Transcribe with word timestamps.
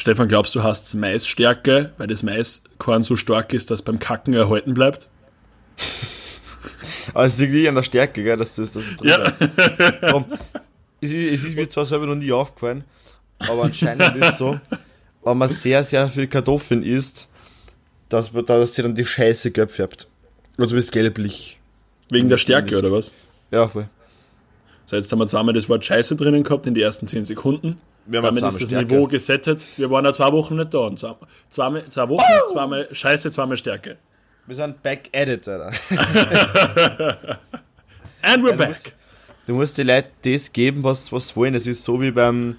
Stefan, 0.00 0.28
glaubst 0.28 0.54
du, 0.54 0.62
hast 0.62 0.94
Maisstärke, 0.94 1.92
weil 1.98 2.06
das 2.06 2.22
Maiskorn 2.22 3.02
so 3.02 3.16
stark 3.16 3.52
ist, 3.52 3.70
dass 3.70 3.82
beim 3.82 3.98
Kacken 3.98 4.32
erhalten 4.32 4.72
bleibt? 4.72 5.08
Aber 7.12 7.26
es 7.26 7.36
liegt 7.36 7.52
nicht 7.52 7.68
an 7.68 7.74
der 7.74 7.82
Stärke, 7.82 8.24
gell, 8.24 8.38
dass 8.38 8.54
das, 8.54 8.72
dass 8.72 8.82
es 8.82 8.96
drin 8.96 9.10
Ja. 9.10 10.10
Komm, 10.10 10.24
es, 11.02 11.12
ist, 11.12 11.32
es 11.34 11.44
ist 11.44 11.54
mir 11.54 11.68
zwar 11.68 11.84
selber 11.84 12.06
noch 12.06 12.14
nie 12.14 12.32
aufgefallen, 12.32 12.84
aber 13.40 13.64
anscheinend 13.64 14.16
ist 14.16 14.24
es 14.30 14.38
so, 14.38 14.58
wenn 15.22 15.36
man 15.36 15.50
sehr, 15.50 15.84
sehr 15.84 16.08
viel 16.08 16.28
Kartoffeln 16.28 16.82
isst, 16.82 17.28
dass, 18.08 18.32
man, 18.32 18.46
dass 18.46 18.74
sie 18.74 18.80
dann 18.80 18.94
die 18.94 19.04
Scheiße 19.04 19.50
gelb 19.50 19.70
färbt. 19.70 20.06
Oder 20.56 20.68
zumindest 20.68 20.92
gelblich. 20.92 21.60
Wegen 22.08 22.30
der 22.30 22.38
Stärke, 22.38 22.78
oder 22.78 22.90
was? 22.90 23.12
Ja, 23.50 23.68
voll. 23.68 23.86
So, 24.86 24.96
jetzt 24.96 25.12
haben 25.12 25.18
wir 25.18 25.26
zweimal 25.26 25.52
das 25.52 25.68
Wort 25.68 25.84
Scheiße 25.84 26.16
drinnen 26.16 26.42
gehabt 26.42 26.66
in 26.66 26.72
die 26.72 26.80
ersten 26.80 27.06
10 27.06 27.26
Sekunden. 27.26 27.78
Wir 28.06 28.22
haben 28.22 28.34
ist 28.34 28.42
das 28.42 28.56
Stärke. 28.60 28.86
Niveau 28.92 29.06
gesettet. 29.06 29.66
Wir 29.76 29.90
waren 29.90 30.04
ja 30.04 30.12
zwei 30.12 30.32
Wochen 30.32 30.56
nicht 30.56 30.74
da. 30.74 30.78
Und 30.78 30.98
zwei, 30.98 31.14
zweimal, 31.48 31.88
zwei 31.88 32.08
Wochen, 32.08 32.24
zweimal 32.50 32.88
Scheiße, 32.90 33.30
zweimal 33.30 33.56
Stärke. 33.56 33.96
Wir 34.46 34.56
sind 34.56 34.82
back 34.82 35.08
at 35.14 35.28
it, 35.28 35.46
Alter. 35.46 35.70
And 38.22 38.42
we're 38.44 38.52
du 38.52 38.56
back. 38.58 38.68
musst- 38.68 38.92
Du 39.46 39.54
musst 39.54 39.78
den 39.78 39.86
Leuten 39.88 40.10
das 40.22 40.52
geben, 40.52 40.84
was 40.84 41.10
was 41.12 41.28
sie 41.28 41.36
wollen. 41.36 41.54
Es 41.56 41.66
ist 41.66 41.82
so 41.82 42.00
wie 42.00 42.10
beim, 42.12 42.56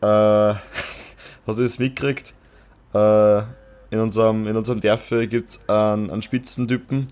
äh, 0.00 0.06
hast 1.46 1.58
du 1.58 1.62
das 1.62 1.78
mitgekriegt? 1.78 2.34
Äh, 2.92 3.38
in 3.90 4.00
unserem, 4.00 4.46
in 4.48 4.56
unserem 4.56 4.80
Dörfer 4.80 5.26
gibt 5.28 5.50
es 5.50 5.60
einen, 5.68 6.10
einen 6.10 6.22
Spitzentypen. 6.22 7.06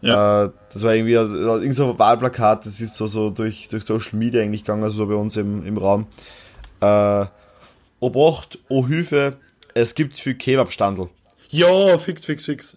Ja. 0.00 0.46
Äh, 0.46 0.50
das 0.72 0.82
war 0.82 0.94
irgendwie 0.94 1.12
irgend 1.12 1.76
so 1.76 1.90
ein 1.92 1.98
Wahlplakat, 1.98 2.66
das 2.66 2.80
ist 2.80 2.96
so, 2.96 3.06
so 3.06 3.30
durch, 3.30 3.68
durch 3.68 3.84
Social 3.84 4.18
Media 4.18 4.40
eigentlich 4.42 4.64
gegangen, 4.64 4.82
also 4.82 4.96
so 4.96 5.06
bei 5.06 5.14
uns 5.14 5.36
im, 5.36 5.64
im 5.64 5.76
Raum. 5.76 6.06
Äh, 6.80 7.26
Obacht, 8.00 8.58
oh 8.68 8.86
Hilfe, 8.86 9.36
es 9.74 9.94
gibt 9.94 10.16
viel 10.18 10.34
Kebabstandel. 10.34 11.08
Ja, 11.50 11.98
fix, 11.98 12.24
fix, 12.24 12.44
fix. 12.44 12.76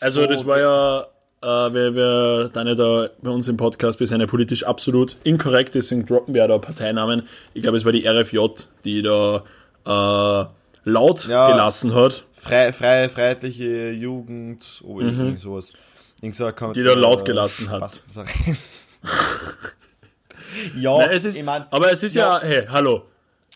Also, 0.00 0.22
So- 0.22 0.26
das 0.26 0.46
war 0.46 0.58
ja, 0.60 1.00
äh, 1.42 1.72
wer, 1.74 1.94
wer 1.94 2.48
da 2.48 2.64
nicht 2.64 2.78
da 2.78 3.10
bei 3.20 3.30
uns 3.30 3.48
im 3.48 3.56
Podcast 3.56 3.98
bisher 3.98 4.14
eine 4.14 4.26
politisch 4.26 4.64
absolut 4.64 5.16
inkorrekt, 5.24 5.74
deswegen 5.74 6.06
droppen 6.06 6.32
wir 6.34 6.42
ja 6.42 6.48
da 6.48 6.58
Parteinamen. 6.58 7.28
Ich 7.52 7.62
glaube, 7.62 7.76
es 7.76 7.84
war 7.84 7.92
die 7.92 8.06
RFJ, 8.06 8.38
die 8.84 9.02
da 9.02 9.44
äh, 9.86 10.46
laut 10.84 11.28
Ja. 11.28 11.50
gelassen 11.50 11.94
hat. 11.94 12.24
Frei, 12.32 12.72
freie, 12.72 13.08
freiheitliche 13.10 13.90
Jugend, 13.90 14.82
oh, 14.84 15.00
irgendwie 15.00 15.36
sowas. 15.38 15.72
Irgend 16.22 16.36
so 16.36 16.46
Mhm. 16.46 16.72
Die 16.74 16.82
da 16.82 16.94
laut 16.94 17.24
gelassen 17.26 17.70
hat. 17.70 18.02
Ja, 20.76 20.98
Nein, 20.98 21.10
es 21.12 21.24
ist, 21.24 21.36
ich 21.36 21.42
mein, 21.44 21.64
aber 21.70 21.90
es 21.92 22.02
ist 22.02 22.14
ja, 22.14 22.40
hey, 22.42 22.66
hallo, 22.68 23.04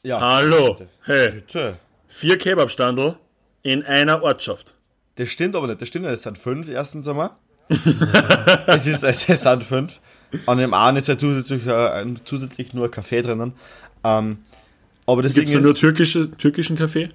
ja, 0.02 0.20
hallo, 0.20 0.76
hey, 1.04 1.30
bitte. 1.32 1.76
vier 2.08 2.38
Kebabstandel 2.38 3.16
in 3.62 3.82
einer 3.84 4.22
Ortschaft. 4.22 4.74
Das 5.16 5.28
stimmt 5.28 5.56
aber 5.56 5.66
nicht, 5.66 5.80
das 5.80 5.88
stimmt 5.88 6.04
nicht, 6.06 6.14
es 6.14 6.22
sind 6.22 6.38
fünf 6.38 6.68
erstens 6.68 7.08
einmal. 7.08 7.30
es, 8.66 8.86
ist, 8.86 9.02
es 9.02 9.22
sind 9.42 9.64
fünf. 9.64 10.00
An 10.46 10.58
dem 10.58 10.72
einen 10.74 10.96
ist 10.98 11.08
ja 11.08 11.18
zusätzlich, 11.18 11.66
äh, 11.66 12.04
zusätzlich 12.24 12.72
nur 12.72 12.90
Kaffee 12.90 13.20
drinnen. 13.22 13.52
Ähm, 14.04 14.38
aber 15.06 15.22
das 15.22 15.34
Gibt 15.34 15.46
es 15.46 15.52
Ding 15.52 15.62
da 15.62 15.66
nur 15.66 15.74
türkische, 15.74 16.30
türkischen 16.36 16.76
Kaffee? 16.76 17.08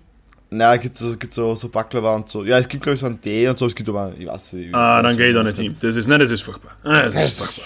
naja, 0.50 0.76
gibt 0.78 0.96
so, 0.96 1.18
gibt 1.18 1.34
so, 1.34 1.56
so 1.56 1.68
Baklava 1.70 2.16
und 2.16 2.30
so. 2.30 2.44
Ja, 2.44 2.60
es 2.60 2.68
gibt 2.68 2.84
glaube 2.84 2.94
ich 2.94 3.00
so 3.00 3.08
einen 3.08 3.20
Tee 3.20 3.48
und 3.48 3.58
so, 3.58 3.66
es 3.66 3.74
gibt 3.74 3.90
aber, 3.90 4.14
ich 4.18 4.28
weiß 4.28 4.54
nicht. 4.54 4.74
Ah, 4.76 5.02
dann 5.02 5.18
gehe 5.18 5.30
ich 5.30 5.34
da 5.34 5.44
nicht 5.44 5.58
hin. 5.58 5.76
Das 5.82 5.96
ist, 5.96 6.08
nein, 6.08 6.20
das 6.20 6.30
ist 6.30 6.42
furchtbar. 6.44 6.76
Ah, 6.84 7.02
Das 7.04 7.16
ist 7.16 7.38
furchtbar. 7.40 7.66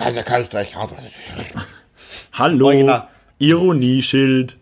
Kein 0.00 0.40
Österreich. 0.40 0.72
Hallo, 2.32 2.66
Original. 2.66 3.08
Ironieschild. 3.38 4.56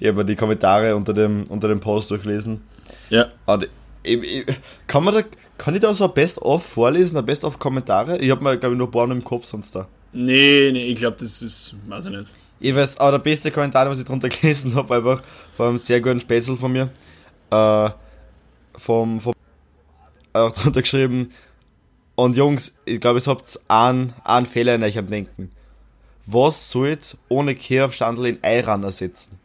Ich 0.00 0.08
habe 0.08 0.24
die 0.24 0.34
Kommentare 0.34 0.96
unter 0.96 1.12
dem, 1.12 1.44
unter 1.48 1.68
dem 1.68 1.80
Post 1.80 2.10
durchgelesen. 2.10 2.62
Ja, 3.10 3.26
Und 3.46 3.68
ich, 4.02 4.22
ich, 4.22 4.46
kann, 4.86 5.04
man 5.04 5.14
da, 5.14 5.20
kann 5.58 5.74
ich 5.74 5.80
da 5.80 5.92
so 5.92 6.04
ein 6.04 6.14
Best-of 6.14 6.64
vorlesen, 6.64 7.18
ein 7.18 7.24
Best-of-Kommentare? 7.24 8.18
Ich 8.18 8.30
habe 8.30 8.42
mir, 8.42 8.56
glaube 8.56 8.74
ich, 8.74 8.78
nur 8.78 8.88
ein 8.88 8.90
paar 8.90 9.10
im 9.10 9.22
Kopf 9.22 9.44
sonst 9.44 9.74
da. 9.74 9.86
nee, 10.12 10.70
nee, 10.72 10.86
ich 10.86 10.98
glaube, 10.98 11.18
das 11.20 11.42
ist, 11.42 11.74
weiß 11.86 12.06
ich 12.06 12.10
nicht. 12.12 12.34
Ich 12.60 12.74
weiß, 12.74 12.98
aber 12.98 13.12
der 13.12 13.18
beste 13.18 13.50
Kommentar, 13.50 13.88
was 13.90 13.98
ich 13.98 14.04
drunter 14.04 14.28
gelesen 14.30 14.74
habe, 14.74 14.96
einfach 14.96 15.22
von 15.54 15.68
einem 15.68 15.78
sehr 15.78 16.00
guten 16.00 16.20
Spätzl 16.20 16.56
von 16.56 16.72
mir, 16.72 16.90
äh, 17.50 17.90
vom, 18.76 19.20
vom, 19.20 19.34
auch 20.32 20.52
drunter 20.52 20.80
geschrieben, 20.82 21.30
und 22.22 22.36
Jungs, 22.36 22.76
ich 22.84 23.00
glaube, 23.00 23.18
ihr 23.20 23.26
habt 23.26 23.60
einen, 23.68 24.12
einen 24.24 24.46
Fehler 24.46 24.74
in 24.76 24.82
euch 24.84 24.96
am 24.98 25.08
Denken. 25.08 25.50
Was 26.26 26.70
sollt 26.70 27.16
ohne 27.28 27.54
Kebabstandel 27.54 28.26
in 28.26 28.38
Eiran 28.42 28.84
ersetzen? 28.84 29.38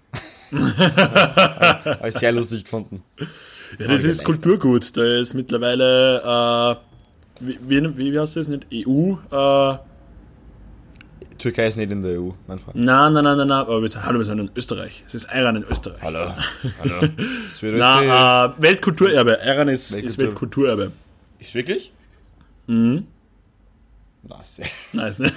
Habe 0.52 2.08
ich 2.08 2.14
sehr 2.14 2.32
lustig 2.32 2.64
gefunden. 2.66 3.04
Ja, 3.80 3.88
das 3.88 4.04
ist 4.04 4.24
Kulturgut. 4.24 4.96
Da 4.96 5.04
ist 5.20 5.34
mittlerweile, 5.34 6.78
äh, 7.42 7.46
wie, 7.46 7.58
wie, 7.98 7.98
wie 8.14 8.20
heißt 8.20 8.36
das 8.38 8.48
nicht? 8.48 8.66
EU? 8.72 9.14
Äh, 9.32 9.78
Türkei 11.40 11.68
ist 11.68 11.78
nicht 11.78 11.92
in 11.92 12.02
der 12.02 12.20
EU, 12.20 12.30
mein 12.48 12.58
Freund. 12.60 12.78
nein, 12.78 13.14
nein, 13.14 13.24
nein, 13.24 13.38
nein, 13.38 13.48
nein, 13.48 13.60
aber 13.60 13.82
wir 13.82 13.90
sind, 13.90 14.04
hallo, 14.06 14.20
wir 14.20 14.26
sind 14.26 14.40
in 14.40 14.50
Österreich. 14.56 15.04
Es 15.06 15.14
ist 15.16 15.28
Iran 15.34 15.56
in 15.56 15.64
Österreich. 15.64 16.02
Hallo. 16.02 16.34
Hallo. 16.80 17.08
Na, 17.74 18.46
äh, 18.46 18.50
Weltkulturerbe. 18.58 19.40
Iran 19.46 19.68
ist, 19.68 19.92
ist 19.92 20.18
Weltkultur- 20.18 20.18
Weltkulturerbe. 20.28 20.92
Ist 21.40 21.54
wirklich? 21.54 21.92
Mhm. 22.68 23.08
Sehr. 24.44 24.66
Nice, 24.94 25.20
ne? 25.20 25.32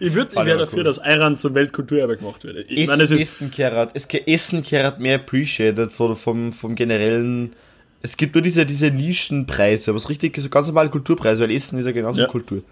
ich 0.00 0.14
würde 0.14 0.34
wäre 0.34 0.58
dafür, 0.58 0.78
cool. 0.78 0.84
dass 0.84 0.98
Iran 0.98 1.36
zum 1.36 1.54
Weltkulturerbe 1.54 2.16
gemacht 2.16 2.42
wird. 2.42 2.68
Ich 2.68 2.78
Ist, 2.78 2.88
meine, 2.88 3.04
es 3.04 3.12
ist, 3.12 3.20
Essen 3.22 3.50
kehrt, 3.52 3.92
es 3.94 4.08
ke- 4.08 4.26
Essen 4.26 4.62
kehrt 4.62 4.98
mehr 4.98 5.14
appreciated 5.16 5.92
vom, 5.92 6.16
vom, 6.16 6.52
vom 6.52 6.74
generellen. 6.74 7.54
Es 8.02 8.16
gibt 8.16 8.34
nur 8.34 8.42
diese, 8.42 8.66
diese 8.66 8.90
Nischenpreise, 8.90 9.90
aber 9.92 9.98
es 9.98 10.04
ist 10.04 10.10
richtig 10.10 10.36
so 10.36 10.48
ganz 10.48 10.66
normale 10.66 10.90
Kulturpreise, 10.90 11.44
weil 11.44 11.52
Essen 11.52 11.78
ist 11.78 11.86
ja 11.86 11.92
genauso 11.92 12.22
Ja. 12.22 12.26
Kultur. 12.26 12.62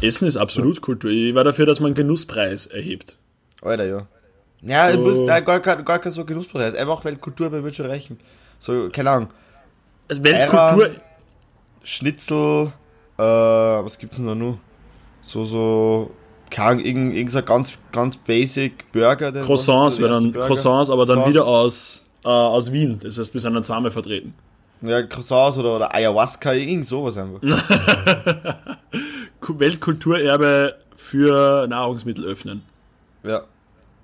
Essen 0.00 0.26
ist 0.26 0.36
absolut 0.36 0.80
Kultur. 0.80 1.10
Ich 1.12 1.32
war 1.34 1.44
dafür, 1.44 1.64
dass 1.66 1.78
man 1.78 1.88
einen 1.88 1.94
Genusspreis 1.94 2.66
erhebt. 2.66 3.16
Alter, 3.62 3.86
ja. 3.86 4.06
Ja, 4.62 4.90
So. 4.92 4.98
muss, 5.00 5.18
nein, 5.20 5.44
gar, 5.44 5.60
kein, 5.60 5.84
gar 5.84 6.00
kein 6.00 6.10
so 6.12 6.24
Genusspreis. 6.24 6.74
Einfach 6.74 7.04
Weltkultur, 7.04 7.46
aber 7.46 7.62
wird 7.62 7.76
schon 7.76 7.86
reichen. 7.86 8.18
So, 8.58 8.88
keine 8.90 9.10
Ahnung. 9.10 9.28
Also 10.08 10.24
Weltkultur, 10.24 10.90
Schnitzel, 11.84 12.72
äh, 13.18 13.22
was 13.22 13.98
gibt's 13.98 14.16
denn 14.16 14.26
da 14.26 14.34
noch? 14.34 14.58
So, 15.20 15.44
so, 15.44 16.10
keine 16.50 16.70
Ahnung, 16.70 16.84
irgend, 16.84 17.14
irgend 17.14 17.32
so 17.32 17.38
ein 17.38 17.44
ganz, 17.44 17.78
ganz 17.92 18.16
basic 18.16 18.90
Burger. 18.92 19.32
Croissants, 19.32 19.98
wäre 19.98 20.12
dann 20.14 20.32
Burger. 20.32 20.46
Croissants, 20.46 20.90
aber 20.90 21.04
dann 21.06 21.16
Croissants. 21.16 21.34
wieder 21.34 21.46
aus, 21.46 22.04
äh, 22.24 22.28
aus 22.28 22.72
Wien. 22.72 22.98
Das 23.02 23.18
heißt, 23.18 23.34
wir 23.34 23.40
sind 23.40 23.54
dann 23.54 23.64
zweimal 23.64 23.90
vertreten. 23.90 24.34
Ja, 24.82 25.02
Croissants 25.02 25.58
oder, 25.58 25.76
oder 25.76 25.94
Ayahuasca, 25.94 26.52
irgend 26.52 26.86
sowas 26.86 27.16
einfach. 27.16 27.40
Ku- 29.40 29.54
Weltkulturerbe 29.58 30.76
für 30.94 31.66
Nahrungsmittel 31.66 32.24
öffnen. 32.24 32.62
Ja. 33.24 33.42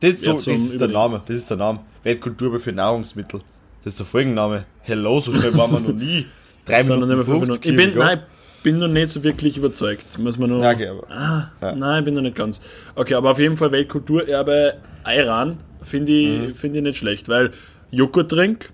Das, 0.00 0.14
ist 0.14 0.22
so, 0.24 0.32
das 0.32 0.46
ist 0.46 0.80
der. 0.80 0.88
Name. 0.88 1.22
Das 1.26 1.36
ist 1.36 1.48
der 1.50 1.56
Name. 1.58 1.80
Weltkultur 2.02 2.58
für 2.58 2.72
Nahrungsmittel. 2.72 3.40
Das 3.84 3.92
ist 3.92 3.98
der 4.00 4.06
Folgenname. 4.06 4.64
Hello, 4.80 5.20
so 5.20 5.32
schnell 5.32 5.56
waren 5.56 5.70
wir 5.72 5.80
noch 5.80 5.92
nie. 5.94 6.26
Drei 6.64 6.82
Minuten, 6.82 7.08
nicht 7.08 7.16
mehr 7.16 7.24
fünf 7.24 7.44
50 7.46 7.64
Minuten. 7.66 7.88
Ich 7.88 7.94
bin, 7.94 7.98
nein, 7.98 8.22
bin 8.62 8.78
noch 8.78 8.88
nicht 8.88 9.10
so 9.10 9.22
wirklich 9.24 9.56
überzeugt. 9.56 10.18
Muss 10.18 10.38
man 10.38 10.60
Ja, 10.60 10.70
okay, 10.72 10.88
aber. 10.88 11.06
Ah, 11.10 11.72
Nein, 11.74 12.00
ich 12.00 12.04
bin 12.04 12.14
noch 12.14 12.22
nicht 12.22 12.36
ganz. 12.36 12.60
Okay, 12.94 13.14
aber 13.14 13.30
auf 13.32 13.38
jeden 13.38 13.56
Fall 13.56 13.72
Weltkulturerbe 13.72 14.74
Iran 15.06 15.58
finde 15.82 16.12
ich, 16.12 16.48
Mhm. 16.48 16.54
finde 16.54 16.78
ich 16.78 16.84
nicht 16.84 16.98
schlecht, 16.98 17.28
weil 17.28 17.50
Joghurttrink, 17.90 18.70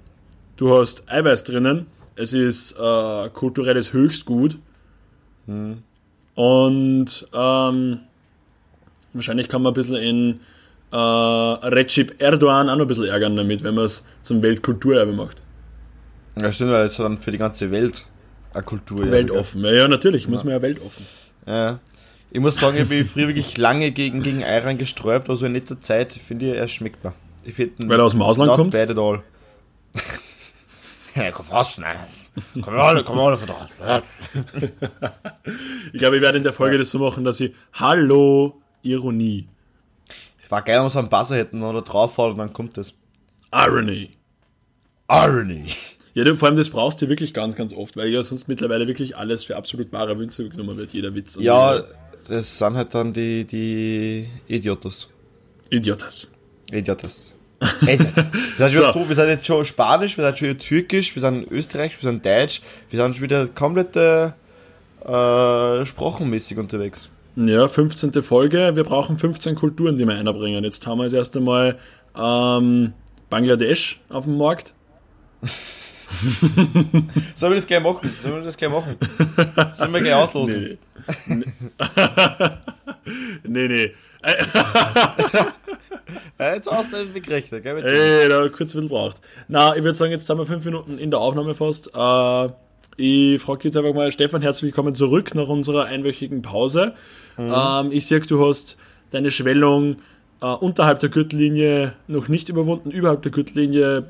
du 0.56 0.76
hast 0.76 1.10
Eiweiß 1.10 1.44
drinnen, 1.44 1.86
es 2.16 2.32
ist 2.32 2.72
äh, 2.78 3.28
kulturelles 3.30 3.92
Höchstgut 3.92 4.58
Mhm. 5.46 5.78
und 6.34 7.28
ähm, 7.32 8.00
wahrscheinlich 9.14 9.48
kann 9.48 9.62
man 9.62 9.72
ein 9.72 9.74
bisschen 9.74 9.96
in 9.96 10.40
äh, 10.92 10.96
Recep 10.96 12.20
Erdogan 12.20 12.68
auch 12.68 12.76
noch 12.76 12.84
ein 12.84 12.88
bisschen 12.88 13.04
ärgern 13.06 13.36
damit, 13.36 13.62
wenn 13.62 13.74
man 13.74 13.84
es 13.84 14.04
zum 14.20 14.42
Weltkulturerbe 14.42 15.12
macht. 15.12 15.42
Ja, 16.40 16.50
stimmt, 16.52 16.70
weil 16.72 16.84
ist 16.86 16.98
dann 16.98 17.16
für 17.18 17.30
die 17.30 17.38
ganze 17.38 17.70
Welt 17.70 18.06
eine 18.58 18.66
Kultur. 18.66 19.04
ja, 19.04 19.10
Weltoffen. 19.10 19.64
Ja, 19.64 19.72
ja, 19.72 19.88
natürlich, 19.88 20.28
muss 20.28 20.44
man 20.44 20.54
ja 20.54 20.62
weltoffen. 20.62 21.06
Ja. 21.46 21.78
Ich 22.30 22.40
muss 22.40 22.56
sagen, 22.56 22.76
ich 22.76 22.88
bin 22.88 23.04
früher 23.06 23.28
wirklich 23.28 23.56
lange 23.56 23.90
gegen, 23.90 24.22
gegen 24.22 24.44
Ayran 24.44 24.76
gesträubt, 24.76 25.30
also 25.30 25.46
in 25.46 25.54
letzter 25.54 25.80
Zeit 25.80 26.12
finde 26.12 26.50
ich, 26.52 26.58
er 26.58 26.68
schmeckt 26.68 27.02
mir. 27.02 27.14
Ich 27.44 27.56
Weil 27.58 27.98
er 27.98 28.04
aus 28.04 28.12
dem 28.12 28.20
Ausland 28.22 28.52
kommt? 28.52 28.72
bad 28.72 28.90
at 28.90 28.98
all. 28.98 29.22
ja, 31.14 31.30
komm 31.30 31.46
fast, 31.46 31.78
nein. 31.80 31.96
Komm 32.60 32.78
alle, 32.78 33.02
komm 33.02 33.18
alle 33.18 33.36
von 33.36 33.48
draußen. 33.48 34.02
Ich 35.92 35.98
glaube, 35.98 36.16
ich 36.16 36.22
werde 36.22 36.38
in 36.38 36.44
der 36.44 36.52
Folge 36.52 36.78
das 36.78 36.90
so 36.90 36.98
machen, 36.98 37.24
dass 37.24 37.40
ich 37.40 37.52
Hallo, 37.72 38.60
Ironie. 38.82 39.48
Ich 40.42 40.50
war 40.50 40.62
geil, 40.62 40.76
wenn 40.76 40.84
wir 40.84 40.90
so 40.90 40.98
einen 40.98 41.08
Buzzer 41.08 41.36
hätten, 41.36 41.62
wenn 41.62 41.74
er 41.74 41.82
drauf 41.82 42.18
und 42.18 42.38
dann 42.38 42.52
kommt 42.52 42.76
das. 42.76 42.94
Irony. 43.52 44.10
Irony. 45.10 45.66
Ja, 46.18 46.24
du, 46.24 46.34
vor 46.34 46.48
allem 46.48 46.56
das 46.56 46.68
brauchst 46.68 47.00
du 47.00 47.08
wirklich 47.08 47.32
ganz, 47.32 47.54
ganz 47.54 47.72
oft, 47.72 47.96
weil 47.96 48.08
ja 48.08 48.24
sonst 48.24 48.48
mittlerweile 48.48 48.88
wirklich 48.88 49.16
alles 49.16 49.44
für 49.44 49.56
absolut 49.56 49.92
bare 49.92 50.16
Münze 50.16 50.48
genommen 50.48 50.76
wird, 50.76 50.92
jeder 50.92 51.14
Witz. 51.14 51.38
Ja, 51.40 51.76
jeder 51.76 51.86
das 52.26 52.58
sind 52.58 52.74
halt 52.74 52.92
dann 52.92 53.12
die, 53.12 53.44
die 53.44 54.26
Idiotas. 54.48 55.08
Idiotas. 55.70 56.28
Idiotas. 56.72 57.36
Ey, 57.86 58.00
wir, 58.00 58.68
sind 58.68 58.84
so. 58.84 58.90
so, 58.90 59.08
wir 59.08 59.14
sind 59.14 59.28
jetzt 59.28 59.46
schon 59.46 59.64
Spanisch, 59.64 60.18
wir 60.18 60.26
sind 60.26 60.38
schon 60.40 60.58
Türkisch, 60.58 61.14
wir 61.14 61.20
sind 61.20 61.48
Österreichisch, 61.52 62.02
wir 62.02 62.10
sind 62.10 62.26
Deutsch, 62.26 62.62
wir 62.90 63.00
sind 63.00 63.14
schon 63.14 63.22
wieder 63.22 63.46
komplett 63.46 63.94
äh, 63.94 65.86
sprachenmäßig 65.86 66.58
unterwegs. 66.58 67.10
Ja, 67.36 67.68
15. 67.68 68.24
Folge, 68.24 68.74
wir 68.74 68.82
brauchen 68.82 69.18
15 69.18 69.54
Kulturen, 69.54 69.96
die 69.96 70.04
wir 70.04 70.16
einbringen. 70.16 70.64
Jetzt 70.64 70.84
haben 70.84 70.98
wir 70.98 71.04
das 71.04 71.12
erste 71.12 71.38
Mal 71.38 71.78
ähm, 72.16 72.92
Bangladesch 73.30 74.00
auf 74.08 74.24
dem 74.24 74.36
Markt. 74.36 74.74
Sollen 77.34 77.52
wir 77.52 77.56
das 77.56 77.66
gleich 77.66 77.82
machen? 77.82 78.10
Sollen 78.22 78.36
wir 78.36 78.42
das 78.42 78.56
gleich 78.56 78.70
machen? 78.70 78.96
Sollen 79.70 79.92
wir 79.92 80.00
gleich 80.00 80.14
auslosen? 80.14 80.78
Nee, 83.44 83.44
nee. 83.44 83.44
nee. 83.68 83.92
ja, 86.38 86.54
jetzt 86.54 86.70
hast 86.70 86.92
du 86.92 87.20
gerechnet, 87.20 87.62
gell? 87.62 87.84
Ey, 87.84 88.28
da 88.28 88.48
kurz 88.48 88.74
ein 88.74 88.80
bisschen 88.80 88.88
braucht. 88.88 89.20
Na, 89.48 89.76
ich 89.76 89.82
würde 89.82 89.96
sagen, 89.96 90.12
jetzt 90.12 90.28
haben 90.28 90.38
wir 90.38 90.46
fünf 90.46 90.64
Minuten 90.64 90.98
in 90.98 91.10
der 91.10 91.20
Aufnahme 91.20 91.54
fast. 91.54 91.90
Äh, 91.94 92.48
ich 92.96 93.40
frage 93.40 93.64
jetzt 93.64 93.76
einfach 93.76 93.94
mal, 93.94 94.10
Stefan, 94.10 94.42
herzlich 94.42 94.64
willkommen 94.64 94.94
zurück 94.94 95.34
nach 95.34 95.48
unserer 95.48 95.84
einwöchigen 95.84 96.42
Pause. 96.42 96.94
Mhm. 97.36 97.54
Ähm, 97.56 97.92
ich 97.92 98.06
sehe, 98.06 98.20
du 98.20 98.46
hast 98.46 98.76
deine 99.10 99.30
Schwellung 99.30 99.96
äh, 100.40 100.46
unterhalb 100.46 101.00
der 101.00 101.08
Gürtellinie 101.08 101.94
noch 102.08 102.28
nicht 102.28 102.48
überwunden, 102.48 102.90
überhalb 102.90 103.22
der 103.22 103.30
Gürtellinie 103.30 104.04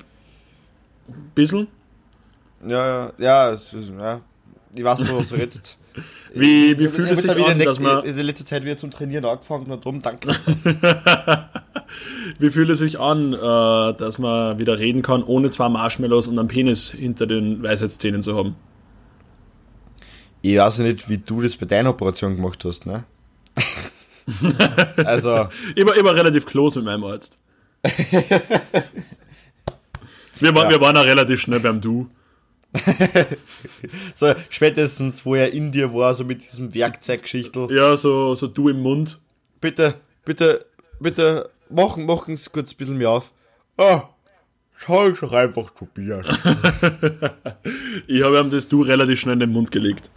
ein 1.09 1.33
bisschen. 1.35 1.69
Ja, 2.65 3.13
ja, 3.19 3.53
ja, 3.53 3.57
ja. 4.01 4.21
Ich 4.75 4.85
weiß 4.85 5.01
nicht, 5.01 5.15
was 5.15 5.29
du 5.29 5.37
jetzt. 5.37 5.79
Wie, 6.35 6.79
wie 6.79 6.89
fühlt 6.89 7.11
es 7.11 7.23
sich 7.23 7.31
an, 7.31 7.59
dass 7.59 7.81
man... 7.81 8.05
In 8.05 8.15
der 8.15 8.25
letzten 8.25 8.47
Zeit 8.47 8.63
wieder 8.63 8.77
zum 8.77 8.91
Trainieren 8.91 9.25
angefangen 9.25 9.69
und 9.71 9.85
drum, 9.85 10.01
danke. 10.01 10.29
wie 12.39 12.51
fühlt 12.51 12.71
es 12.71 12.79
sich 12.79 13.01
an, 13.01 13.33
äh, 13.33 13.37
dass 13.95 14.19
man 14.19 14.59
wieder 14.59 14.79
reden 14.79 15.03
kann, 15.03 15.25
ohne 15.25 15.51
zwei 15.51 15.69
Marshmallows 15.69 16.29
und 16.29 16.39
einen 16.39 16.47
Penis 16.47 16.91
hinter 16.91 17.27
den 17.27 17.63
Weisheitszähnen 17.63 18.23
zu 18.23 18.37
haben? 18.37 18.55
Ich 20.43 20.57
weiß 20.57 20.79
nicht, 20.81 21.09
wie 21.09 21.19
du 21.19 21.41
das 21.41 21.57
bei 21.57 21.67
deiner 21.67 21.91
Operation 21.91 22.37
gemacht 22.37 22.65
hast, 22.65 22.87
ne? 22.87 23.05
also. 25.05 25.49
Ich 25.75 25.85
war, 25.85 25.97
ich 25.97 26.05
war 26.05 26.15
relativ 26.15 26.47
close 26.47 26.79
mit 26.79 26.87
meinem 26.87 27.03
Arzt. 27.05 27.39
wir, 30.39 30.55
waren, 30.55 30.65
ja. 30.65 30.71
wir 30.71 30.81
waren 30.81 30.97
auch 30.97 31.05
relativ 31.05 31.41
schnell 31.41 31.61
beim 31.61 31.81
Du. 31.81 32.09
so 34.15 34.35
spätestens, 34.51 35.25
wo 35.25 35.35
er 35.35 35.53
in 35.53 35.73
dir 35.73 35.93
war, 35.95 36.15
so 36.15 36.25
mit 36.25 36.43
diesem 36.43 36.75
Werkzeuggeschichtel. 36.75 37.69
Ja, 37.71 37.97
so, 37.97 38.35
so 38.35 38.47
du 38.47 38.69
im 38.69 38.83
Mund. 38.83 39.19
Bitte, 39.61 39.95
bitte, 40.25 40.67
bitte, 41.01 41.51
machen, 41.71 42.07
machen 42.07 42.37
Sie 42.37 42.51
kurz 42.51 42.73
ein 42.73 42.77
bisschen 42.77 42.99
mehr 42.99 43.11
auf. 43.11 43.33
Ah, 43.77 44.03
schau 44.77 45.09
ich 45.09 45.19
doch 45.19 45.33
einfach 45.33 45.71
Tobias. 45.71 46.27
ich 48.07 48.23
habe 48.23 48.39
ihm 48.39 48.51
das 48.51 48.69
Du 48.69 48.83
relativ 48.83 49.21
schnell 49.21 49.35
in 49.35 49.41
den 49.41 49.53
Mund 49.53 49.71
gelegt. 49.71 50.11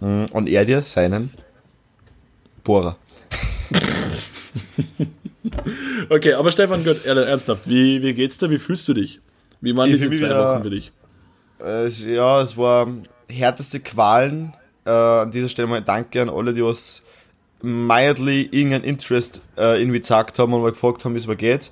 Mhm, 0.00 0.26
und 0.32 0.48
er 0.48 0.64
dir 0.64 0.82
seinen 0.82 1.30
Bohrer. 2.64 2.96
okay, 6.08 6.34
aber 6.34 6.50
Stefan, 6.50 6.84
Gott, 6.84 7.04
ernsthaft, 7.06 7.68
wie, 7.68 8.02
wie 8.02 8.12
geht's 8.12 8.38
dir? 8.38 8.50
Wie 8.50 8.58
fühlst 8.58 8.88
du 8.88 8.94
dich? 8.94 9.20
Wie 9.60 9.76
waren 9.76 9.88
ich 9.88 9.96
diese 9.96 10.10
zwei 10.10 10.30
Wochen 10.30 10.62
für 10.62 10.70
dich? 10.70 10.92
Äh, 11.64 11.88
ja, 11.88 12.40
es 12.40 12.56
war 12.56 12.88
härteste 13.28 13.80
Qualen. 13.80 14.54
Äh, 14.84 14.90
an 14.90 15.30
dieser 15.30 15.48
Stelle 15.48 15.68
mal 15.68 15.82
Danke 15.82 16.22
an 16.22 16.30
alle, 16.30 16.52
die 16.54 16.64
was 16.64 17.02
mildly 17.62 18.48
irgendein 18.50 18.82
Interest 18.82 19.40
äh, 19.56 19.80
irgendwie 19.80 20.00
gesagt 20.00 20.38
haben 20.38 20.52
und 20.52 20.62
mal 20.62 20.72
gefragt 20.72 21.04
haben, 21.04 21.14
wie 21.14 21.18
es 21.18 21.26
mir 21.26 21.36
geht. 21.36 21.70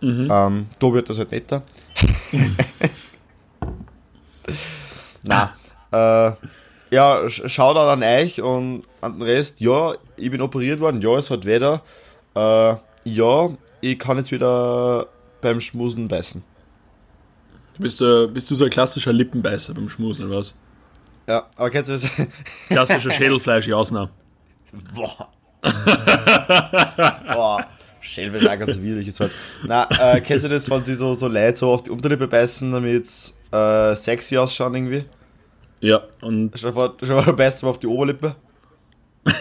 Mhm. 0.00 0.28
Ähm, 0.30 0.66
da 0.78 0.92
wird 0.92 1.08
das 1.08 1.18
halt 1.18 1.32
netter. 1.32 1.62
Na, 5.22 5.54
äh, 5.92 6.32
ja, 6.90 7.30
schaut 7.30 7.76
an 7.76 8.02
euch 8.02 8.42
und 8.42 8.82
an 9.00 9.14
den 9.14 9.22
Rest. 9.22 9.60
Ja, 9.60 9.94
ich 10.16 10.30
bin 10.30 10.42
operiert 10.42 10.80
worden. 10.80 11.00
Ja, 11.00 11.16
es 11.16 11.30
hat 11.30 11.46
weder. 11.46 11.82
Äh, 12.34 12.74
ja, 13.04 13.50
ich 13.80 13.98
kann 13.98 14.18
jetzt 14.18 14.30
wieder 14.32 15.06
beim 15.40 15.60
Schmusen 15.60 16.08
beißen. 16.08 16.42
Du 17.76 17.82
bist, 17.82 18.00
äh, 18.02 18.26
bist 18.26 18.50
du 18.50 18.54
so 18.54 18.64
ein 18.64 18.70
klassischer 18.70 19.12
Lippenbeißer 19.12 19.74
beim 19.74 19.88
Schmusen 19.88 20.26
oder 20.26 20.38
was? 20.38 20.54
Ja, 21.26 21.46
aber 21.56 21.70
kennst 21.70 21.88
du 21.90 21.94
das? 21.94 22.10
Klassischer 22.68 23.10
Schädelfleisch-Jasner. 23.10 24.10
Boah. 24.94 25.28
Boah. 27.32 27.66
Schädelfleisch 28.00 28.48
auch 28.48 28.58
ganz 28.58 28.78
widerlich 28.80 29.08
ist 29.08 29.20
halt. 29.20 29.32
Na, 29.64 29.88
äh, 29.98 30.20
kennst 30.20 30.44
du 30.44 30.48
das, 30.48 30.68
wenn 30.68 30.84
sie 30.84 30.94
so, 30.94 31.14
so 31.14 31.28
Leute 31.28 31.56
so 31.56 31.70
auf 31.70 31.84
die 31.84 31.90
Unterlippe 31.90 32.26
beißen, 32.26 32.72
damit 32.72 33.06
äh, 33.52 33.94
sexy 33.94 34.36
ausschauen 34.36 34.74
irgendwie? 34.74 35.04
Ja, 35.80 36.02
und. 36.20 36.58
Schau 36.58 36.72
mal, 36.72 36.92
du 36.98 37.32
beißt 37.32 37.62
mal 37.62 37.70
auf 37.70 37.78
die 37.78 37.86
Oberlippe. 37.86 38.34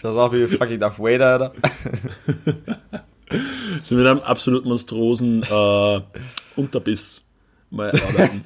Schau 0.00 0.18
auf 0.18 0.32
wie 0.32 0.46
fucking 0.46 0.80
Darth 0.80 0.98
Vader, 0.98 1.26
Alter. 1.32 1.52
Sie 3.82 3.94
mit 3.94 4.06
einem 4.06 4.20
absolut 4.20 4.64
monstruosen 4.64 5.42
äh, 5.42 6.00
Unterbiss 6.58 7.24
mal 7.70 7.90
arbeiten. 8.08 8.42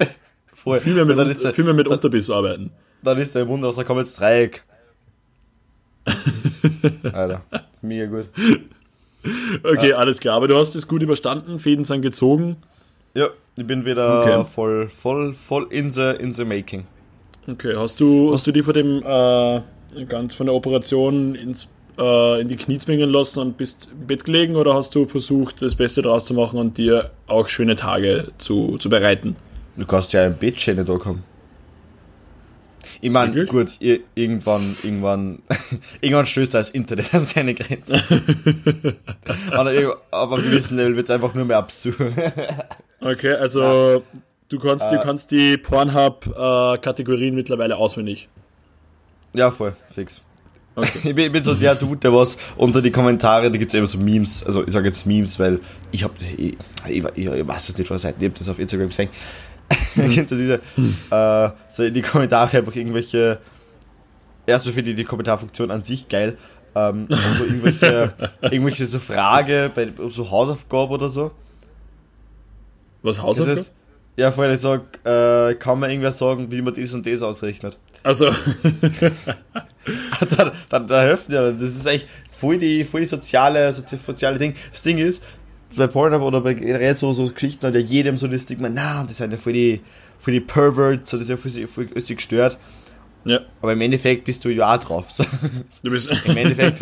Voll. 0.53 0.79
Viel 0.79 0.93
mehr 0.93 1.05
mit, 1.05 1.17
dann 1.17 1.29
ist, 1.29 1.45
viel 1.45 1.65
mehr 1.65 1.73
mit 1.73 1.87
dann, 1.87 1.93
Unterbiss 1.93 2.29
arbeiten. 2.29 2.71
Dann 3.01 3.17
ist 3.17 3.35
der 3.35 3.45
Mund 3.45 3.63
aus, 3.65 3.75
da 3.75 3.83
kommt 3.83 3.99
jetzt 3.99 4.19
Dreieck. 4.19 4.63
Alter, 7.03 7.43
mega 7.81 8.05
gut. 8.05 8.29
Okay, 9.63 9.89
ja. 9.89 9.97
alles 9.97 10.19
klar. 10.19 10.35
Aber 10.35 10.47
du 10.47 10.57
hast 10.57 10.75
es 10.75 10.87
gut 10.87 11.01
überstanden, 11.01 11.59
Fäden 11.59 11.85
sind 11.85 12.01
gezogen. 12.01 12.57
Ja, 13.13 13.27
ich 13.55 13.65
bin 13.65 13.85
wieder 13.85 14.21
okay. 14.21 14.45
voll, 14.53 14.89
voll, 14.89 15.33
voll 15.33 15.67
in 15.69 15.91
the, 15.91 16.13
in 16.19 16.33
the 16.33 16.45
making. 16.45 16.85
Okay, 17.47 17.75
hast 17.75 17.99
du, 17.99 18.33
hast 18.33 18.47
du 18.47 18.51
die 18.51 18.63
von 18.63 18.73
dem 18.73 19.03
äh, 19.03 20.05
ganz 20.05 20.33
von 20.33 20.47
der 20.47 20.55
Operation 20.55 21.35
ins 21.35 21.69
äh, 21.97 22.41
in 22.41 22.47
die 22.47 22.57
Knie 22.57 22.77
zwingen 22.77 23.09
lassen 23.09 23.39
und 23.39 23.57
bist 23.57 23.89
im 23.91 24.07
Bett 24.07 24.23
gelegen 24.23 24.55
oder 24.55 24.73
hast 24.73 24.95
du 24.95 25.05
versucht, 25.05 25.61
das 25.61 25.75
Beste 25.75 26.01
draus 26.01 26.25
zu 26.25 26.33
machen 26.33 26.59
und 26.59 26.77
dir 26.77 27.11
auch 27.27 27.47
schöne 27.47 27.75
Tage 27.75 28.31
zu, 28.37 28.77
zu 28.77 28.89
bereiten? 28.89 29.35
Du 29.75 29.85
kannst 29.85 30.13
ja 30.13 30.25
im 30.25 30.35
Bett 30.35 30.59
schöne 30.59 30.85
Tage 30.85 31.05
haben. 31.05 31.23
Ich 33.01 33.11
meine, 33.11 33.45
gut, 33.45 33.77
irgendwann, 34.15 34.77
irgendwann, 34.83 35.41
irgendwann 36.01 36.25
stößt 36.25 36.53
das 36.53 36.69
Internet 36.69 37.13
an 37.13 37.25
seine 37.25 37.53
Grenzen. 37.53 38.01
aber, 39.51 39.97
aber 40.11 40.35
einem 40.35 40.45
gewissen 40.45 40.77
Level 40.77 40.95
wird 40.95 41.07
es 41.07 41.11
einfach 41.11 41.33
nur 41.33 41.45
mehr 41.45 41.57
absurd. 41.57 42.13
okay, 43.01 43.33
also 43.33 44.03
du 44.49 44.59
kannst, 44.59 44.85
äh, 44.87 44.95
du 44.95 45.01
kannst 45.01 45.31
die 45.31 45.57
Pornhub-Kategorien 45.57 47.33
äh, 47.33 47.37
mittlerweile 47.37 47.77
auswendig. 47.77 48.29
Ja, 49.33 49.51
voll, 49.51 49.75
fix. 49.89 50.21
Okay. 50.75 51.09
Ich, 51.09 51.15
bin, 51.15 51.25
ich, 51.25 51.31
bin, 51.31 51.43
so 51.43 51.53
der 51.53 51.75
Dude, 51.75 51.97
der 51.97 52.13
was 52.13 52.37
unter 52.57 52.81
die 52.81 52.91
Kommentare, 52.91 53.51
da 53.51 53.57
gibt 53.57 53.69
es 53.69 53.75
eben 53.75 53.85
so 53.85 53.99
Memes, 53.99 54.43
also 54.43 54.65
ich 54.65 54.73
sage 54.73 54.87
jetzt 54.87 55.05
Memes, 55.05 55.37
weil 55.37 55.59
ich 55.91 56.03
habe, 56.03 56.13
ich, 56.35 56.57
ich, 56.87 57.03
ich, 57.15 57.47
weiß 57.47 57.69
es 57.69 57.77
nicht 57.77 57.87
von 57.87 57.95
der 57.95 57.99
Seite, 57.99 58.17
ich 58.19 58.25
habe 58.25 58.39
das 58.39 58.49
auf 58.49 58.57
Instagram 58.57 58.87
gesehen. 58.87 59.09
Kennst 59.95 60.31
du 60.31 60.35
diese, 60.35 60.61
hm. 60.75 60.95
äh, 61.11 61.49
so 61.67 61.83
in 61.83 61.93
die 61.93 62.01
Kommentare 62.01 62.57
einfach 62.57 62.75
irgendwelche, 62.75 63.39
erstmal 64.47 64.73
finde 64.73 64.91
ich 64.91 64.95
die 64.95 65.03
Kommentarfunktion 65.03 65.69
an 65.69 65.83
sich 65.83 66.09
geil, 66.09 66.37
ähm, 66.73 67.07
also 67.09 67.43
irgendwelche, 67.47 68.13
irgendwelche 68.41 68.85
so 68.85 68.97
Frage 68.97 69.71
bei 69.73 69.89
so 70.09 70.31
Hausaufgaben 70.31 70.91
oder 70.91 71.09
so. 71.09 71.31
Was 73.03 73.21
Hausaufgaben? 73.21 73.65
Ja, 74.15 74.31
vorhin 74.31 74.55
ich 74.55 74.61
sag, 74.61 74.99
äh, 75.05 75.55
kann 75.55 75.79
man 75.79 75.89
irgendwer 75.89 76.11
sagen, 76.11 76.51
wie 76.51 76.61
man 76.61 76.73
das 76.73 76.93
und 76.93 77.05
das 77.05 77.21
ausrechnet. 77.21 77.77
Also. 78.03 78.29
dann, 80.37 80.51
dann, 80.69 80.87
dann 80.87 81.07
hilft 81.07 81.29
ja, 81.29 81.51
das 81.51 81.75
ist 81.75 81.85
echt 81.85 82.07
voll 82.31 82.57
die, 82.57 82.83
voll 82.83 83.01
die 83.01 83.07
soziale, 83.07 83.73
soziale 83.73 84.37
Ding. 84.37 84.55
Das 84.71 84.83
Ding 84.83 84.97
ist, 84.97 85.23
bei 85.75 85.87
Pornhub 85.87 86.21
oder 86.21 86.41
bei 86.41 86.53
generell 86.53 86.95
so, 86.95 87.13
so 87.13 87.29
Geschichten 87.31 87.65
hat 87.65 87.75
ja 87.75 87.81
jedem 87.81 88.17
so 88.17 88.27
das 88.27 88.43
Stigma, 88.43 88.69
na, 88.69 89.05
das 89.07 89.17
sind 89.17 89.31
ja 89.31 89.37
voll 89.37 89.53
die, 89.53 89.81
voll 90.19 90.33
die 90.33 90.41
Perverts, 90.41 91.11
das 91.11 91.21
ist 91.21 91.29
ja 91.29 91.37
voll, 91.37 91.51
voll, 91.67 91.87
voll 91.87 92.15
gestört. 92.15 92.57
Ja. 93.25 93.39
Aber 93.61 93.73
im 93.73 93.81
Endeffekt 93.81 94.25
bist 94.25 94.43
du 94.43 94.49
ja 94.49 94.73
auch 94.73 94.77
drauf. 94.77 95.07
Du 95.81 95.89
bist 95.89 96.09
Im 96.25 96.37
Endeffekt 96.37 96.79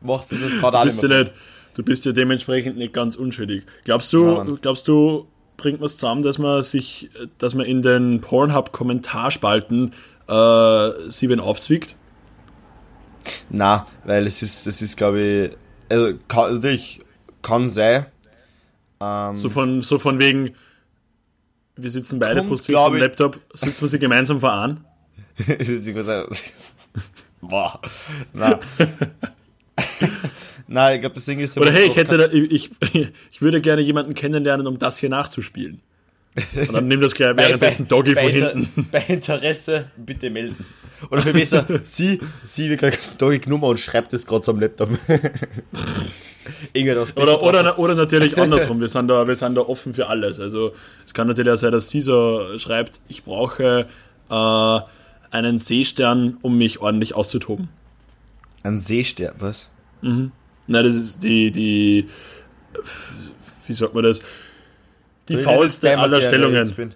macht 0.00 0.30
es 0.30 0.40
das 0.40 0.52
gerade 0.52 0.78
alle. 0.78 0.90
Ja 0.90 1.30
du 1.78 1.84
bist 1.84 2.04
ja 2.04 2.12
dementsprechend 2.12 2.76
nicht 2.76 2.92
ganz 2.92 3.14
unschuldig. 3.14 3.62
Glaubst 3.84 4.12
du, 4.12 4.34
ja, 4.34 4.44
glaubst 4.60 4.88
du, 4.88 5.28
bringt 5.56 5.78
man 5.78 5.86
es 5.86 5.96
zusammen, 5.96 6.22
dass 6.22 6.38
man 6.38 6.60
sich, 6.62 7.08
dass 7.38 7.54
man 7.54 7.66
in 7.66 7.82
den 7.82 8.20
Pornhub-Kommentarspalten 8.20 9.92
äh, 10.28 11.10
sie 11.10 11.28
wen 11.28 11.40
aufzwickt? 11.40 11.96
Na, 13.50 13.86
weil 14.04 14.26
es 14.26 14.42
ist, 14.42 14.66
es 14.66 14.82
ist, 14.82 14.96
glaube 14.96 15.20
ich, 15.20 15.50
also 15.90 16.14
kann, 16.28 16.54
natürlich 16.54 17.00
kann 17.42 17.70
sein. 17.70 18.06
Ähm, 19.00 19.36
so, 19.36 19.48
von, 19.48 19.82
so 19.82 19.98
von 19.98 20.18
wegen, 20.18 20.54
wir 21.76 21.90
sitzen 21.90 22.18
beide 22.18 22.42
frustriert 22.42 22.78
am 22.78 22.96
Laptop, 22.96 23.38
sitzen 23.52 23.82
wir 23.82 23.88
sie 23.88 23.98
gemeinsam 23.98 24.40
voran? 24.40 24.84
Boah, 27.40 27.80
na. 28.32 28.58
Nein, 30.66 30.96
ich 30.96 31.00
glaube, 31.00 31.14
das 31.14 31.24
Ding 31.24 31.40
ist. 31.40 31.56
Oder 31.56 31.72
hey, 31.72 31.86
ich 31.86 31.96
hätte 31.96 32.18
da, 32.18 32.26
ich, 32.30 32.70
ich 33.30 33.40
würde 33.40 33.60
gerne 33.60 33.80
jemanden 33.80 34.14
kennenlernen, 34.14 34.66
um 34.66 34.78
das 34.78 34.98
hier 34.98 35.08
nachzuspielen. 35.08 35.80
Und 36.54 36.72
dann 36.72 36.88
nimm 36.88 37.00
das 37.00 37.14
gleich 37.14 37.36
währenddessen 37.36 37.88
Doggy 37.88 38.14
bei, 38.14 38.22
von 38.22 38.30
Inter- 38.30 38.50
hinten. 38.52 38.88
Bei 38.92 39.04
Interesse 39.08 39.90
bitte 39.96 40.30
melden. 40.30 40.64
Oder 41.10 41.22
viel 41.22 41.32
besser, 41.32 41.64
sie, 41.84 42.18
sie 42.44 42.68
wird 42.70 42.80
gerade 42.80 42.96
Doggy 43.18 43.40
Nummer 43.48 43.68
und 43.68 43.78
schreibt 43.78 44.12
das 44.12 44.26
gerade 44.26 44.44
so 44.44 44.50
am 44.52 44.58
Laptop. 44.60 44.90
Irgendwas 46.72 47.16
Oder, 47.16 47.42
oder, 47.42 47.78
oder 47.78 47.94
natürlich 47.94 48.38
andersrum. 48.38 48.80
Wir 48.80 48.88
sind, 48.88 49.08
da, 49.08 49.26
wir 49.28 49.36
sind 49.36 49.54
da 49.54 49.60
offen 49.60 49.92
für 49.94 50.06
alles. 50.08 50.40
Also 50.40 50.72
es 51.04 51.12
kann 51.14 51.28
natürlich 51.28 51.52
auch 51.52 51.56
sein, 51.56 51.72
dass 51.72 51.90
sie 51.90 52.00
so 52.00 52.58
schreibt, 52.58 53.00
ich 53.08 53.22
brauche 53.24 53.86
äh, 54.30 54.80
einen 55.30 55.58
Seestern, 55.58 56.38
um 56.42 56.56
mich 56.56 56.80
ordentlich 56.80 57.14
auszutoben. 57.14 57.68
Ein 58.62 58.80
Seestern, 58.80 59.34
was? 59.38 59.68
Nein, 60.00 60.32
das 60.66 60.94
ist 60.94 61.22
die, 61.22 61.50
die, 61.50 62.08
wie 63.66 63.72
sagt 63.72 63.94
man 63.94 64.04
das? 64.04 64.22
Die 65.28 65.36
faulste 65.36 65.90
aller 65.90 66.08
Materie, 66.08 66.28
Stellungen. 66.28 66.56
Jetzt, 66.56 66.76
bin, 66.76 66.94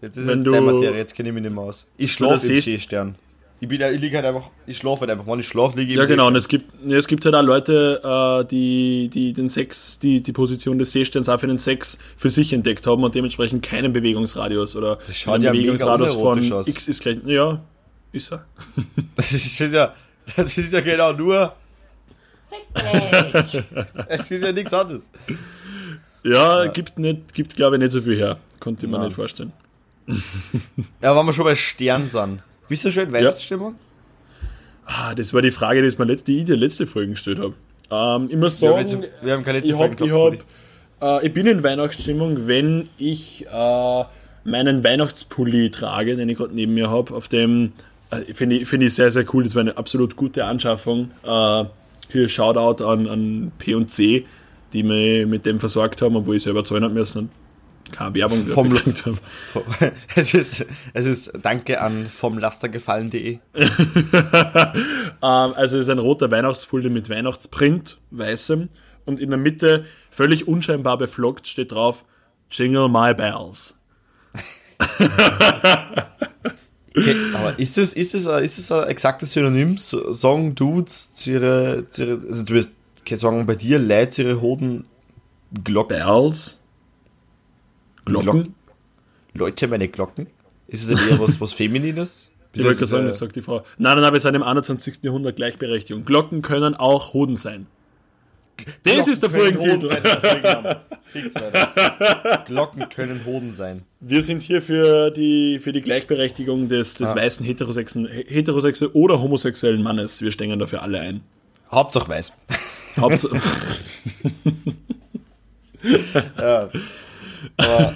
jetzt 0.00 0.16
ist 0.16 0.26
Wenn 0.26 0.38
jetzt 0.38 0.46
du- 0.46 0.52
der 0.52 0.60
Materie, 0.62 0.96
jetzt 0.96 1.14
kenne 1.14 1.28
ich 1.28 1.34
mich 1.34 1.42
nicht 1.42 1.54
mehr 1.54 1.64
aus. 1.64 1.86
Ich 1.96 2.12
schlafe 2.12 2.34
im 2.34 2.40
See- 2.40 2.60
Seestern. 2.60 3.14
Ich, 3.60 3.68
bin, 3.68 3.80
ich 3.80 4.00
liege 4.00 4.16
halt 4.16 4.26
einfach, 4.26 4.50
ich 4.66 4.76
schlafe 4.76 5.02
halt 5.02 5.10
einfach. 5.10 5.24
Wenn 5.26 5.38
ich 5.38 5.46
schlafe, 5.46 5.78
liege 5.78 5.92
ich 5.92 5.96
Ja, 5.96 6.02
im 6.02 6.08
genau. 6.08 6.26
Und 6.26 6.34
es 6.34 6.48
gibt, 6.48 6.64
es 6.90 7.06
gibt 7.06 7.24
halt 7.24 7.36
auch 7.36 7.42
Leute, 7.42 8.00
äh, 8.42 8.44
die, 8.48 9.08
die 9.08 9.32
den 9.32 9.48
Sex, 9.50 10.00
die, 10.00 10.20
die 10.20 10.32
Position 10.32 10.80
des 10.80 10.90
Seesterns 10.90 11.28
auch 11.28 11.38
für 11.38 11.46
den 11.46 11.58
Sex 11.58 11.96
für 12.16 12.28
sich 12.28 12.52
entdeckt 12.52 12.84
haben 12.88 13.04
und 13.04 13.14
dementsprechend 13.14 13.62
keinen 13.62 13.92
Bewegungsradius 13.92 14.74
oder 14.74 14.96
Das 14.96 15.16
schaut 15.16 15.34
einen 15.34 15.44
ja 15.44 15.52
mega 15.52 15.60
Bewegungsradius 15.72 16.14
von 16.14 16.52
aus. 16.52 16.66
X 16.66 16.88
ist 16.88 17.02
gleich, 17.02 17.18
ja, 17.26 17.60
ist 18.10 18.32
er. 18.32 18.44
Das 19.14 19.32
ist 19.32 19.56
ja, 19.60 19.94
das 20.36 20.58
ist 20.58 20.72
ja 20.72 20.80
genau 20.80 21.12
nur. 21.12 21.52
es 24.08 24.30
ist 24.30 24.42
ja 24.42 24.52
nichts 24.52 24.74
anderes. 24.74 25.10
Ja, 26.24 26.66
gibt 26.66 26.98
nicht, 26.98 27.34
gibt 27.34 27.56
glaube 27.56 27.76
ich 27.76 27.82
nicht 27.82 27.92
so 27.92 28.00
viel 28.00 28.16
her. 28.16 28.38
Konnte 28.60 28.86
man 28.86 29.02
nicht 29.02 29.14
vorstellen. 29.14 29.52
Ja, 31.00 31.16
wenn 31.16 31.26
wir 31.26 31.32
schon 31.32 31.44
bei 31.44 31.54
Stern 31.54 32.10
sind. 32.10 32.42
Bist 32.68 32.84
du 32.84 32.92
schon 32.92 33.04
in 33.04 33.12
Weihnachtsstimmung? 33.12 33.74
Ah, 34.84 35.14
das 35.14 35.32
war 35.32 35.42
die 35.42 35.50
Frage, 35.50 35.88
die, 35.88 35.96
mir 35.96 36.04
letzt, 36.04 36.26
die 36.28 36.38
ich 36.38 36.44
dir 36.44 36.56
letzte 36.56 36.86
Folge 36.86 37.10
gestellt 37.10 37.38
habe. 37.38 37.54
Ähm, 37.90 38.28
ich 38.30 38.36
muss 38.36 38.60
Wir 38.60 38.70
sagen, 38.70 38.88
haben, 38.88 39.00
letzte, 39.00 39.24
wir 39.24 39.32
haben 39.32 39.44
keine 39.44 39.58
letzte 39.58 39.74
ich, 39.74 39.78
hab, 39.78 39.88
Folge 39.98 40.04
ich, 40.04 40.10
gehabt, 40.10 40.44
hab, 41.00 41.22
äh, 41.22 41.26
ich 41.26 41.32
bin 41.32 41.46
in 41.46 41.62
Weihnachtsstimmung, 41.62 42.46
wenn 42.46 42.88
ich 42.98 43.46
äh, 43.46 44.04
meinen 44.44 44.82
Weihnachtspulli 44.84 45.70
trage, 45.70 46.16
den 46.16 46.28
ich 46.28 46.38
gerade 46.38 46.54
neben 46.54 46.74
mir 46.74 46.90
habe, 46.90 47.14
auf 47.14 47.28
dem 47.28 47.72
äh, 48.10 48.32
finde 48.34 48.56
ich, 48.56 48.68
find 48.68 48.82
ich 48.82 48.94
sehr, 48.94 49.10
sehr 49.10 49.24
cool. 49.32 49.44
Das 49.44 49.54
war 49.54 49.60
eine 49.60 49.76
absolut 49.76 50.16
gute 50.16 50.44
Anschaffung. 50.44 51.10
Äh, 51.24 51.64
hier 52.10 52.28
Shoutout 52.28 52.84
an, 52.84 53.08
an 53.08 53.52
P&C, 53.58 54.26
die 54.72 54.82
mich 54.82 55.26
mit 55.26 55.44
dem 55.46 55.60
versorgt 55.60 56.00
haben, 56.02 56.16
obwohl 56.16 56.36
ich 56.36 56.42
selber 56.42 56.64
zahlen 56.64 56.84
habe 56.84 56.94
müssen 56.94 57.18
und 57.18 57.30
keine 57.92 58.14
Werbung 58.14 58.44
Vom- 58.46 58.70
gekriegt 58.70 59.04
habe. 59.06 59.16
Es 60.14 60.32
ist, 60.34 60.64
es 60.94 61.06
ist 61.06 61.32
Danke 61.42 61.80
an 61.80 62.08
vomlastergefallen.de. 62.08 63.38
Ähm, 65.24 65.52
also 65.54 65.76
es 65.78 65.82
ist 65.86 65.88
ein 65.88 65.98
roter 66.00 66.30
Weihnachtspulli 66.32 66.88
mit 66.90 67.08
Weihnachtsprint, 67.08 67.98
weißem. 68.10 68.68
Und 69.04 69.20
in 69.20 69.30
der 69.30 69.38
Mitte, 69.38 69.84
völlig 70.10 70.48
unscheinbar 70.48 70.98
beflockt, 70.98 71.46
steht 71.46 71.70
drauf 71.72 72.04
Jingle 72.50 72.88
My 72.88 73.14
Bells. 73.14 73.78
Okay, 76.94 77.16
aber 77.32 77.58
ist 77.58 77.78
es, 77.78 77.94
ist 77.94 78.14
es, 78.14 78.26
ein- 78.26 78.44
ist 78.44 78.58
es 78.58 78.70
ein 78.70 78.86
exaktes 78.88 79.32
Synonym? 79.32 79.78
So- 79.78 80.12
Sagen 80.12 80.54
Dudes 80.54 81.14
zu 81.14 81.30
ihre, 81.30 81.86
zu 81.88 82.04
ihre 82.04 82.20
also 82.28 82.44
du 82.44 82.52
wirst 82.52 82.72
okay, 83.02 83.16
sagen, 83.16 83.44
bei 83.46 83.54
dir 83.54 83.78
leiht 83.78 84.18
ihre 84.18 84.40
Hoden 84.40 84.84
Glocken. 85.64 85.98
Bells? 85.98 86.58
Glocken? 88.04 88.24
Glocken? 88.32 88.54
Leute, 89.34 89.68
meine 89.68 89.88
Glocken? 89.88 90.26
Ist 90.68 90.90
es 90.90 91.00
eher 91.06 91.20
was, 91.20 91.40
was 91.40 91.52
Feminines? 91.54 92.30
Ich 92.54 92.64
wollte 92.64 92.84
sagen, 92.86 93.06
das 93.06 93.18
sagt 93.18 93.36
die 93.36 93.42
Frau. 93.42 93.58
Nein, 93.78 93.94
nein, 93.94 94.00
nein, 94.02 94.12
wir 94.12 94.20
sind 94.20 94.34
im 94.34 94.42
21. 94.42 94.98
Jahrhundert 95.02 95.36
Gleichberechtigung. 95.36 96.04
Glocken 96.04 96.42
können 96.42 96.74
auch 96.74 97.14
Hoden 97.14 97.36
sein. 97.36 97.66
Das 98.84 98.92
Glocken 98.94 99.12
ist 99.12 99.22
der 99.22 99.30
können 99.30 99.58
Hoden 99.58 99.88
Folgentitel. 99.88 100.76
Fix, 101.04 101.36
Alter. 101.36 102.44
Glocken 102.46 102.88
können 102.90 103.24
Hoden 103.24 103.54
sein. 103.54 103.82
Wir 104.00 104.22
sind 104.22 104.42
hier 104.42 104.60
für 104.60 105.10
die, 105.10 105.58
für 105.60 105.72
die 105.72 105.80
Gleichberechtigung 105.80 106.68
des, 106.68 106.94
des 106.94 107.12
Ah. 107.12 107.16
weißen 107.16 107.44
heterosexuellen, 107.46 108.08
heterosexuellen 108.26 108.94
oder 108.94 109.20
homosexuellen 109.22 109.82
Mannes. 109.82 110.20
Wir 110.20 110.30
stehen 110.30 110.58
dafür 110.58 110.82
alle 110.82 111.00
ein. 111.00 111.22
Hauptsache 111.70 112.08
weiß. 112.08 112.32
Hauptsache. 112.98 113.36
Ja. 116.38 116.70
Aber, 117.56 117.94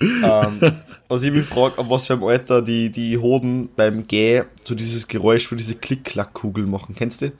ähm, 0.00 0.60
was 1.08 1.22
ich 1.22 1.30
mich 1.30 1.44
frage, 1.44 1.78
ab 1.78 1.86
was 1.88 2.06
für 2.06 2.14
einem 2.14 2.24
Alter 2.24 2.62
die, 2.62 2.90
die 2.90 3.18
Hoden 3.18 3.68
beim 3.76 4.06
Gäh 4.06 4.42
so 4.62 4.74
dieses 4.74 5.06
Geräusch 5.06 5.46
von 5.46 5.58
diese 5.58 5.74
Klick-Klack-Kugel 5.74 6.66
machen. 6.66 6.94
Kennst 6.96 7.22
du? 7.22 7.32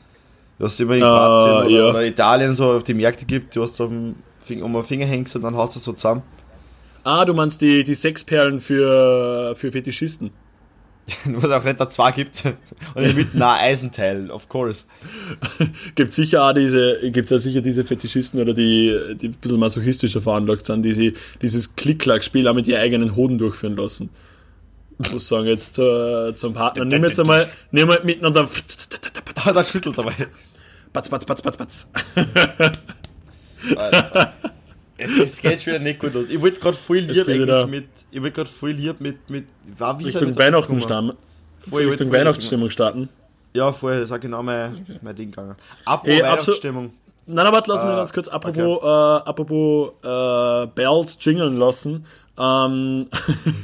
Was 0.59 0.75
es 0.75 0.81
immer 0.81 0.95
in 0.95 1.01
Kroatien 1.01 1.57
oder, 1.57 1.69
ja. 1.69 1.91
oder 1.91 2.05
Italien 2.05 2.55
so 2.55 2.71
auf 2.71 2.85
die 2.85 2.95
Märkte 2.95 3.25
gibt, 3.25 3.57
du 3.57 3.63
hast 3.63 3.77
so 3.77 3.87
am 3.87 4.15
Finger, 4.41 4.65
um 4.65 4.73
den 4.75 4.85
Finger 4.85 5.07
hängst 5.07 5.35
und 5.35 5.43
dann 5.43 5.57
haust 5.57 5.75
du 5.77 5.81
so 5.81 5.93
zusammen. 5.93 6.23
Ah, 7.05 7.25
du 7.25 7.35
meinst 7.35 7.61
die, 7.61 7.83
die 7.83 7.97
Sexperlen 7.97 8.61
für, 8.61 9.55
für 9.57 9.73
Fetischisten. 9.73 10.31
Was 11.25 11.51
auch 11.51 11.65
nicht 11.65 11.81
da 11.81 11.89
zwei 11.89 12.13
gibt. 12.13 12.45
Und 12.95 13.03
in 13.03 13.05
der 13.05 13.15
Mitte 13.15 13.37
ein 13.37 13.43
Eisenteil, 13.43 14.31
of 14.31 14.49
course. 14.49 14.87
Gibt 15.95 16.13
sicher 16.15 16.45
auch 16.45 16.53
diese, 16.53 17.11
gibt's 17.11 17.31
ja 17.31 17.39
sicher 17.39 17.61
diese 17.61 17.85
Fetischisten 17.85 18.41
oder 18.41 18.55
die, 18.55 19.17
die 19.17 19.29
ein 19.29 19.33
bisschen 19.33 19.59
masochistischer 19.59 20.21
veranlagt 20.21 20.67
sind, 20.67 20.83
die 20.83 20.93
sie 20.93 21.15
dieses 21.43 21.75
Klick-Klack-Spiel 21.77 22.47
auch 22.47 22.55
mit 22.55 22.69
ihren 22.69 22.81
eigenen 22.81 23.17
Hoden 23.17 23.39
durchführen 23.39 23.77
lassen. 23.77 24.11
Ich 25.03 25.13
muss 25.13 25.27
sagen, 25.27 25.47
jetzt 25.47 25.79
äh, 25.79 26.35
zum 26.35 26.53
Partner, 26.53 26.85
nimm 26.85 27.03
jetzt 27.03 27.19
einmal, 27.19 27.49
nimm 27.73 27.89
mal 27.89 28.01
mitten 28.05 28.25
und 28.25 28.37
dann 28.37 28.49
Ah, 29.45 29.53
da 29.53 29.65
schüttelt 29.65 29.99
dabei. 29.99 30.13
batz, 30.93 31.09
batz, 31.09 31.27
batz, 31.27 31.43
batz, 31.43 31.57
batz. 31.57 31.87
Alter. 33.77 34.33
Es, 35.03 35.19
es 35.19 35.41
geht 35.43 35.61
schon 35.63 35.75
wieder 35.75 35.83
nicht 35.85 35.99
gut 36.01 36.15
aus. 36.17 36.29
Ich 36.29 36.41
wollte 36.41 36.61
gerade 36.61 36.77
voll 36.77 36.99
lieb 36.99 37.29
eigentlich 37.29 37.67
mit. 37.67 37.85
Ich 38.11 38.21
wollte 38.23 38.35
gerade 38.37 38.51
voll 38.51 38.71
lieb 38.71 39.01
mit. 39.01 39.31
mit 39.31 39.47
war, 39.79 39.99
wie 39.99 40.05
Richtung 40.05 40.37
Weihnachten. 40.39 40.79
Voll, 40.81 41.15
wollte 41.73 41.91
Richtung 41.93 42.13
Weihnachtsstimmung 42.13 42.71
starten. 42.71 43.09
Ja, 43.55 43.73
vorher, 43.73 44.01
das 44.01 44.11
ist 44.11 44.17
auch 44.17 44.21
genau 44.21 44.43
mein, 44.43 44.85
mein 45.03 45.15
Ding 45.15 45.31
gegangen. 45.31 45.55
Apropos 45.85 46.13
Ey, 46.15 46.23
absolut- 46.23 46.33
Weihnachtsstimmung. 46.47 46.93
Nein, 47.27 47.47
aber 47.47 47.59
lass 47.67 47.83
mich 47.83 47.93
Ah, 47.93 47.97
ganz 47.99 48.13
kurz, 48.13 48.27
apropos, 48.29 48.83
äh, 48.83 49.29
apropos 49.29 49.93
äh, 50.03 50.67
Bells 50.75 51.17
jingeln 51.21 51.57
lassen. 51.57 52.05
Ähm, 52.37 53.07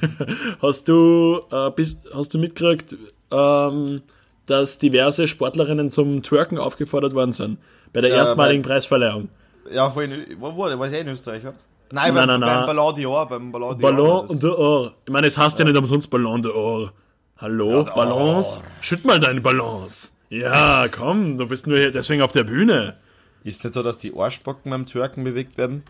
hast 0.62 0.86
du 0.88 1.40
äh, 1.50 1.70
bist, 1.70 1.98
hast 2.14 2.34
du 2.34 2.38
mitgekriegt, 2.38 2.96
ähm, 3.32 4.02
dass 4.46 4.78
diverse 4.78 5.26
Sportlerinnen 5.26 5.90
zum 5.90 6.22
Twerken 6.22 6.58
aufgefordert 6.58 7.14
worden 7.14 7.32
sind? 7.32 7.58
Bei 7.92 8.00
der 8.00 8.10
Ja, 8.10 8.16
erstmaligen 8.18 8.62
Preisverleihung. 8.62 9.28
Ja, 9.72 9.90
vorhin, 9.90 10.24
wo 10.38 10.56
war 10.56 10.68
der? 10.68 10.78
War 10.78 10.88
ich 10.90 10.98
in 10.98 11.08
Österreich, 11.08 11.42
oder? 11.42 11.54
Nein, 11.90 12.14
Nein, 12.14 12.26
beim, 12.26 12.40
nein, 12.40 12.66
beim 12.66 12.66
Ballon 12.66 12.94
d'Or, 12.94 13.28
beim 13.28 13.50
Ballon 13.52 13.78
d'Or. 13.78 13.80
Ballon 13.80 14.26
d'Or. 14.40 14.92
Ich 15.06 15.12
meine, 15.12 15.26
es 15.26 15.38
heißt 15.38 15.58
ja. 15.58 15.64
nicht 15.64 15.76
umsonst 15.76 16.10
Ballon 16.10 16.42
d'Or. 16.42 16.92
Hallo, 17.38 17.82
d'Or. 17.84 17.94
Balance? 17.94 18.60
Schütt 18.80 19.04
mal 19.04 19.18
deine 19.18 19.40
Balance. 19.40 20.10
Ja, 20.30 20.86
komm, 20.88 21.38
du 21.38 21.46
bist 21.46 21.66
nur 21.66 21.78
hier 21.78 21.90
deswegen 21.90 22.20
auf 22.22 22.32
der 22.32 22.44
Bühne. 22.44 22.96
Ist 23.44 23.64
nicht 23.64 23.72
so, 23.74 23.82
dass 23.82 23.96
die 23.96 24.12
Arschbacken 24.14 24.70
beim 24.70 24.84
Türken 24.84 25.24
bewegt 25.24 25.56
werden? 25.56 25.82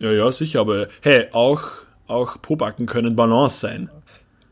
Ja, 0.00 0.10
ja, 0.10 0.32
sicher, 0.32 0.60
aber 0.60 0.88
hey, 1.02 1.26
auch, 1.32 1.62
auch 2.08 2.40
Pobacken 2.42 2.86
können 2.86 3.14
Balance 3.14 3.60
sein. 3.60 3.90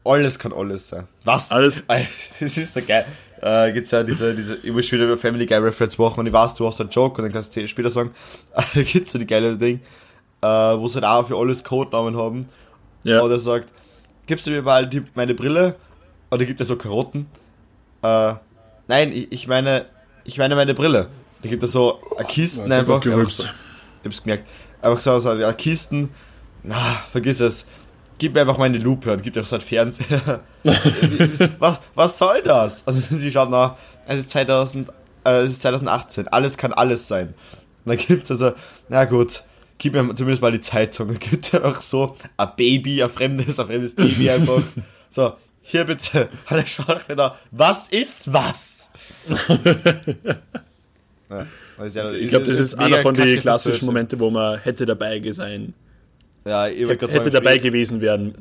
Alles 0.04 0.38
kann 0.38 0.52
alles 0.52 0.88
sein. 0.88 1.08
Was? 1.24 1.50
Alles- 1.50 1.84
Es 2.40 2.56
ist 2.56 2.74
so 2.74 2.82
geil. 2.82 3.06
Äh, 3.40 3.73
gibt's 3.73 3.90
ja 3.90 4.02
diese, 4.02 4.35
diese, 4.35 4.57
ich 4.57 4.73
muss 4.73 4.90
wieder 4.90 5.04
über 5.04 5.16
Family 5.16 5.47
Guy 5.47 5.59
Reference 5.59 5.97
machen 5.99 6.21
und 6.21 6.26
ich 6.26 6.33
weiß, 6.33 6.54
du 6.54 6.66
hast 6.66 6.80
einen 6.80 6.90
Joke 6.90 7.18
und 7.18 7.25
dann 7.25 7.33
kannst 7.33 7.54
du 7.54 7.66
später 7.68 7.90
sagen. 7.90 8.11
Da 8.75 8.83
gibt's 8.83 9.12
ja 9.12 9.21
die 9.21 9.26
geile 9.26 9.57
Ding, 9.57 9.80
äh, 10.42 10.47
wo 10.47 10.88
sie 10.88 11.02
auch 11.02 11.26
für 11.26 11.37
alles 11.37 11.62
Codenamen 11.62 12.16
haben. 12.16 12.47
Ja. 13.04 13.21
Und 13.21 13.30
er 13.30 13.38
sagt, 13.38 13.68
gibst 14.26 14.47
du 14.47 14.50
mir 14.50 14.62
mal 14.62 14.87
die, 14.87 15.02
meine 15.14 15.35
Brille? 15.35 15.76
Oder 16.30 16.45
gibt 16.45 16.61
er 16.61 16.66
so 16.66 16.76
Karotten? 16.76 17.26
Äh, 18.02 18.35
nein, 18.87 19.12
ich, 19.12 19.33
ich 19.33 19.49
meine, 19.49 19.87
ich 20.25 20.38
meine 20.38 20.54
meine 20.57 20.75
Brille. 20.75 21.09
Da 21.42 21.49
gibt 21.49 21.62
er 21.62 21.68
so 21.68 22.00
eine 22.16 22.26
Kisten 22.26 22.64
Hat's 22.64 22.78
einfach. 22.78 23.07
einfach 23.07 23.30
so, 23.30 23.45
ich 23.45 24.04
hab's 24.04 24.23
gemerkt. 24.23 24.49
Einfach 24.83 25.00
so, 25.00 25.18
so 25.21 25.30
eine 25.30 25.54
Kisten. 25.54 26.11
Na, 26.62 26.76
vergiss 27.11 27.40
es. 27.40 27.66
Gib 28.18 28.34
mir 28.34 28.40
einfach 28.40 28.58
meine 28.58 28.78
Lupe 28.78 29.12
und 29.12 29.22
gib 29.22 29.34
dir 29.34 29.44
so 29.44 29.56
einen 29.56 29.64
Fernseher. 29.64 30.40
was, 31.58 31.80
was 31.94 32.18
soll 32.18 32.42
das? 32.42 32.87
Also 32.87 33.00
sie 33.16 33.30
schaut 33.30 33.50
nach, 33.50 33.76
es 34.06 34.18
ist 34.18 34.30
2000, 34.30 34.88
äh, 35.25 35.42
es 35.42 35.50
ist 35.50 35.62
2018, 35.62 36.28
alles 36.28 36.58
kann 36.58 36.72
alles 36.72 37.06
sein. 37.06 37.34
Und 37.84 37.96
dann 37.96 37.96
gibt's 37.96 38.30
also, 38.30 38.52
na 38.88 39.04
gut, 39.04 39.42
gib 39.78 39.94
mir 39.94 40.14
zumindest 40.14 40.42
mal 40.42 40.52
die 40.52 40.60
Zeitung. 40.60 41.08
Dann 41.12 41.18
gibt 41.18 41.54
er 41.54 41.64
einfach 41.64 41.80
so 41.80 42.14
ein 42.37 42.48
Baby, 42.56 43.02
ein 43.02 43.08
fremdes, 43.08 43.58
ein 43.58 43.66
fremdes 43.66 43.94
Baby 43.94 44.30
einfach. 44.30 44.62
So, 45.10 45.34
hier 45.62 45.84
bitte. 45.84 46.28
Und 46.50 46.56
er 46.56 46.66
schaut 46.66 46.90
auch 46.90 47.08
wieder, 47.08 47.37
was 47.50 47.88
ist 47.88 48.32
was? 48.32 48.90
Ja, 51.30 51.46
ja, 51.78 52.12
ich 52.12 52.28
glaube, 52.28 52.46
das 52.46 52.58
ist, 52.58 52.72
ist 52.72 52.78
einer 52.78 53.02
von 53.02 53.14
den 53.14 53.38
klassischen 53.40 53.87
Momenten, 53.87 54.18
wo 54.18 54.30
man 54.30 54.58
hätte 54.58 54.87
dabei 54.87 55.22
sein. 55.32 55.75
Ja, 56.45 56.68
ich 56.68 56.88
hätte, 56.88 57.07
hätte 57.07 57.11
sagen, 57.11 57.30
dabei 57.30 57.59
gewesen 57.59 58.00
werden. 58.00 58.35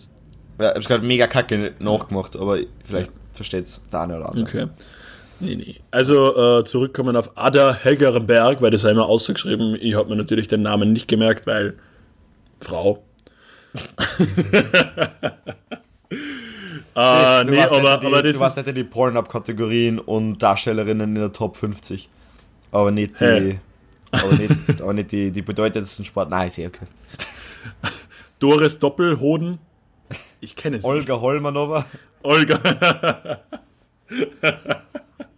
Ja, 0.59 0.69
ich 0.69 0.75
habe 0.75 0.85
gerade 0.85 1.05
mega 1.05 1.27
kacke 1.27 1.73
nachgemacht, 1.79 2.35
aber 2.35 2.59
vielleicht 2.83 3.11
versteht 3.33 3.65
es 3.65 3.81
der 3.91 4.01
eine 4.01 4.17
oder 4.17 4.29
andere. 4.29 4.43
Okay. 4.43 4.67
Nee, 5.39 5.55
nee. 5.55 5.75
Also 5.91 6.59
äh, 6.59 6.65
zurückkommen 6.65 7.15
auf 7.15 7.37
Ada 7.37 7.75
Hegerenberg, 7.75 8.61
weil 8.61 8.71
das 8.71 8.83
war 8.83 8.91
immer 8.91 9.07
ausgeschrieben. 9.07 9.77
Ich 9.79 9.93
habe 9.95 10.09
mir 10.09 10.15
natürlich 10.15 10.47
den 10.47 10.63
Namen 10.63 10.93
nicht 10.93 11.07
gemerkt, 11.07 11.45
weil 11.45 11.75
Frau. 12.59 13.03
ah, 16.95 17.43
nee, 17.47 17.59
aber, 17.61 17.97
die, 17.97 18.07
aber 18.07 18.23
das 18.23 18.33
Du 18.33 18.39
warst 18.39 18.57
nicht 18.57 18.67
in 18.67 18.73
die 18.75 18.83
Porn-Up-Kategorien 18.83 19.99
und 19.99 20.41
Darstellerinnen 20.41 21.15
in 21.15 21.21
der 21.21 21.33
Top 21.33 21.55
50. 21.57 22.09
Aber 22.71 22.89
nicht 22.89 23.19
die, 23.19 23.25
hey. 23.25 23.59
aber 24.11 24.33
nicht, 24.33 24.81
aber 24.81 24.93
nicht 24.93 25.11
die, 25.11 25.29
die 25.29 25.43
bedeutendsten 25.43 26.03
Sport. 26.03 26.31
Nein, 26.31 26.47
ist 26.47 26.57
eh 26.57 26.65
okay. 26.65 26.87
Doris 28.39 28.79
Doppelhoden. 28.79 29.59
Ich 30.39 30.55
kenne 30.55 30.79
sie. 30.79 30.87
Olga 30.87 31.19
Holmanova. 31.19 31.85
Olga. 32.23 32.59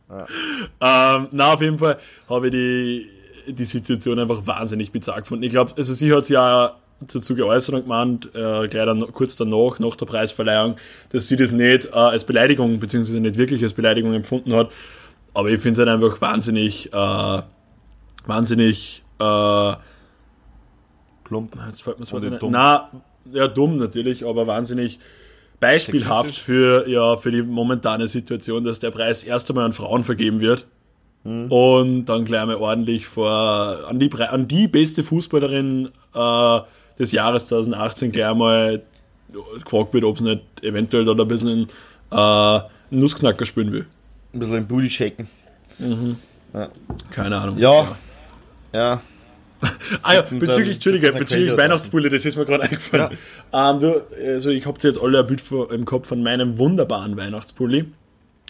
ja. 0.10 1.16
ähm, 1.16 1.28
na, 1.32 1.54
auf 1.54 1.62
jeden 1.62 1.78
Fall 1.78 1.98
habe 2.30 2.48
ich 2.48 2.52
die, 2.52 3.10
die 3.54 3.66
Situation 3.66 4.20
einfach 4.20 4.46
wahnsinnig 4.46 4.92
bizarr 4.92 5.22
gefunden. 5.22 5.44
Ich 5.44 5.52
glaube, 5.52 5.74
also 5.78 5.94
sie 5.94 6.12
hat 6.14 6.24
es 6.24 6.30
ja 6.30 6.76
dazu 7.02 7.36
geäußert 7.36 7.76
und 7.76 7.84
gemeint, 7.84 8.26
äh, 8.36 8.68
gleich 8.68 8.86
dann, 8.86 9.12
kurz 9.14 9.36
danach, 9.36 9.80
nach 9.80 9.96
der 9.96 10.06
Preisverleihung, 10.06 10.76
dass 11.12 11.28
sie 11.28 11.38
das 11.38 11.52
nicht 11.52 11.86
äh, 11.86 11.92
als 11.92 12.26
Beleidigung, 12.26 12.80
beziehungsweise 12.80 13.20
nicht 13.20 13.38
wirklich 13.38 13.64
als 13.64 13.74
Beleidigung 13.74 14.14
empfunden 14.14 14.54
hat. 14.54 14.72
Aber 15.34 15.50
ich 15.50 15.62
finde 15.62 15.82
es 15.82 15.88
halt 15.88 15.90
einfach 15.90 16.20
wahnsinnig, 16.22 16.92
äh, 16.92 17.42
wahnsinnig, 18.26 19.04
äh, 19.20 19.74
plump. 21.30 21.56
Jetzt 21.68 21.84
fällt 21.84 21.98
mir 21.98 22.06
das 22.06 22.12
Wort 22.12 22.42
dumm. 22.42 22.52
Na, 22.52 22.90
ja, 23.32 23.48
dumm 23.48 23.78
natürlich, 23.78 24.26
aber 24.26 24.48
wahnsinnig 24.48 25.00
beispielhaft 25.60 26.36
für, 26.36 26.90
ja, 26.90 27.18
für 27.18 27.32
die 27.32 27.42
momentane 27.42 28.08
Situation, 28.08 28.64
dass 28.64 28.80
der 28.80 28.92
Preis 28.92 29.24
erst 29.24 29.50
einmal 29.50 29.66
an 29.66 29.74
Frauen 29.74 30.04
vergeben 30.04 30.42
wird. 30.42 30.66
Mhm. 31.24 31.52
Und 31.52 32.06
dann 32.06 32.26
gleich 32.26 32.46
mal 32.46 32.56
ordentlich 32.56 33.06
vor, 33.06 33.86
an 33.88 34.00
die, 34.00 34.10
an 34.20 34.48
die 34.48 34.68
beste 34.68 35.04
Fußballerin 35.04 35.90
äh, 36.14 36.60
des 36.98 37.12
Jahres 37.12 37.46
2018 37.48 38.12
gleich 38.12 38.34
mal 38.36 38.82
gefragt 39.64 39.94
wird, 39.94 40.04
ob 40.06 40.16
es 40.16 40.22
nicht 40.22 40.42
eventuell 40.62 41.06
da 41.06 41.12
ein 41.12 41.28
bisschen 41.28 41.68
äh, 42.12 42.60
Nussknacker 42.90 43.46
spielen 43.46 43.72
will. 43.72 43.86
Ein 44.34 44.40
bisschen 44.40 44.56
ein 44.56 44.68
Booty 44.68 44.90
shaken. 44.90 45.30
Mhm. 45.78 46.16
Ja. 46.54 46.70
Keine 47.12 47.38
Ahnung. 47.38 47.58
Ja. 47.60 47.96
Ja. 48.74 49.02
Ah 50.04 50.14
ja, 50.14 50.22
bezüglich, 50.22 50.76
Entschuldige, 50.76 51.12
bezüglich 51.12 51.56
Weihnachtsbulle, 51.58 52.10
das 52.10 52.26
ist 52.26 52.36
mir 52.36 52.46
gerade 52.46 52.64
eingefallen. 52.70 53.18
Ja. 53.52 53.72
Ähm, 53.72 53.80
du, 53.80 54.02
also 54.26 54.50
ich 54.50 54.66
habe 54.66 54.78
jetzt 54.82 55.02
alle 55.02 55.20
ein 55.20 55.28
Bild 55.28 55.44
im 55.72 55.86
Kopf 55.86 56.08
von 56.08 56.24
meinem 56.24 56.58
wunderbaren 56.58 57.18
Weihnachtspulli. 57.18 57.86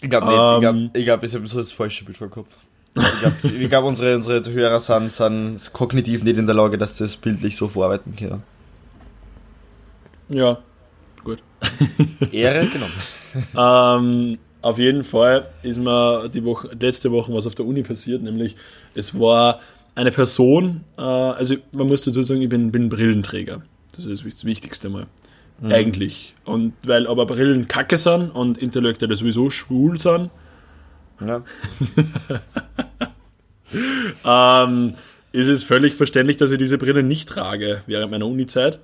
Ich 0.02 0.10
glaube 0.10 0.26
nicht, 0.26 0.36
ähm, 0.36 0.54
ich 0.54 0.60
glaube, 0.60 0.90
ich, 0.98 1.04
glaub, 1.04 1.22
ich 1.22 1.34
habe 1.34 1.46
so 1.46 1.58
das 1.58 1.72
falsche 1.72 2.04
Bild 2.04 2.16
vom 2.16 2.30
Kopf. 2.30 2.56
Ich 2.94 3.20
glaube, 3.20 3.68
glaub, 3.68 3.84
unsere, 3.84 4.16
unsere 4.16 4.52
Hörer 4.52 4.80
sind, 4.80 5.12
sind 5.12 5.72
kognitiv 5.72 6.24
nicht 6.24 6.38
in 6.38 6.46
der 6.46 6.54
Lage, 6.54 6.78
dass 6.78 6.98
sie 6.98 7.04
das 7.04 7.16
bildlich 7.16 7.56
so 7.56 7.68
verarbeiten 7.68 8.16
können. 8.16 8.42
Ja, 10.28 10.58
gut. 11.22 11.42
Ehre 12.32 12.66
genommen. 12.66 12.92
ähm, 13.56 14.38
auf 14.62 14.78
jeden 14.78 15.04
Fall 15.04 15.48
ist 15.62 15.78
mir 15.78 16.28
die 16.28 16.44
Woche, 16.44 16.70
letzte 16.78 17.10
Woche 17.10 17.32
was 17.32 17.46
auf 17.46 17.54
der 17.54 17.66
Uni 17.66 17.82
passiert, 17.82 18.22
nämlich 18.22 18.56
es 18.94 19.18
war 19.18 19.60
eine 20.00 20.12
Person, 20.12 20.84
äh, 20.96 21.02
also 21.02 21.56
man 21.72 21.86
muss 21.86 22.02
dazu 22.02 22.22
sagen, 22.22 22.40
ich 22.40 22.48
bin, 22.48 22.72
bin 22.72 22.88
Brillenträger. 22.88 23.62
Das 23.94 24.06
ist 24.06 24.24
das 24.24 24.44
Wichtigste 24.44 24.88
mal. 24.88 25.06
Mhm. 25.60 25.72
Eigentlich. 25.72 26.34
Und 26.44 26.72
weil 26.84 27.06
aber 27.06 27.26
Brillen 27.26 27.68
kacke 27.68 27.98
sind 27.98 28.30
und 28.30 28.56
Intellektuelle 28.56 29.14
sowieso 29.14 29.50
schwul 29.50 30.00
sind, 30.00 30.30
ja. 31.20 31.44
ähm, 34.64 34.94
ist 35.32 35.48
es 35.48 35.64
völlig 35.64 35.94
verständlich, 35.94 36.38
dass 36.38 36.50
ich 36.50 36.58
diese 36.58 36.78
Brille 36.78 37.02
nicht 37.02 37.28
trage 37.28 37.82
während 37.86 38.10
meiner 38.10 38.26
Uni-Zeit. 38.26 38.78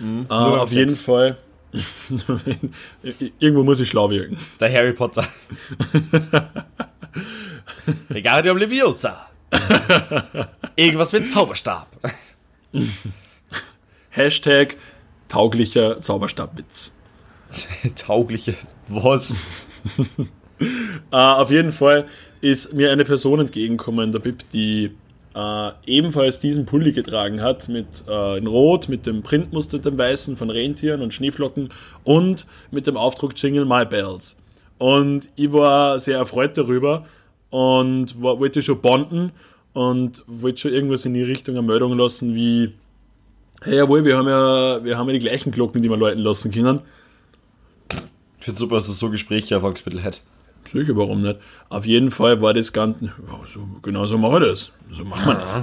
Mhm. 0.00 0.26
Äh, 0.28 0.32
auf 0.32 0.72
jeden 0.72 0.96
Fall. 0.96 1.38
Irgendwo 3.38 3.62
muss 3.62 3.78
ich 3.78 3.88
schlau 3.88 4.10
wirken. 4.10 4.38
Der 4.58 4.72
Harry 4.72 4.92
Potter. 4.92 5.24
Regardium 8.10 8.56
Leviosa. 8.56 9.29
Irgendwas 10.76 11.12
mit 11.12 11.28
Zauberstab. 11.28 11.88
Hashtag 14.10 14.76
tauglicher 15.28 16.00
Zauberstabwitz. 16.00 16.94
Tauglicher 17.96 18.54
was? 18.88 19.36
uh, 20.60 21.16
auf 21.16 21.50
jeden 21.50 21.72
Fall 21.72 22.06
ist 22.40 22.72
mir 22.72 22.90
eine 22.90 23.04
Person 23.04 23.40
entgegengekommen, 23.40 24.12
der 24.12 24.18
Bib, 24.20 24.48
die 24.52 24.92
uh, 25.34 25.70
ebenfalls 25.86 26.40
diesen 26.40 26.66
Pulli 26.66 26.92
getragen 26.92 27.40
hat, 27.40 27.68
mit 27.68 28.04
uh, 28.08 28.34
in 28.34 28.46
Rot, 28.46 28.88
mit 28.88 29.06
dem 29.06 29.22
Printmuster, 29.22 29.78
dem 29.78 29.98
Weißen 29.98 30.36
von 30.36 30.50
Rentieren 30.50 31.02
und 31.02 31.14
Schneeflocken 31.14 31.70
und 32.04 32.46
mit 32.70 32.86
dem 32.86 32.96
Aufdruck 32.96 33.32
Jingle 33.36 33.64
My 33.64 33.84
Bells. 33.84 34.36
Und 34.78 35.28
ich 35.36 35.52
war 35.52 36.00
sehr 36.00 36.16
erfreut 36.18 36.56
darüber, 36.56 37.04
und 37.50 38.22
war, 38.22 38.38
wollte 38.38 38.62
schon 38.62 38.80
bonden 38.80 39.32
und 39.72 40.24
wollte 40.26 40.58
schon 40.60 40.72
irgendwas 40.72 41.04
in 41.04 41.14
die 41.14 41.22
Richtung 41.22 41.56
eine 41.56 41.66
Meldung 41.66 41.96
lassen 41.96 42.34
wie 42.34 42.72
hey 43.62 43.76
jawohl, 43.76 44.04
wir 44.04 44.16
haben 44.16 44.28
ja, 44.28 44.82
wir 44.82 44.96
haben 44.96 45.06
ja 45.08 45.12
die 45.12 45.18
gleichen 45.20 45.52
Glocken, 45.52 45.82
die 45.82 45.90
wir 45.90 45.96
Leuten 45.96 46.20
lassen 46.20 46.50
können. 46.50 46.80
Ich 48.38 48.44
finde 48.44 48.58
super, 48.58 48.76
dass 48.76 48.86
du 48.86 48.92
so 48.92 49.10
Gespräche 49.10 49.56
auf 49.56 49.64
Angstmittel 49.64 50.02
hat. 50.02 50.22
Sicher, 50.64 50.96
warum 50.96 51.22
nicht? 51.22 51.38
Auf 51.68 51.84
jeden 51.86 52.10
Fall 52.10 52.40
war 52.40 52.54
das 52.54 52.72
Ganze, 52.72 53.06
ja, 53.06 53.12
so, 53.46 53.66
genau 53.82 54.06
so 54.06 54.18
machen 54.18 54.34
wir 54.34 54.48
das. 54.48 54.72
So 54.90 55.04
machen 55.04 55.26
wir 55.26 55.34
das. 55.34 55.54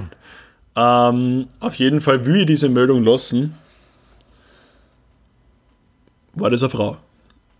Ähm, 0.76 1.48
auf 1.60 1.74
jeden 1.76 2.00
Fall 2.00 2.24
will 2.24 2.42
ich 2.42 2.46
diese 2.46 2.68
Meldung 2.68 3.02
lassen. 3.04 3.54
War 6.34 6.50
das 6.50 6.62
eine 6.62 6.70
Frau? 6.70 6.96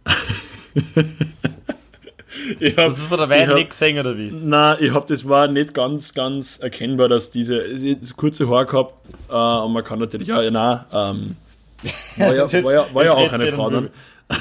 ich 2.66 2.76
hab, 2.76 2.86
das 2.86 2.98
ist 2.98 3.06
von 3.06 3.18
der 3.18 3.28
Wein 3.28 3.54
nicht 3.54 3.70
gesehen, 3.70 3.98
oder 3.98 4.16
wie? 4.16 4.30
Nein, 4.30 4.76
ich 4.80 4.92
hab, 4.92 5.06
das 5.06 5.28
war 5.28 5.48
nicht 5.48 5.74
ganz, 5.74 6.14
ganz 6.14 6.58
erkennbar, 6.58 7.08
dass 7.08 7.30
diese 7.30 7.62
das 7.94 8.16
kurze 8.16 8.48
Haar 8.48 8.66
gehabt 8.66 8.94
äh, 9.28 9.34
und 9.34 9.72
man 9.72 9.84
kann 9.84 9.98
natürlich, 9.98 10.28
ja, 10.28 10.42
ja 10.42 10.50
nein, 10.50 10.84
ähm, 10.92 11.36
war 12.16 12.34
ja, 12.34 12.52
war 12.64 12.72
ja, 12.72 12.86
war 12.92 13.04
ja 13.04 13.12
auch 13.12 13.32
eine 13.32 13.46
Frau 13.52 13.70
dann. 13.70 13.90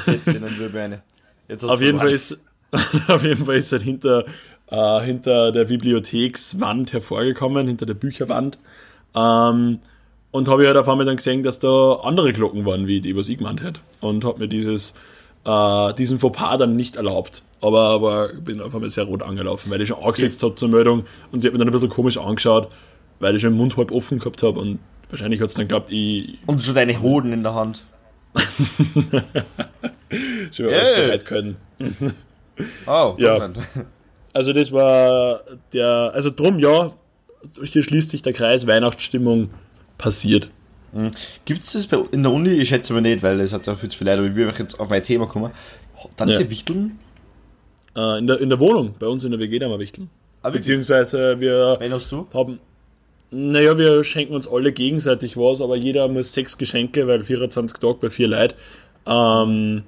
Jetzt 0.06 0.28
eine. 0.28 1.02
Jetzt 1.48 1.64
auf, 1.64 1.82
jeden 1.82 2.00
Fall 2.00 2.12
ist, 2.12 2.38
auf 3.08 3.24
jeden 3.24 3.46
Fall 3.46 3.56
ist 3.56 3.72
er 3.72 3.80
hinter, 3.80 4.26
äh, 4.70 5.02
hinter 5.02 5.52
der 5.52 5.66
Bibliothekswand 5.66 6.94
hervorgekommen, 6.94 7.68
hinter 7.68 7.86
der 7.86 7.94
Bücherwand. 7.94 8.58
Ähm, 9.16 9.80
und 10.32 10.50
habe 10.50 10.62
ich 10.62 10.68
halt 10.68 10.78
auf 10.78 10.90
einmal 10.90 11.06
dann 11.06 11.16
gesehen, 11.16 11.44
dass 11.44 11.60
da 11.60 11.94
andere 12.04 12.34
Glocken 12.34 12.66
waren, 12.66 12.86
wie 12.86 13.00
die, 13.00 13.16
was 13.16 13.30
ich 13.30 13.38
gemeint 13.38 13.64
hätte. 13.64 13.80
Und 14.02 14.26
habe 14.26 14.40
mir 14.40 14.48
dieses 14.48 14.94
äh, 15.46 15.94
diesen 15.94 16.20
Fauxpas 16.20 16.58
dann 16.58 16.76
nicht 16.76 16.96
erlaubt. 16.96 17.44
Aber, 17.62 17.90
aber 17.90 18.34
ich 18.34 18.44
bin 18.44 18.62
auf 18.62 18.74
einmal 18.76 18.90
sehr 18.90 19.06
rot 19.06 19.24
angelaufen, 19.24 19.72
weil 19.72 19.82
ich 19.82 19.88
schon 19.88 20.04
angesetzt 20.04 20.44
habe 20.44 20.56
zur 20.56 20.70
Meldung 20.70 21.06
und 21.32 21.42
sie 21.42 21.48
hat 21.48 21.54
mir 21.54 21.60
dann 21.60 21.70
ein 21.70 21.72
bisschen 21.72 21.90
komisch 21.90 22.18
angeschaut, 22.18 22.70
weil 23.20 23.36
ich 23.36 23.42
schon 23.42 23.54
den 23.54 23.58
Mund 23.58 23.78
halb 23.78 23.92
offen 23.92 24.20
gehabt 24.20 24.44
habe 24.44 24.60
und 24.60 24.80
wahrscheinlich 25.10 25.42
hat 25.42 25.50
es 25.50 25.56
dann 25.56 25.68
geglaubt, 25.68 25.90
ich. 25.92 26.38
Und 26.46 26.62
schon 26.62 26.76
deine 26.76 27.02
Hoden 27.02 27.34
in 27.34 27.44
der 27.44 27.56
Hand. 27.56 27.84
schon 30.52 30.68
yeah. 30.68 30.78
alles 30.78 30.96
bereit 30.96 31.26
können. 31.26 31.58
oh, 32.86 33.16
ja. 33.18 33.50
Also 34.34 34.54
das 34.54 34.72
war 34.72 35.42
der, 35.74 36.12
also 36.14 36.30
drum 36.30 36.60
ja, 36.60 36.92
hier 37.64 37.82
schließt 37.82 38.12
sich 38.12 38.22
der 38.22 38.34
Kreis, 38.34 38.68
Weihnachtsstimmung 38.68 39.50
passiert. 39.98 40.52
Mhm. 40.94 41.12
Gibt 41.46 41.62
es 41.62 41.74
das 41.74 41.88
bei, 41.88 41.98
in 42.12 42.24
der 42.24 42.32
Uni? 42.32 42.50
Ich 42.50 42.70
schätze 42.70 42.94
mal 42.94 43.02
nicht, 43.02 43.24
weil 43.24 43.40
es 43.40 43.54
hat 43.54 43.68
ja 43.68 43.76
viel 43.76 43.90
zu 43.90 43.98
viel 43.98 44.08
Leute, 44.08 44.20
aber 44.20 44.30
ich 44.30 44.36
will 44.36 44.52
jetzt 44.58 44.80
auf 44.80 44.90
mein 44.90 45.04
Thema 45.04 45.28
kommen. 45.28 45.52
Dann 46.16 46.30
ja. 46.30 46.38
sie 46.38 46.50
Wichteln? 46.50 47.00
Äh, 47.96 48.20
in, 48.20 48.28
der, 48.28 48.40
in 48.40 48.50
der 48.50 48.60
Wohnung, 48.60 48.96
bei 49.00 49.08
uns 49.08 49.24
in 49.24 49.32
der 49.32 49.40
WG 49.40 49.60
da 49.60 49.68
mal 49.68 49.80
Wichteln. 49.80 50.10
Ah, 50.44 50.50
Beziehungsweise 50.50 51.40
wir 51.40 51.78
Wen 51.80 51.92
hast 51.92 52.12
du? 52.12 52.28
haben. 52.34 52.60
Naja, 53.30 53.78
wir 53.78 54.06
schenken 54.06 54.36
uns 54.36 54.48
alle 54.48 54.72
gegenseitig 54.72 55.36
was, 55.36 55.60
aber 55.60 55.76
jeder 55.76 56.08
muss 56.08 56.32
sechs 56.32 56.58
Geschenke, 56.58 57.08
weil 57.08 57.24
24 57.26 57.78
Tage 57.78 57.98
bei 58.00 58.10
vier 58.10 58.30
Leuten, 58.30 58.56
ähm, 59.06 59.84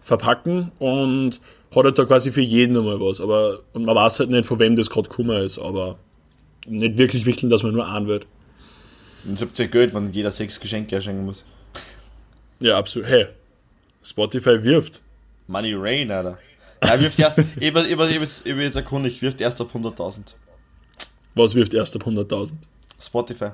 verpacken 0.00 0.72
und 0.78 1.40
hat 1.76 1.84
halt 1.84 1.98
da 1.98 2.04
quasi 2.04 2.32
für 2.32 2.40
jeden 2.40 2.76
einmal 2.76 2.98
was. 3.00 3.20
Aber, 3.20 3.60
und 3.74 3.84
man 3.84 3.94
weiß 3.94 4.20
halt 4.20 4.30
nicht, 4.30 4.46
von 4.46 4.58
wem 4.58 4.76
das 4.76 4.88
gerade 4.88 5.08
Kummer 5.08 5.40
ist, 5.40 5.58
aber 5.58 5.98
nicht 6.66 6.96
wirklich 6.96 7.26
wichteln, 7.26 7.50
dass 7.50 7.62
man 7.62 7.74
nur 7.74 7.86
an 7.86 8.06
wird. 8.06 8.26
Und 9.28 9.40
habt 9.40 9.58
ihr 9.58 9.68
Geld, 9.68 9.94
wenn 9.94 10.10
jeder 10.10 10.30
sechs 10.30 10.58
Geschenke 10.58 10.96
erschenken 10.96 11.26
muss. 11.26 11.44
Ja, 12.60 12.78
absolut. 12.78 13.08
Hey, 13.08 13.26
Spotify 14.02 14.64
wirft. 14.64 15.02
Money 15.46 15.74
Rain, 15.74 16.10
Alter. 16.10 16.38
Ja, 16.82 16.98
wirft 16.98 17.18
erst, 17.18 17.38
ich 17.60 17.72
bin 17.72 17.86
jetzt, 17.86 18.46
ich 18.46 18.56
jetzt 18.56 18.76
erkundigt, 18.76 19.20
wirft 19.20 19.40
erst 19.40 19.60
ab 19.60 19.68
100.000. 19.74 20.34
Was 21.34 21.54
wirft 21.54 21.74
erst 21.74 21.94
ab 21.94 22.06
100.000? 22.06 22.52
Spotify. 22.98 23.50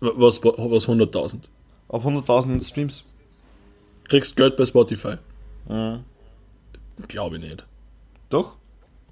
Was, 0.00 0.42
was 0.42 0.88
100.000? 0.88 1.40
Ab 1.88 2.04
100.000 2.04 2.64
Streams. 2.66 3.02
Kriegst 4.08 4.36
Geld 4.36 4.56
bei 4.56 4.64
Spotify? 4.64 5.16
Mhm. 5.68 6.04
Glaube 7.08 7.36
ich 7.36 7.42
nicht. 7.42 7.66
Doch? 8.30 8.56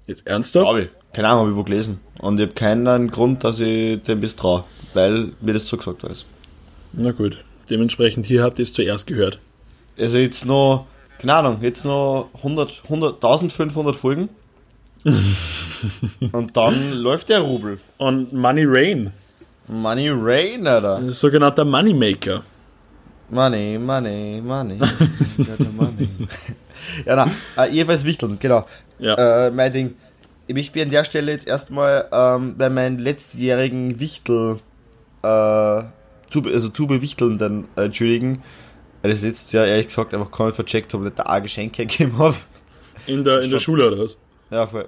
Jetzt 0.07 0.25
ernsthaft? 0.25 0.65
Glaube 0.65 0.83
ich. 0.83 0.89
Keine 1.17 1.29
Ahnung, 1.29 1.39
habe 1.45 1.49
ich 1.49 1.57
wo 1.57 1.63
gelesen. 1.63 1.99
Und 2.19 2.39
ich 2.39 2.43
habe 2.43 2.53
keinen 2.53 3.09
Grund, 3.09 3.43
dass 3.43 3.59
ich 3.59 4.03
dem 4.03 4.19
bis 4.19 4.35
traue, 4.35 4.65
weil 4.93 5.31
mir 5.41 5.53
das 5.53 5.65
so 5.65 5.75
gesagt 5.75 6.03
ist. 6.03 6.27
Na 6.93 7.11
gut. 7.11 7.43
Dementsprechend 7.71 8.27
hier 8.27 8.43
habt 8.43 8.59
ihr 8.59 8.63
es 8.63 8.71
zuerst 8.71 9.07
gehört. 9.07 9.39
Also 9.97 10.19
jetzt 10.19 10.45
noch, 10.45 10.85
keine 11.17 11.33
Ahnung, 11.33 11.57
jetzt 11.61 11.85
noch 11.85 12.29
100, 12.35 12.83
100, 12.83 13.15
1500 13.15 13.95
Folgen. 13.95 14.29
Und 16.33 16.55
dann 16.55 16.91
läuft 16.91 17.29
der 17.29 17.39
Rubel. 17.39 17.79
Und 17.97 18.31
Money 18.31 18.65
Rain. 18.67 19.11
Money 19.67 20.09
Rain, 20.11 20.67
Alter. 20.67 21.09
Sogenannter 21.09 21.65
Moneymaker. 21.65 22.43
Money, 23.31 23.79
money, 23.79 24.39
money. 24.39 24.77
money. 25.75 26.09
ja, 27.07 27.15
na, 27.15 27.31
äh, 27.63 27.71
jeweils 27.71 28.05
Wichteln, 28.05 28.37
genau. 28.39 28.67
Ja. 28.99 29.47
Äh, 29.47 29.49
mein 29.51 29.73
Ding. 29.73 29.95
Ich 30.47 30.55
möchte 30.55 30.81
an 30.81 30.89
der 30.89 31.03
Stelle 31.03 31.33
jetzt 31.33 31.45
erstmal 31.45 32.07
ähm, 32.11 32.57
bei 32.57 32.69
meinen 32.69 32.99
letztjährigen 32.99 33.99
Wichtel, 33.99 34.59
äh, 35.21 35.83
zu, 36.29 36.43
also 36.45 36.69
zu 36.69 36.87
bewichtelnden 36.87 37.65
äh, 37.75 37.85
entschuldigen, 37.85 38.41
weil 39.01 39.11
ich 39.11 39.21
letztes 39.21 39.51
Jahr 39.51 39.65
ehrlich 39.65 39.87
gesagt 39.87 40.13
einfach 40.13 40.31
kaum 40.31 40.53
vercheckt 40.53 40.93
habe, 40.93 41.03
nicht 41.03 41.19
da 41.19 41.23
ein 41.23 41.43
Geschenk 41.43 41.73
gegeben 41.77 42.17
habe. 42.17 42.35
In 43.07 43.25
der, 43.25 43.41
in 43.41 43.51
der 43.51 43.59
Schule 43.59 43.87
oder 43.87 43.99
was? 43.99 44.17
Ja, 44.49 44.65
voll. 44.65 44.87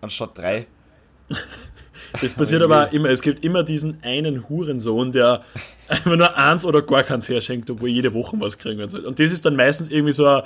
Anstatt 0.00 0.36
drei. 0.36 0.66
Das 2.22 2.32
passiert 2.32 2.62
aber 2.62 2.90
immer, 2.94 3.10
es 3.10 3.20
gibt 3.20 3.44
immer 3.44 3.62
diesen 3.62 4.02
einen 4.02 4.48
Hurensohn, 4.48 5.12
der 5.12 5.44
einfach 5.88 6.16
nur 6.16 6.36
eins 6.38 6.64
oder 6.64 6.80
gar 6.80 7.02
keins 7.02 7.28
herschenkt, 7.28 7.68
obwohl 7.68 7.90
jede 7.90 8.14
Woche 8.14 8.40
was 8.40 8.56
kriegen 8.56 8.88
soll. 8.88 9.04
Und 9.04 9.20
das 9.20 9.30
ist 9.30 9.44
dann 9.44 9.56
meistens 9.56 9.90
irgendwie 9.90 10.12
so 10.12 10.26
ein, 10.26 10.42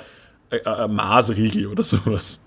ein, 0.49 0.65
ein 0.65 0.93
Maßriegel 0.93 1.67
oder 1.67 1.83
sowas. 1.83 2.43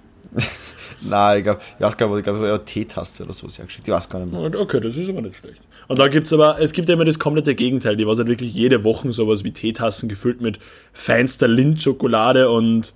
Nein, 1.02 1.38
ich 1.38 1.44
glaube, 1.44 2.18
ich 2.18 2.24
glaube, 2.24 2.46
eine 2.46 2.64
Teetasse 2.64 3.24
oder 3.24 3.32
sowas 3.32 3.58
hergeschickt. 3.58 3.86
Ich 3.86 3.94
weiß 3.94 4.08
gar 4.08 4.20
nicht 4.20 4.32
mehr. 4.32 4.60
Okay, 4.60 4.80
das 4.80 4.96
ist 4.96 5.08
aber 5.08 5.22
nicht 5.22 5.36
schlecht. 5.36 5.62
Und 5.88 5.98
da 5.98 6.08
gibt 6.08 6.26
es 6.26 6.32
aber, 6.32 6.60
es 6.60 6.72
gibt 6.72 6.88
ja 6.88 6.94
immer 6.94 7.04
das 7.04 7.18
komplette 7.18 7.54
Gegenteil, 7.54 7.96
die 7.96 8.06
was 8.06 8.18
halt 8.18 8.28
wirklich 8.28 8.52
jede 8.52 8.84
Woche 8.84 9.12
sowas 9.12 9.44
wie 9.44 9.52
Teetassen 9.52 10.08
gefüllt 10.08 10.40
mit 10.40 10.58
feinster 10.92 11.48
Lindschokolade 11.48 12.50
und 12.50 12.94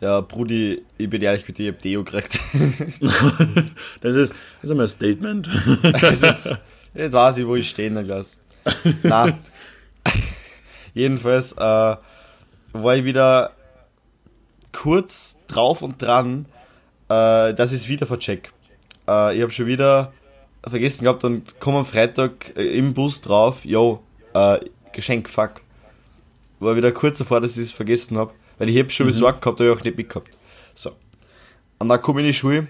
Ja, 0.00 0.20
Brudi, 0.20 0.82
ich 0.98 1.08
bin 1.10 1.22
ehrlich 1.22 1.46
mit 1.46 1.58
dir, 1.58 1.70
ich 1.70 1.74
hab 1.74 1.82
Deo 1.82 2.04
gekriegt. 2.04 2.38
das 4.00 4.14
ist, 4.14 4.32
das 4.32 4.64
ist 4.64 4.70
immer 4.70 4.82
ein 4.82 4.88
Statement. 4.88 5.48
ist, 6.02 6.56
jetzt 6.94 7.12
weiß 7.12 7.38
ich, 7.38 7.46
wo 7.46 7.56
ich 7.56 7.68
stehe, 7.68 7.90
Glas. 8.04 8.38
Na, 9.02 9.38
jedenfalls 10.94 11.52
äh, 11.52 11.96
war 12.72 12.96
ich 12.96 13.04
wieder 13.04 13.52
kurz 14.72 15.38
drauf 15.46 15.82
und 15.82 16.02
dran, 16.02 16.46
äh, 17.10 17.52
ich 17.52 17.72
es 17.72 17.88
wieder 17.88 18.06
vercheck. 18.06 18.52
Äh, 19.08 19.36
ich 19.36 19.42
habe 19.42 19.50
schon 19.50 19.66
wieder 19.66 20.12
vergessen 20.66 21.04
gehabt 21.04 21.24
und 21.24 21.60
komme 21.60 21.78
am 21.78 21.86
Freitag 21.86 22.56
äh, 22.56 22.78
im 22.78 22.94
Bus 22.94 23.20
drauf, 23.20 23.64
yo, 23.64 24.02
äh, 24.34 24.58
Geschenk, 24.92 25.28
fuck. 25.28 25.62
War 26.58 26.76
wieder 26.76 26.90
kurz 26.92 27.18
davor, 27.18 27.40
dass 27.40 27.56
ich 27.56 27.64
es 27.64 27.72
vergessen 27.72 28.16
habe, 28.16 28.32
weil 28.58 28.68
ich 28.68 28.78
habe 28.78 28.90
schon 28.90 29.06
besorgt 29.06 29.42
gehabt, 29.42 29.60
aber 29.60 29.70
ich 29.70 29.78
auch 29.78 29.84
nicht 29.84 29.96
mitgehabt. 29.96 30.36
So. 30.74 30.92
Und 31.78 31.88
dann 31.88 32.00
komme 32.00 32.20
ich 32.20 32.26
in 32.26 32.32
die 32.32 32.38
Schule 32.38 32.66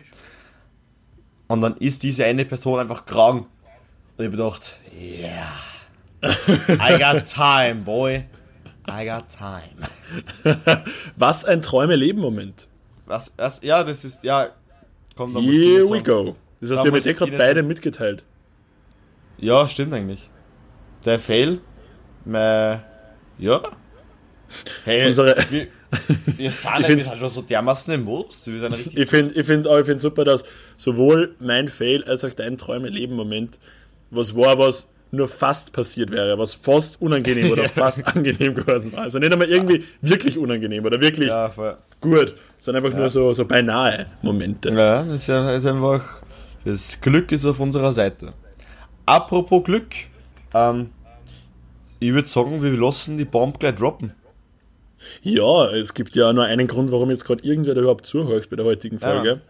und 1.46 1.60
dann 1.60 1.76
ist 1.76 2.02
diese 2.02 2.24
eine 2.24 2.44
Person 2.44 2.80
einfach 2.80 3.06
krank. 3.06 3.46
Und 4.16 4.24
ich 4.24 4.26
hab 4.26 4.32
gedacht, 4.32 4.78
yeah, 4.98 5.52
I 6.68 6.98
got 6.98 7.24
time, 7.24 7.82
boy. 7.82 8.24
I 8.88 9.04
got 9.04 9.28
time. 9.28 9.88
Was 11.16 11.44
ein 11.44 11.62
Träume-Leben-Moment. 11.62 12.68
Was, 13.06 13.32
was, 13.36 13.62
ja, 13.62 13.84
das 13.84 14.04
ist, 14.04 14.22
ja, 14.24 14.50
komm, 15.16 15.32
da 15.32 15.40
muss 15.40 15.54
Here 15.54 15.88
we 15.88 16.02
go. 16.02 16.36
Das 16.60 16.70
heißt, 16.70 16.80
Da 16.80 16.84
wir 16.84 16.90
haben 16.90 16.94
jetzt 16.96 17.06
eh 17.06 17.12
gerade 17.14 17.32
beide 17.32 17.54
sagen. 17.60 17.68
mitgeteilt. 17.68 18.24
Ja, 19.38 19.68
stimmt 19.68 19.92
eigentlich. 19.92 20.28
Der 21.04 21.18
Fail, 21.18 21.60
mein, 22.24 22.82
ja. 23.38 23.62
Hey, 24.84 25.06
Unsere- 25.06 25.36
wir, 25.50 25.66
wir 26.36 26.50
sind, 26.52 26.80
Ich 26.80 26.88
wir 26.88 27.02
sind 27.04 27.18
schon 27.18 27.28
so 27.28 27.42
dermaßen 27.42 27.94
im 27.94 28.02
Modus, 28.04 28.46
wir 28.46 28.58
sind 28.58 28.72
richtig, 28.72 28.96
Ich 28.96 29.08
finde 29.08 29.34
ich 29.34 29.46
find, 29.46 29.66
ich 29.66 29.86
find 29.86 30.00
super, 30.00 30.24
dass 30.24 30.44
sowohl 30.76 31.34
mein 31.38 31.68
Fail 31.68 32.02
als 32.04 32.24
auch 32.24 32.34
dein 32.34 32.56
Träume-Leben-Moment, 32.56 33.58
was 34.10 34.34
war, 34.34 34.58
was 34.58 34.88
nur 35.12 35.28
fast 35.28 35.72
passiert 35.72 36.10
wäre, 36.10 36.38
was 36.38 36.54
fast 36.54 37.00
unangenehm 37.00 37.50
oder 37.52 37.64
fast 37.68 38.06
angenehm 38.06 38.54
geworden 38.54 38.92
war. 38.92 39.02
Also 39.02 39.18
nicht 39.18 39.32
einmal 39.32 39.48
irgendwie 39.48 39.84
wirklich 40.00 40.38
unangenehm 40.38 40.84
oder 40.84 41.00
wirklich 41.00 41.28
ja, 41.28 41.52
gut, 42.00 42.34
sondern 42.66 42.84
einfach 42.84 42.98
nur 42.98 43.08
so, 43.10 43.32
so 43.32 43.44
beinahe 43.44 44.06
Momente. 44.22 44.70
Ja, 44.70 45.04
das 45.04 45.14
ist, 45.14 45.26
ja, 45.28 45.52
ist 45.52 45.66
einfach. 45.66 46.22
Das 46.64 47.00
Glück 47.00 47.30
ist 47.30 47.46
auf 47.46 47.60
unserer 47.60 47.92
Seite. 47.92 48.32
Apropos 49.06 49.62
Glück, 49.62 49.94
ähm, 50.52 50.90
ich 52.00 52.12
würde 52.12 52.26
sagen, 52.26 52.60
wir 52.64 52.72
lassen 52.72 53.18
die 53.18 53.24
Bomb 53.24 53.60
gleich 53.60 53.76
droppen. 53.76 54.14
Ja, 55.22 55.70
es 55.70 55.94
gibt 55.94 56.16
ja 56.16 56.32
nur 56.32 56.44
einen 56.44 56.66
Grund, 56.66 56.90
warum 56.90 57.10
jetzt 57.10 57.24
gerade 57.24 57.44
irgendwer 57.44 57.74
da 57.74 57.82
überhaupt 57.82 58.04
zuhört 58.04 58.50
bei 58.50 58.56
der 58.56 58.64
heutigen 58.64 58.98
Folge. 58.98 59.42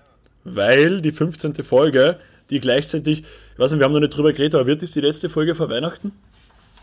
Weil 0.44 1.00
die 1.00 1.10
15. 1.10 1.54
Folge, 1.64 2.18
die 2.50 2.60
gleichzeitig, 2.60 3.20
ich 3.20 3.58
weiß 3.58 3.70
nicht, 3.70 3.80
wir 3.80 3.86
haben 3.86 3.94
noch 3.94 4.00
nicht 4.00 4.14
drüber 4.14 4.34
geredet, 4.34 4.56
aber 4.56 4.66
wird 4.66 4.82
das 4.82 4.90
die 4.90 5.00
letzte 5.00 5.30
Folge 5.30 5.54
vor 5.54 5.70
Weihnachten? 5.70 6.12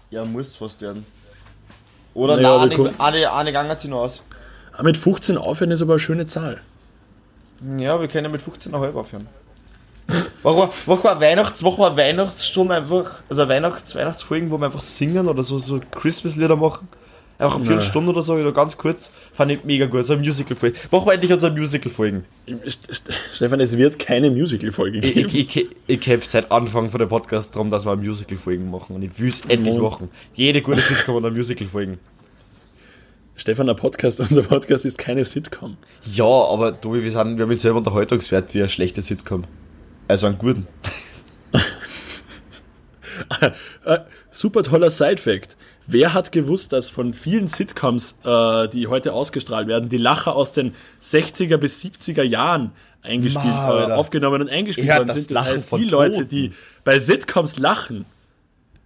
Ja, 0.09 0.25
muss 0.25 0.55
fast 0.55 0.81
werden. 0.81 1.05
Oder 2.15 2.37
Naja, 2.37 2.65
nein, 2.65 2.79
eine, 2.79 2.99
eine, 2.99 3.33
eine 3.33 3.53
gange 3.53 3.77
sie 3.77 3.87
noch 3.87 4.01
aus. 4.01 4.23
Aber 4.73 4.79
Ah, 4.79 4.83
mit 4.83 4.97
15 4.97 5.37
aufhören 5.37 5.71
ist 5.71 5.81
aber 5.81 5.93
eine 5.93 5.99
schöne 5.99 6.25
Zahl. 6.25 6.59
Ja, 7.77 7.99
wir 8.01 8.07
können 8.07 8.25
ja 8.25 8.31
mit 8.31 8.41
15,5 8.41 8.93
aufhören. 8.95 9.27
Mach 10.43 10.55
mal, 10.57 10.69
mach 10.85 11.03
mal 11.03 11.21
Weihnachts, 11.21 11.61
mach 11.61 11.77
mal 11.77 11.95
Weihnachtsstunde 11.95 12.75
einfach, 12.75 13.21
also 13.29 13.47
Weihnachts, 13.47 13.95
Weihnachtsfolgen, 13.95 14.51
wo 14.51 14.57
wir 14.57 14.65
einfach 14.65 14.81
singen 14.81 15.27
oder 15.27 15.43
so, 15.43 15.59
so 15.59 15.79
Christmas-Lieder 15.91 16.57
machen. 16.57 16.89
Einfach 17.39 17.55
eine 17.55 17.65
Viertelstunde 17.65 18.11
oder 18.11 18.21
so, 18.21 18.33
oder 18.33 18.51
ganz 18.51 18.77
kurz. 18.77 19.11
Fand 19.33 19.51
ich 19.51 19.63
mega 19.63 19.85
gut, 19.85 20.05
so 20.05 20.13
ein 20.13 20.19
Musical-Folgen. 20.19 20.77
Machen 20.91 21.05
wir 21.07 21.13
endlich 21.13 21.31
unsere 21.33 21.51
Musical-Folgen. 21.53 22.25
St- 22.47 22.89
St- 22.91 23.11
Stefan, 23.33 23.59
es 23.59 23.75
wird 23.77 23.97
keine 23.97 24.29
Musical-Folge 24.29 24.99
Ich, 24.99 25.13
geben. 25.13 25.29
ich, 25.33 25.55
ich, 25.57 25.67
ich 25.87 25.99
kämpfe 26.01 26.27
seit 26.27 26.51
Anfang 26.51 26.89
von 26.91 26.99
der 26.99 27.07
Podcast 27.07 27.55
darum, 27.55 27.69
dass 27.69 27.85
wir 27.85 27.95
Musical-Folgen 27.95 28.69
machen. 28.69 28.95
Und 28.95 29.01
ich 29.03 29.17
will 29.19 29.29
es 29.29 29.41
endlich 29.47 29.77
machen. 29.77 30.09
Jede 30.35 30.61
gute 30.61 30.81
Sitcom 30.81 31.15
hat 31.15 31.25
eine 31.25 31.35
Musical-Folgen. 31.35 31.97
Stefan, 33.35 33.67
der 33.67 33.73
Podcast, 33.73 34.19
unser 34.19 34.43
Podcast 34.43 34.85
ist 34.85 34.97
keine 34.97 35.25
Sitcom. 35.25 35.77
Ja, 36.03 36.25
aber 36.25 36.71
du, 36.71 36.93
wir, 36.93 37.11
sind, 37.11 37.37
wir 37.37 37.43
haben 37.43 37.51
jetzt 37.51 37.61
selber 37.61 37.79
Unterhaltungswert 37.79 38.53
wie 38.53 38.59
eine 38.59 38.69
schlechte 38.69 39.01
Sitcom. 39.01 39.43
Also 40.07 40.27
einen 40.27 40.37
guten. 40.37 40.67
Äh, 43.85 43.99
super 44.31 44.63
toller 44.63 44.89
Side-Fact. 44.89 45.55
Wer 45.85 46.13
hat 46.13 46.31
gewusst, 46.31 46.73
dass 46.73 46.89
von 46.89 47.13
vielen 47.13 47.47
Sitcoms, 47.47 48.17
äh, 48.23 48.67
die 48.69 48.87
heute 48.87 49.13
ausgestrahlt 49.13 49.67
werden, 49.67 49.89
die 49.89 49.97
Lacher 49.97 50.35
aus 50.35 50.51
den 50.51 50.73
60er 51.01 51.57
bis 51.57 51.81
70er 51.83 52.23
Jahren 52.23 52.71
eingespielt, 53.01 53.45
Ma, 53.45 53.89
äh, 53.89 53.91
aufgenommen 53.91 54.41
und 54.41 54.49
eingespielt 54.49 54.87
worden 54.87 55.07
das 55.07 55.15
sind? 55.17 55.31
Das 55.31 55.45
Lachen 55.45 55.53
heißt, 55.53 55.71
die 55.73 55.83
Leute, 55.83 56.15
Toten. 56.15 56.29
die 56.29 56.51
bei 56.83 56.99
Sitcoms 56.99 57.59
lachen, 57.59 58.05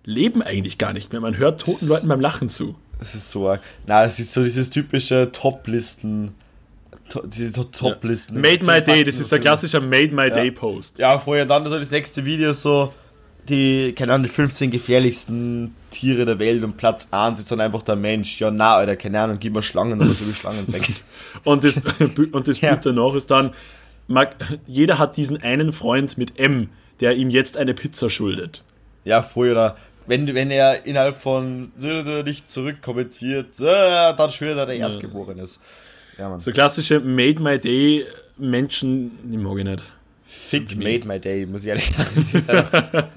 leben 0.03 0.41
eigentlich 0.41 0.77
gar 0.77 0.93
nicht 0.93 1.12
mehr. 1.12 1.21
Man 1.21 1.38
hört 1.38 1.62
toten 1.62 1.88
Leuten 1.88 2.07
beim 2.07 2.19
Lachen 2.21 2.49
zu. 2.49 2.75
Das 2.99 3.13
ist 3.15 3.29
so 3.29 3.47
arg. 3.49 3.62
Nein, 3.86 4.03
das 4.05 4.19
ist 4.19 4.33
so 4.33 4.43
dieses 4.43 4.69
typische 4.69 5.31
Top-Listen. 5.31 6.33
To, 7.10 7.21
diese 7.25 7.53
To- 7.53 7.63
Top-Listen. 7.65 8.41
Made 8.41 8.65
My 8.65 8.81
Day, 8.81 9.03
das 9.03 9.17
ist 9.17 9.31
ein 9.31 9.39
klassischer 9.39 9.79
Made 9.79 10.10
My 10.13 10.29
Day 10.29 10.51
Post. 10.51 10.99
Ja, 10.99 11.17
vorher 11.19 11.45
dann 11.45 11.63
so 11.69 11.77
das 11.79 11.91
nächste 11.91 12.25
Video 12.25 12.53
so. 12.53 12.93
Die, 13.47 13.93
keine 13.93 14.12
Ahnung, 14.13 14.23
die 14.25 14.29
15 14.33 14.71
gefährlichsten 14.71 15.73
Tiere 15.89 16.25
der 16.25 16.38
Welt 16.38 16.65
und 16.65 16.75
Platz 16.75 17.07
1 17.12 17.39
ist 17.39 17.49
dann 17.49 17.62
einfach 17.62 17.81
der 17.81 17.95
Mensch. 17.95 18.41
Ja, 18.41 18.51
na, 18.51 18.75
Alter, 18.75 18.97
keine 18.97 19.21
Ahnung, 19.21 19.38
gib 19.39 19.53
mir 19.53 19.62
Schlangen 19.62 20.01
oder 20.01 20.13
so 20.13 20.27
wie 20.27 20.33
Schlangen 20.33 20.67
sagen. 20.67 20.93
Und 21.45 21.63
das, 21.63 21.75
und 22.33 22.47
das 22.49 22.60
Ja. 22.60 22.71
Bild 22.75 22.86
danach 22.88 23.13
ist 23.15 23.31
dann, 23.31 23.51
jeder 24.65 24.99
hat 24.99 25.15
diesen 25.15 25.41
einen 25.41 25.71
Freund 25.71 26.17
mit 26.17 26.38
M, 26.38 26.69
der 26.99 27.15
ihm 27.15 27.29
jetzt 27.29 27.55
eine 27.55 27.73
Pizza 27.73 28.10
schuldet. 28.10 28.63
Ja, 29.05 29.21
voll, 29.21 29.51
oder 29.51 29.77
wenn, 30.08 30.34
wenn 30.34 30.50
er 30.50 30.86
innerhalb 30.86 31.22
von 31.22 31.72
nicht 32.26 32.50
zurückkommentiert, 32.50 33.60
dann 33.60 34.32
schwört 34.32 34.58
er 34.58 34.65
der 34.65 34.76
Erstgeborene 34.76 35.41
ist. 35.43 35.60
Ja, 36.17 36.30
Mann. 36.30 36.39
So 36.39 36.52
klassische 36.52 37.00
Made 37.00 37.39
My 37.39 37.60
Day 37.60 38.06
Menschen, 38.38 39.12
die 39.24 39.38
mag 39.38 39.58
ich 39.58 39.65
nicht. 39.65 39.84
Fick 40.26 40.76
made 40.76 41.08
my 41.08 41.20
day, 41.20 41.46
muss 41.46 41.62
ich 41.62 41.70
ehrlich 41.70 41.89
sagen. 41.89 42.10
Das 42.15 42.34
ist, 42.34 42.50
einfach, 42.50 43.08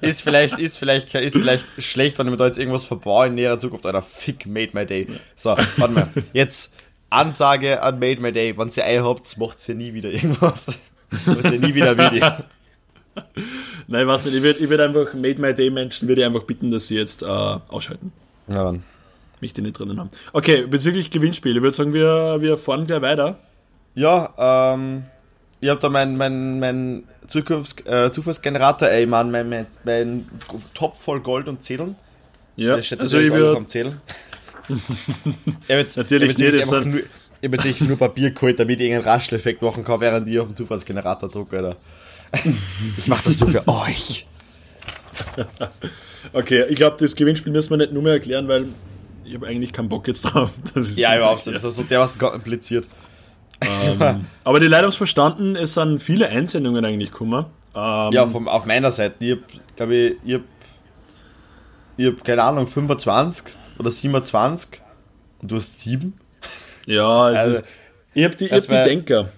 ist 0.00 0.22
vielleicht, 0.22 0.58
ist 0.58 0.78
vielleicht, 0.78 1.14
ist 1.14 1.36
vielleicht 1.36 1.66
schlecht, 1.78 2.18
wenn 2.18 2.26
ich 2.26 2.30
mir 2.30 2.38
da 2.38 2.46
jetzt 2.46 2.58
irgendwas 2.58 2.86
verbaue 2.86 3.26
in 3.26 3.34
näherer 3.34 3.58
Zukunft. 3.58 3.84
Alter, 3.84 4.00
fick 4.00 4.46
made 4.46 4.70
my 4.72 4.86
day. 4.86 5.06
So, 5.34 5.50
warte 5.76 5.92
mal. 5.92 6.08
Jetzt 6.32 6.72
Ansage 7.10 7.82
an 7.82 7.98
made 7.98 8.20
my 8.20 8.32
day. 8.32 8.56
Wenn 8.56 8.70
ihr 8.74 8.84
Ei 8.84 8.98
habt, 8.98 9.36
macht 9.36 9.68
ihr 9.68 9.74
nie 9.74 9.92
wieder 9.92 10.10
irgendwas. 10.10 10.78
Macht 11.26 11.44
ihr 11.44 11.58
nie 11.58 11.74
wieder 11.74 11.98
Video. 11.98 12.26
Nein, 13.86 14.06
was 14.06 14.24
nicht. 14.24 14.34
Ich 14.36 14.42
würde 14.42 14.68
würd 14.68 14.80
einfach 14.80 15.14
Made 15.14 15.40
My 15.40 15.54
Day 15.54 15.70
Menschen 15.70 16.08
würde 16.08 16.22
ich 16.22 16.26
einfach 16.26 16.44
bitten, 16.44 16.70
dass 16.70 16.88
sie 16.88 16.96
jetzt 16.96 17.22
äh, 17.22 17.26
ausschalten. 17.26 18.12
Ja, 18.48 18.64
dann. 18.64 18.82
Mich 19.40 19.52
die 19.52 19.62
nicht 19.62 19.78
drinnen 19.78 19.98
haben. 19.98 20.10
Okay, 20.32 20.66
bezüglich 20.66 21.10
Gewinnspiel, 21.10 21.56
ich 21.56 21.62
würde 21.62 21.74
sagen, 21.74 21.92
wir, 21.92 22.40
wir 22.40 22.56
fahren 22.56 22.86
gleich 22.86 23.02
weiter. 23.02 23.38
Ja, 23.94 24.74
ähm, 24.74 25.02
ich 25.60 25.68
habe 25.68 25.80
da 25.80 25.88
meinen 25.88 26.16
mein, 26.16 26.60
mein 26.60 27.04
Zukunfts 27.26 27.84
äh, 27.86 28.10
Zufallsgenerator, 28.12 28.88
ey, 28.88 29.06
Mann, 29.06 29.30
mein, 29.30 29.48
mein, 29.48 29.66
mein 29.84 30.28
Top 30.74 30.96
voll 30.96 31.20
Gold 31.20 31.48
und 31.48 31.62
Zählen. 31.62 31.96
Ja, 32.56 32.76
Das 32.76 32.86
steht 32.86 33.00
also 33.00 33.16
natürlich 33.16 33.34
ich 33.34 33.74
würde. 33.74 33.98
ich 34.68 35.70
habe 35.70 35.80
jetzt, 35.80 35.96
Natürlich 35.96 36.38
nicht, 36.38 36.54
das 36.54 36.70
nur, 36.70 36.98
ich 36.98 37.04
hab 37.42 37.52
jetzt 37.52 37.64
wirklich 37.64 37.80
nur 37.80 37.98
Papier 37.98 38.30
geholt, 38.30 38.60
damit 38.60 38.80
ich 38.80 38.86
irgendeinen 38.86 39.12
Rascheleffekt 39.12 39.60
machen 39.60 39.82
kann, 39.82 40.00
während 40.00 40.28
ich 40.28 40.38
auf 40.38 40.46
den 40.46 40.56
Zufallsgenerator 40.56 41.28
drücke, 41.28 41.56
Alter. 41.56 41.76
Ich 42.98 43.06
mach 43.06 43.20
das 43.22 43.38
nur 43.40 43.50
für 43.50 43.66
euch. 43.68 44.26
Okay, 46.32 46.64
ich 46.68 46.76
glaube, 46.76 46.96
das 46.98 47.14
Gewinnspiel 47.16 47.52
müssen 47.52 47.70
wir 47.70 47.76
nicht 47.78 47.92
nur 47.92 48.02
mehr 48.02 48.14
erklären, 48.14 48.48
weil 48.48 48.66
ich 49.24 49.34
habe 49.34 49.46
eigentlich 49.46 49.72
keinen 49.72 49.88
Bock 49.88 50.06
jetzt 50.08 50.22
drauf. 50.22 50.50
Ja, 50.96 51.16
überhaupt 51.16 51.46
nicht. 51.46 51.54
Das 51.56 51.64
ist 51.64 51.76
so 51.76 51.82
der, 51.82 52.00
was 52.00 52.18
gerade 52.18 52.36
impliziert. 52.36 52.88
Ähm, 53.60 54.26
aber 54.44 54.58
die 54.60 54.66
Leute 54.66 54.82
haben 54.82 54.88
es 54.88 54.96
verstanden, 54.96 55.54
es 55.56 55.74
sind 55.74 56.02
viele 56.02 56.28
Einsendungen 56.28 56.84
eigentlich 56.84 57.12
gekommen. 57.12 57.46
Ähm, 57.74 58.10
Ja, 58.12 58.26
vom, 58.26 58.48
auf 58.48 58.66
meiner 58.66 58.90
Seite. 58.90 59.14
Ich 59.24 59.32
hab, 59.32 59.38
glaube 59.76 59.94
ich, 59.94 60.16
ich 60.24 60.34
hab, 60.34 60.42
ich 61.96 62.06
hab, 62.06 62.24
keine 62.24 62.42
Ahnung, 62.42 62.66
25 62.66 63.54
oder 63.78 63.90
27 63.90 64.80
und 65.42 65.50
du 65.50 65.56
hast 65.56 65.80
7. 65.80 66.12
ja 66.86 67.30
es 67.30 67.38
Also, 67.38 67.58
ist, 67.60 67.64
ich 68.14 68.24
habe 68.24 68.36
die, 68.36 68.44
ich 68.46 68.52
hab 68.52 68.62
die 68.62 68.68
Denker. 68.68 69.28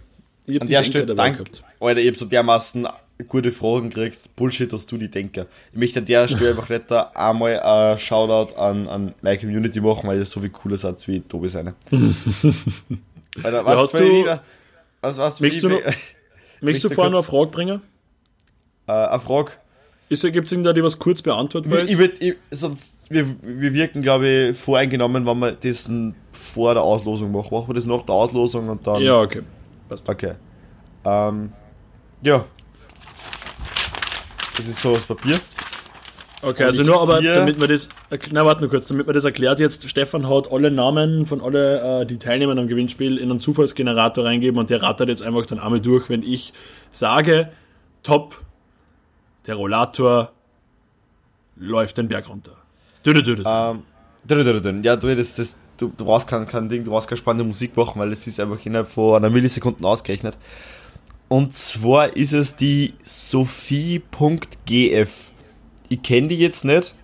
Ich 0.46 0.54
habe 0.54 0.62
An 0.62 0.66
die 0.66 0.72
der 0.72 0.80
Denker 0.80 0.84
Stelle, 0.84 1.06
dabei 1.06 1.22
dank, 1.30 1.36
gehabt. 1.38 1.64
Alter, 1.80 2.00
ich 2.00 2.08
hab 2.08 2.16
so 2.16 2.24
dermaßen 2.26 2.86
gute 3.28 3.50
Fragen 3.50 3.90
gekriegt. 3.90 4.34
Bullshit, 4.36 4.72
dass 4.72 4.86
du 4.86 4.96
die 4.98 5.08
Denker. 5.10 5.46
Ich 5.72 5.78
möchte 5.78 6.00
an 6.00 6.06
der 6.06 6.26
Stelle 6.28 6.50
einfach 6.50 6.68
nicht 6.68 6.90
da 6.90 7.12
einmal 7.14 7.60
ein 7.60 7.98
Shoutout 7.98 8.54
an, 8.56 8.88
an 8.88 9.14
meine 9.22 9.38
Community 9.38 9.80
machen, 9.80 10.08
weil 10.08 10.18
ihr 10.18 10.24
so 10.24 10.40
viel 10.40 10.50
cooler 10.50 10.76
seid 10.76 11.06
wie 11.08 11.20
Tobi 11.20 11.48
seine. 11.48 11.74
Alter, 13.42 13.64
was 13.64 13.90
für 13.90 13.98
du- 13.98 14.20
wieder, 14.22 14.42
was, 15.00 15.18
was 15.18 15.40
Möchtest 15.40 15.62
für, 15.64 15.70
du 15.70 15.74
noch- 15.76 15.82
Möchtest 16.60 16.84
du 16.84 16.90
vorher 16.90 17.10
noch 17.10 17.18
eine 17.18 17.26
Frage 17.26 17.50
bringen? 17.50 17.80
äh, 18.86 18.92
eine 18.92 19.20
Frage? 19.20 19.52
Gibt 20.08 20.18
es 20.46 20.52
irgendeine, 20.52 20.74
die 20.74 20.82
was 20.84 20.98
kurz 20.98 21.22
beantwortbar 21.22 21.78
Ich, 21.78 21.84
ist? 21.84 21.90
ich 21.92 21.98
würd, 21.98 22.22
ich, 22.22 22.34
sonst, 22.50 23.10
wir, 23.10 23.26
wir 23.42 23.72
wirken, 23.74 24.02
glaube 24.02 24.28
ich, 24.50 24.56
voreingenommen, 24.56 25.26
wenn 25.26 25.38
wir 25.38 25.52
das 25.52 25.90
vor 26.32 26.74
der 26.74 26.82
Auslosung 26.82 27.32
machen. 27.32 27.48
Machen 27.52 27.68
wir 27.68 27.74
das 27.74 27.86
nach 27.86 28.02
der 28.02 28.14
Auslosung 28.14 28.68
und 28.68 28.86
dann. 28.86 29.02
ja, 29.02 29.20
okay. 29.20 29.40
Okay. 30.06 30.34
Ähm, 31.04 31.52
ja. 32.24 32.44
Das 34.56 34.66
ist 34.66 34.80
so 34.80 34.94
das 34.94 35.06
Papier. 35.06 35.40
Okay, 36.42 36.62
Und 36.62 36.66
also 36.66 36.82
nur 36.82 37.00
aber, 37.00 37.22
damit 37.22 37.58
man 37.58 37.68
das, 37.68 37.88
na 38.30 38.44
warte 38.44 38.60
nur 38.60 38.70
kurz, 38.70 38.86
damit 38.86 39.06
man 39.06 39.14
das 39.14 39.24
erklärt 39.24 39.60
jetzt, 39.60 39.88
Stefan 39.88 40.28
hat 40.28 40.52
alle 40.52 40.70
Namen 40.70 41.24
von 41.24 41.40
alle, 41.40 42.02
äh, 42.02 42.06
die 42.06 42.18
Teilnehmer 42.18 42.56
am 42.58 42.68
Gewinnspiel 42.68 43.16
in 43.16 43.30
einen 43.30 43.40
Zufallsgenerator 43.40 44.26
reingeben 44.26 44.58
und 44.58 44.68
der 44.68 44.82
rattert 44.82 45.08
jetzt 45.08 45.22
einfach 45.22 45.46
dann 45.46 45.58
einmal 45.58 45.80
durch, 45.80 46.10
wenn 46.10 46.22
ich 46.22 46.52
sage, 46.92 47.50
top, 48.02 48.42
der 49.46 49.54
Rollator 49.54 50.32
läuft 51.56 51.96
den 51.96 52.08
Berg 52.08 52.28
runter. 52.28 52.52
Ja, 54.82 54.96
du, 54.96 55.14
das, 55.14 55.36
das, 55.36 55.56
du, 55.78 55.92
du 55.96 56.04
brauchst 56.04 56.28
kein, 56.28 56.46
kein 56.46 56.68
Ding, 56.68 56.84
du 56.84 56.90
brauchst 56.90 57.08
keine 57.08 57.18
spannende 57.18 57.44
Musik 57.44 57.76
machen, 57.76 57.98
weil 58.00 58.12
es 58.12 58.26
ist 58.26 58.38
einfach 58.38 58.58
innerhalb 58.64 58.90
von 58.90 59.16
einer 59.16 59.30
Millisekunden 59.30 59.84
ausgerechnet. 59.84 60.36
Und 61.28 61.54
zwar 61.54 62.16
ist 62.16 62.32
es 62.32 62.56
die 62.56 62.94
Sophie.gf. 63.02 64.02
Ich 65.88 66.02
kenne 66.02 66.28
die 66.28 66.36
jetzt 66.36 66.64
nicht. 66.64 66.94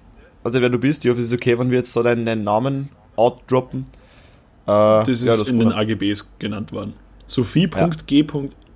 Also 0.42 0.60
wer 0.60 0.68
du 0.70 0.78
bist, 0.78 1.04
ich 1.04 1.10
hoffe, 1.10 1.20
es 1.20 1.26
ist 1.28 1.34
okay, 1.34 1.58
wenn 1.58 1.70
wir 1.70 1.78
jetzt 1.78 1.94
da 1.96 2.02
deinen, 2.02 2.24
deinen 2.26 2.44
Namen 2.44 2.88
outdroppen. 3.16 3.84
Äh, 4.66 4.66
das 4.66 5.08
ist 5.08 5.24
ja, 5.24 5.36
das 5.36 5.48
in 5.48 5.58
den 5.58 5.72
AGBs 5.72 6.30
genannt 6.38 6.72
worden. 6.72 6.94
Sophie.g. 7.26 8.26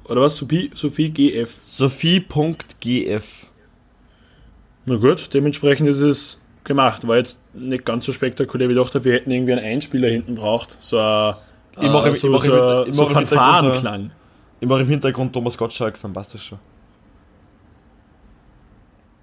Oder 0.07 0.21
was? 0.21 0.37
Sophie, 0.37 0.71
Sophie 0.75 1.11
GF. 1.11 1.57
Sophie.gf. 1.63 3.47
Na 4.87 4.97
gut, 4.97 5.33
dementsprechend 5.33 5.89
ist 5.89 6.01
es 6.03 6.43
gemacht. 6.65 7.09
War 7.09 7.17
jetzt 7.17 7.41
nicht 7.55 7.87
ganz 7.87 8.05
so 8.05 8.13
spektakulär, 8.13 8.69
wie 8.69 8.73
ich 8.75 8.79
dachte, 8.79 9.03
wir 9.05 9.15
hätten 9.15 9.31
irgendwie 9.31 9.55
einen 9.55 9.65
Einspieler 9.65 10.09
hinten 10.09 10.35
braucht. 10.35 10.77
So 10.81 10.99
ein 10.99 11.35
Ich 11.81 11.89
mache 11.91 12.11
im- 12.11 12.15
so, 12.15 12.27
ich 12.29 12.33
mache 12.49 12.87
ich 12.91 12.97
mache 12.97 13.27
Fanfarenklang. 13.27 14.11
Mache 14.69 14.83
im 14.83 14.89
Hintergrund 14.89 15.33
Thomas 15.33 15.57
Gottschalk, 15.57 15.99
das 16.33 16.45
schon. 16.45 16.59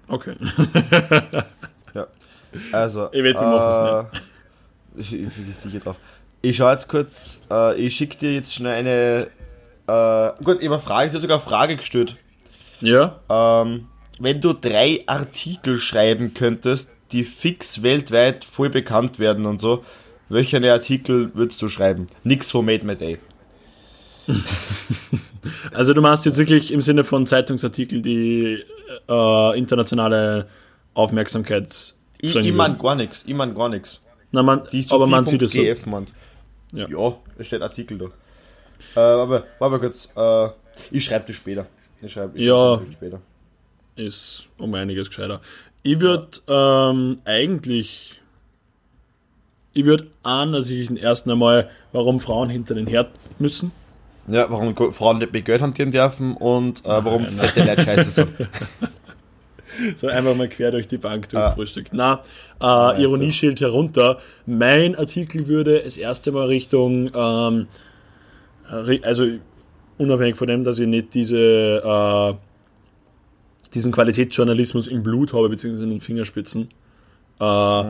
Okay. 0.08 0.36
Ja. 1.94 2.06
Also. 2.72 3.08
Ich 3.12 3.22
wette, 3.22 3.40
wir 3.40 3.46
machen's 3.46 4.16
äh, 4.16 5.00
Ich, 5.00 5.12
ich 5.14 5.30
bin 5.34 5.52
sicher 5.52 5.80
drauf. 5.80 5.96
Ich 6.40 6.56
schau 6.56 6.70
jetzt 6.70 6.88
kurz, 6.88 7.40
äh, 7.50 7.76
ich 7.76 7.94
schicke 7.94 8.16
dir 8.16 8.34
jetzt 8.34 8.54
schnell 8.54 8.74
eine. 8.74 9.28
Äh, 9.86 10.42
gut, 10.42 10.58
ich 10.60 10.68
habe 10.68 10.78
Frage, 10.78 11.08
ich 11.08 11.12
habe 11.12 11.20
sogar 11.20 11.38
eine 11.38 11.46
Frage 11.46 11.76
gestellt. 11.76 12.16
Ja, 12.80 13.20
Ähm, 13.28 13.88
wenn 14.18 14.40
du 14.40 14.52
drei 14.52 15.00
Artikel 15.06 15.78
schreiben 15.78 16.34
könntest, 16.34 16.90
die 17.12 17.24
fix 17.24 17.82
weltweit 17.82 18.44
voll 18.44 18.70
bekannt 18.70 19.18
werden 19.18 19.46
und 19.46 19.60
so, 19.60 19.84
welche 20.28 20.56
Artikel 20.72 21.34
würdest 21.34 21.60
du 21.62 21.68
schreiben? 21.68 22.06
Nix 22.24 22.50
von 22.50 22.64
Made 22.64 22.86
My 22.86 22.96
Day. 22.96 23.18
also 25.72 25.94
du 25.94 26.00
machst 26.00 26.24
jetzt 26.26 26.38
wirklich 26.38 26.72
im 26.72 26.80
Sinne 26.80 27.04
von 27.04 27.26
Zeitungsartikel 27.26 28.02
die 28.02 28.64
äh, 29.08 29.58
internationale 29.58 30.48
Aufmerksamkeit. 30.94 31.94
Ich, 32.18 32.34
ich 32.36 32.52
mein 32.52 32.72
würden. 32.72 32.82
gar 32.82 32.94
nichts, 32.94 33.24
ich 33.26 33.34
mein 33.34 33.54
gar 33.54 33.68
nichts. 33.68 34.02
Na, 34.30 34.42
man, 34.42 34.62
Die 34.72 34.86
aber 34.90 35.06
man 35.06 35.24
sieht 35.26 35.42
es 35.42 35.52
so. 35.52 35.60
GF 35.60 35.86
meint. 35.86 36.12
Ja. 36.72 36.88
Ja, 36.88 37.16
es 37.36 37.46
steht 37.48 37.62
Artikel 37.62 37.98
da. 37.98 38.06
Äh, 38.96 39.00
aber, 39.00 39.44
warte 39.58 39.72
mal 39.72 39.80
kurz, 39.80 40.10
äh, 40.16 40.48
ich 40.90 41.04
schreibe 41.04 41.26
das 41.26 41.36
später. 41.36 41.66
Ich 42.00 42.12
schreibe 42.12 42.38
ich 42.38 42.46
Ja. 42.46 42.76
schreib 42.76 42.86
das 42.86 42.94
später. 42.94 43.20
Ist 43.96 44.48
um 44.58 44.74
einiges 44.74 45.08
gescheiter. 45.08 45.40
Ich 45.82 46.00
würde 46.00 46.28
ähm, 46.48 47.16
eigentlich. 47.24 48.20
Ich 49.74 49.84
würde 49.84 50.06
an 50.22 50.50
natürlich 50.52 50.88
den 50.88 50.96
ersten 50.96 51.30
einmal, 51.30 51.70
warum 51.92 52.20
Frauen 52.20 52.48
hinter 52.50 52.74
den 52.74 52.86
Herd 52.86 53.10
müssen. 53.38 53.72
Ja, 54.28 54.46
warum 54.50 54.74
Frauen 54.92 55.18
nicht 55.18 55.32
mehr 55.32 55.42
Geld 55.42 55.62
hantieren 55.62 55.90
dürfen 55.90 56.36
und 56.36 56.84
äh, 56.84 57.04
warum 57.04 57.22
Nein, 57.22 57.34
fette 57.34 57.64
Leute 57.64 57.82
scheiße 57.82 58.10
sind. 58.10 58.28
So 59.96 60.06
einfach 60.06 60.36
mal 60.36 60.48
quer 60.50 60.70
durch 60.70 60.86
die 60.86 60.98
Bank 60.98 61.28
Ah. 61.32 61.46
durchfrühstückt. 61.46 61.92
Na, 61.94 62.20
äh, 62.60 63.02
Ironieschild 63.02 63.58
herunter. 63.62 64.18
Mein 64.44 64.94
Artikel 64.96 65.46
würde 65.48 65.80
das 65.82 65.96
erste 65.96 66.30
Mal 66.30 66.46
Richtung, 66.48 67.10
ähm, 67.14 67.68
also 69.02 69.26
unabhängig 69.96 70.36
von 70.36 70.48
dem, 70.48 70.62
dass 70.62 70.78
ich 70.78 70.86
nicht 70.86 71.14
diese, 71.14 71.38
äh, 71.38 72.34
diesen 73.72 73.92
Qualitätsjournalismus 73.92 74.88
im 74.88 75.02
Blut 75.02 75.32
habe, 75.32 75.48
beziehungsweise 75.48 75.84
in 75.84 75.90
den 75.90 76.00
Fingerspitzen. 76.02 76.68
Äh, 77.40 77.84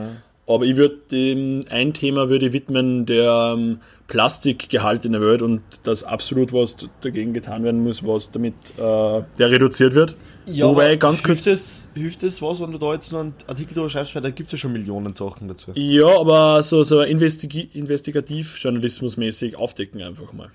Aber 0.46 0.64
ich 0.64 0.76
würde 0.76 0.98
dem 1.10 1.60
ein 1.70 1.94
Thema 1.94 2.28
würde 2.28 2.52
widmen, 2.52 3.06
der 3.06 3.54
ähm, 3.56 3.78
Plastikgehalt 4.08 5.04
in 5.04 5.12
der 5.12 5.20
Welt 5.20 5.40
und 5.40 5.62
dass 5.84 6.02
absolut 6.02 6.52
was 6.52 6.76
dagegen 7.00 7.32
getan 7.32 7.62
werden 7.62 7.82
muss, 7.82 8.04
was 8.04 8.30
damit 8.32 8.54
äh, 8.76 9.22
der 9.38 9.50
reduziert 9.50 9.94
wird. 9.94 10.16
Wobei 10.46 10.86
aber 10.86 10.96
ganz 10.96 11.22
kurz 11.22 11.44
hilft 11.44 11.60
es, 11.60 11.88
hilft 11.94 12.22
es 12.24 12.42
was, 12.42 12.60
wenn 12.60 12.72
du 12.72 12.78
da 12.78 12.92
jetzt 12.92 13.12
noch 13.12 13.20
einen 13.20 13.34
Artikel 13.46 13.74
drüber 13.74 13.88
schreibst, 13.88 14.14
weil 14.16 14.22
da 14.22 14.30
gibt 14.30 14.48
es 14.48 14.52
ja 14.52 14.58
schon 14.58 14.72
Millionen 14.72 15.14
Sachen 15.14 15.46
dazu. 15.46 15.70
Ja, 15.76 16.18
aber 16.18 16.60
so, 16.62 16.82
so 16.82 17.00
investigi 17.02 17.70
investigativ-journalismusmäßig 17.72 19.54
aufdecken 19.54 20.02
einfach 20.02 20.32
mal. 20.32 20.50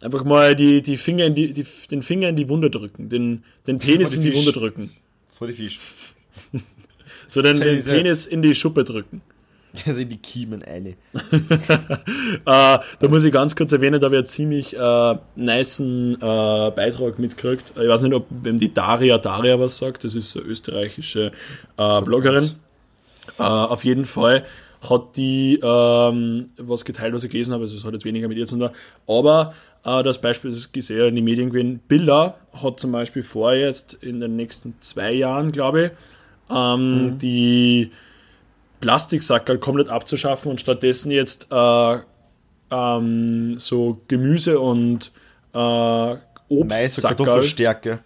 Einfach 0.00 0.24
mal 0.24 0.56
die, 0.56 0.82
die 0.82 0.96
Finger 0.96 1.26
in 1.26 1.34
die, 1.34 1.52
die, 1.52 1.66
den 1.90 2.02
Finger 2.02 2.28
in 2.28 2.36
die 2.36 2.48
Wunde 2.48 2.70
drücken, 2.70 3.08
den, 3.08 3.44
den 3.68 3.78
Penis 3.78 4.12
in 4.14 4.22
die. 4.22 4.34
Wunde 4.34 4.52
drücken. 4.52 4.90
Vor 5.28 5.46
die 5.46 5.52
Fisch. 5.52 5.78
So 7.28 7.42
den, 7.42 7.60
den 7.60 7.84
Penis 7.84 8.26
in 8.26 8.42
die 8.42 8.54
Schuppe 8.54 8.84
drücken. 8.84 9.22
Also 9.86 10.00
in 10.00 10.08
die 10.08 10.16
Kiemen 10.16 10.62
eine. 10.62 10.94
Äh, 12.44 12.44
da 12.44 13.08
muss 13.08 13.24
ich 13.24 13.32
ganz 13.32 13.54
kurz 13.54 13.70
erwähnen, 13.72 14.00
da 14.00 14.06
habe 14.06 14.16
ich 14.16 14.20
einen 14.20 14.26
ziemlich 14.26 14.76
äh, 14.76 15.14
nicen 15.36 16.14
äh, 16.14 16.18
Beitrag 16.70 17.18
mitgekriegt. 17.18 17.72
Ich 17.76 17.88
weiß 17.88 18.02
nicht, 18.02 18.14
ob 18.14 18.26
wem 18.30 18.58
die 18.58 18.72
Daria 18.72 19.18
Daria 19.18 19.60
was 19.60 19.76
sagt. 19.76 20.04
Das 20.04 20.14
ist 20.14 20.36
eine 20.36 20.46
österreichische 20.46 21.32
äh, 21.76 22.00
Bloggerin. 22.00 22.52
Äh, 23.38 23.42
auf 23.42 23.84
jeden 23.84 24.06
Fall 24.06 24.44
hat 24.88 25.16
die 25.16 25.60
ähm, 25.62 26.50
was 26.56 26.84
geteilt, 26.84 27.12
was 27.12 27.24
ich 27.24 27.30
gelesen 27.30 27.52
habe. 27.52 27.64
Also 27.64 27.76
es 27.76 27.84
hat 27.84 27.92
jetzt 27.92 28.04
weniger 28.04 28.28
mit 28.28 28.38
ihr 28.38 28.46
zu 28.46 28.56
tun. 28.56 28.70
Aber 29.06 29.52
äh, 29.84 30.02
das 30.02 30.20
Beispiel 30.20 30.50
das 30.50 30.68
ist 30.72 30.86
sehr 30.86 31.06
in 31.06 31.16
die 31.16 31.22
Medien 31.22 31.50
gewesen. 31.50 31.80
Billa 31.86 32.36
hat 32.62 32.80
zum 32.80 32.92
Beispiel 32.92 33.22
vor, 33.22 33.52
jetzt 33.52 33.94
in 34.00 34.20
den 34.20 34.36
nächsten 34.36 34.74
zwei 34.80 35.12
Jahren, 35.12 35.52
glaube 35.52 35.86
ich, 35.86 35.90
ähm, 36.50 37.18
die 37.18 37.90
Plastiksackerl 38.80 39.58
komplett 39.58 39.88
abzuschaffen 39.88 40.50
und 40.50 40.60
stattdessen 40.60 41.10
jetzt 41.10 41.48
äh, 41.50 41.98
ähm, 42.70 43.56
so 43.58 44.00
Gemüse 44.08 44.60
und 44.60 45.12
äh, 45.52 45.58
Obstsackerl. 46.48 47.16
Kartoffelstärke. 47.16 48.00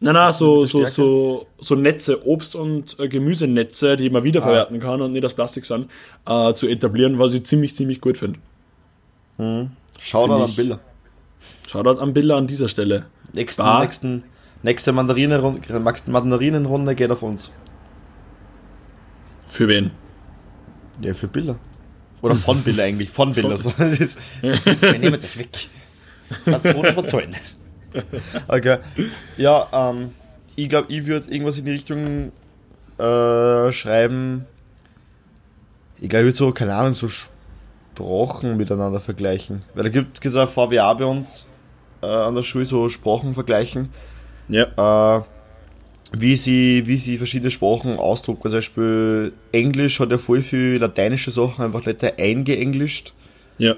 Nein, 0.00 0.14
nein, 0.14 0.32
so, 0.32 0.64
so, 0.64 0.84
so, 0.86 1.46
so 1.58 1.74
Netze, 1.74 2.24
Obst- 2.24 2.54
und 2.54 2.98
äh, 3.00 3.08
Gemüsenetze, 3.08 3.96
die 3.96 4.10
man 4.10 4.22
wiederverwerten 4.22 4.76
ah. 4.76 4.80
kann 4.80 5.00
und 5.02 5.10
nicht 5.10 5.24
aus 5.24 5.34
Plastik 5.34 5.64
sind, 5.64 5.90
äh, 6.24 6.54
zu 6.54 6.68
etablieren, 6.68 7.18
was 7.18 7.34
ich 7.34 7.44
ziemlich, 7.44 7.74
ziemlich 7.74 8.00
gut 8.00 8.16
finde. 8.16 8.38
Hm. 9.38 9.70
Shoutout 9.98 10.44
an 10.44 10.54
Billa. 10.54 10.78
Shoutout 11.66 12.00
an 12.00 12.12
Billa 12.12 12.36
an 12.36 12.46
dieser 12.46 12.68
Stelle. 12.68 13.06
Nächsten, 13.32 13.80
nächsten, 13.80 14.22
nächste 14.62 14.92
Mandarinenrunde, 14.92 15.80
Mandarinenrunde 16.06 16.94
geht 16.94 17.10
auf 17.10 17.24
uns. 17.24 17.50
Für 19.48 19.68
wen? 19.68 19.90
Ja, 21.00 21.14
für 21.14 21.28
Billa. 21.28 21.58
Oder 22.22 22.34
von 22.34 22.62
Billa 22.62 22.84
eigentlich, 22.84 23.10
von 23.10 23.32
Billa. 23.32 23.56
So. 23.56 23.72
Wir 23.78 24.98
nehmen 24.98 25.20
das 25.20 25.38
weg. 25.38 25.68
Hat 26.46 26.64
200 26.64 27.08
Zahlen. 27.08 27.36
Okay. 28.48 28.78
Ja, 29.36 29.68
ähm, 29.72 30.12
ich 30.56 30.68
glaube, 30.68 30.92
ich 30.92 31.06
würde 31.06 31.30
irgendwas 31.30 31.56
in 31.58 31.64
die 31.64 31.70
Richtung 31.70 32.32
äh, 32.98 33.72
schreiben. 33.72 34.44
Ich 36.00 36.08
glaube, 36.08 36.22
ich 36.22 36.26
würde 36.26 36.36
so, 36.36 36.52
keine 36.52 36.74
Ahnung, 36.74 36.94
so 36.94 37.08
Sprachen 37.08 38.56
miteinander 38.56 39.00
vergleichen. 39.00 39.62
Weil 39.74 39.84
da 39.84 39.90
gibt 39.90 40.24
es 40.24 40.36
auch 40.36 40.48
VWA 40.48 40.92
bei 40.94 41.04
uns 41.04 41.46
äh, 42.02 42.06
an 42.06 42.34
der 42.34 42.42
Schule, 42.42 42.64
so 42.64 42.88
Sprachen 42.88 43.34
vergleichen. 43.34 43.90
Ja. 44.48 45.18
Äh, 45.18 45.22
wie 46.16 46.36
sie, 46.36 46.84
wie 46.86 46.96
sie 46.96 47.18
verschiedene 47.18 47.50
Sprachen 47.50 47.98
ausdrucken. 47.98 48.42
Zum 48.42 48.52
Beispiel 48.52 49.32
Englisch 49.52 50.00
hat 50.00 50.10
ja 50.10 50.18
voll 50.18 50.42
viel 50.42 50.78
lateinische 50.78 51.30
Sachen 51.30 51.64
einfach 51.64 51.84
nicht 51.84 52.02
eingeenglischt. 52.18 53.12
Ja. 53.58 53.76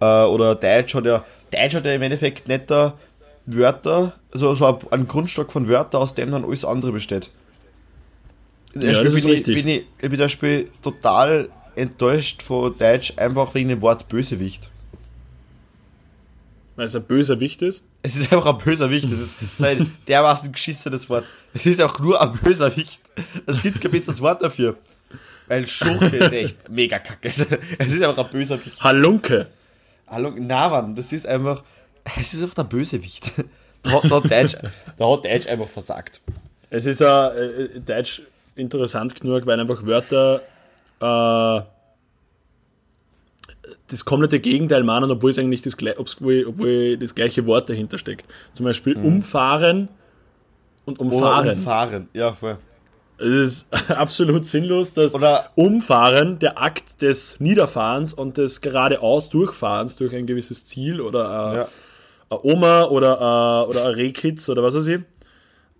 Äh, 0.00 0.24
oder 0.26 0.54
Deutsch 0.54 0.94
hat 0.94 1.06
ja, 1.06 1.24
Deutsch 1.50 1.74
hat 1.74 1.84
ja 1.84 1.92
im 1.92 2.02
Endeffekt 2.02 2.48
nicht 2.48 2.70
da 2.70 2.98
Wörter, 3.46 4.14
also 4.32 4.54
so 4.54 4.78
ein 4.90 5.08
Grundstock 5.08 5.52
von 5.52 5.68
Wörtern, 5.68 6.02
aus 6.02 6.14
dem 6.14 6.30
dann 6.30 6.44
alles 6.44 6.64
andere 6.64 6.92
besteht. 6.92 7.30
Ja, 8.74 8.80
das 8.80 9.14
ist 9.14 9.22
bin 9.22 9.32
richtig. 9.32 9.56
Ich, 9.56 9.64
bin 9.64 9.68
ich, 9.68 9.84
ich 10.00 10.08
bin 10.08 10.12
zum 10.12 10.18
Beispiel 10.18 10.68
total 10.82 11.48
enttäuscht 11.76 12.42
von 12.42 12.76
Deutsch, 12.76 13.12
einfach 13.16 13.54
wegen 13.54 13.68
dem 13.68 13.82
Wort 13.82 14.08
Bösewicht. 14.08 14.70
Weil 16.76 16.86
es 16.86 16.96
ein 16.96 17.02
böser 17.02 17.40
Wicht 17.40 17.62
ist? 17.62 17.84
Es 18.02 18.16
ist 18.16 18.32
einfach 18.32 18.54
ein 18.54 18.58
böser 18.58 18.90
Wicht. 18.90 19.10
Das 19.10 19.18
ist 19.18 19.36
so 19.54 19.66
ein 19.66 19.96
dermaßen 20.08 20.52
geschissenes 20.52 21.08
Wort. 21.10 21.24
Es 21.52 21.66
ist 21.66 21.80
auch 21.82 21.98
nur 21.98 22.20
ein 22.20 22.32
böser 22.32 22.74
Wicht. 22.76 23.00
Es 23.46 23.60
gibt 23.62 23.80
kein 23.80 23.90
besseres 23.90 24.20
Wort 24.20 24.42
dafür. 24.42 24.76
Weil 25.48 25.66
Schurke 25.66 26.16
ist 26.16 26.32
echt 26.32 26.68
mega 26.68 26.98
kacke. 26.98 27.28
Es 27.28 27.38
ist 27.92 28.02
einfach 28.02 28.24
ein 28.24 28.30
böser 28.30 28.64
Wicht. 28.64 28.82
Halunke. 28.82 29.48
Halunke. 30.06 30.40
Na, 30.40 30.68
Mann, 30.68 30.94
das 30.94 31.12
ist 31.12 31.26
einfach. 31.26 31.64
Es 32.18 32.32
ist 32.34 32.42
einfach 32.42 32.54
der 32.54 32.64
Bösewicht. 32.64 33.32
Da 33.82 33.92
hat, 33.92 34.10
da 34.10 34.16
hat, 34.16 34.30
Deutsch, 34.30 34.56
da 34.96 35.10
hat 35.10 35.24
Deutsch 35.24 35.46
einfach 35.46 35.68
versagt. 35.68 36.20
Es 36.70 36.86
ist 36.86 37.00
ja 37.00 37.30
äh, 37.30 37.80
Deutsch 37.80 38.22
interessant 38.54 39.20
genug, 39.20 39.46
weil 39.46 39.58
einfach 39.58 39.84
Wörter 39.84 40.42
äh, 41.00 41.62
das 43.90 44.04
komplette 44.04 44.40
Gegenteil 44.40 44.82
meinen, 44.84 45.10
obwohl 45.10 45.30
es 45.30 45.38
eigentlich 45.38 45.62
das, 45.62 45.76
obwohl, 45.96 46.44
obwohl 46.46 46.96
das 46.96 47.14
gleiche 47.14 47.46
Wort 47.46 47.68
dahinter 47.68 47.98
steckt. 47.98 48.26
Zum 48.54 48.64
Beispiel 48.64 48.96
mhm. 48.96 49.04
umfahren 49.04 49.88
und 50.84 50.98
umfahren. 50.98 51.48
Oder 51.48 51.56
umfahren, 51.56 52.08
ja, 52.12 52.32
voll. 52.32 52.58
Es 53.18 53.26
ist 53.26 53.90
absolut 53.90 54.46
sinnlos, 54.46 54.94
dass 54.94 55.14
Oder 55.14 55.50
Umfahren 55.54 56.38
der 56.38 56.60
Akt 56.60 57.02
des 57.02 57.38
Niederfahrens 57.38 58.14
und 58.14 58.38
des 58.38 58.60
geradeaus 58.60 59.28
Durchfahrens 59.28 59.96
durch 59.96 60.14
ein 60.14 60.26
gewisses 60.26 60.64
Ziel 60.64 61.00
oder 61.00 61.24
äh, 61.24 61.56
ja. 61.56 61.68
eine 62.30 62.40
Oma 62.42 62.84
oder, 62.84 63.66
äh, 63.66 63.68
oder 63.68 63.88
ein 63.88 63.94
Rehkitz 63.94 64.48
oder 64.48 64.62
was 64.62 64.74
weiß 64.74 64.86
ich. 64.86 65.00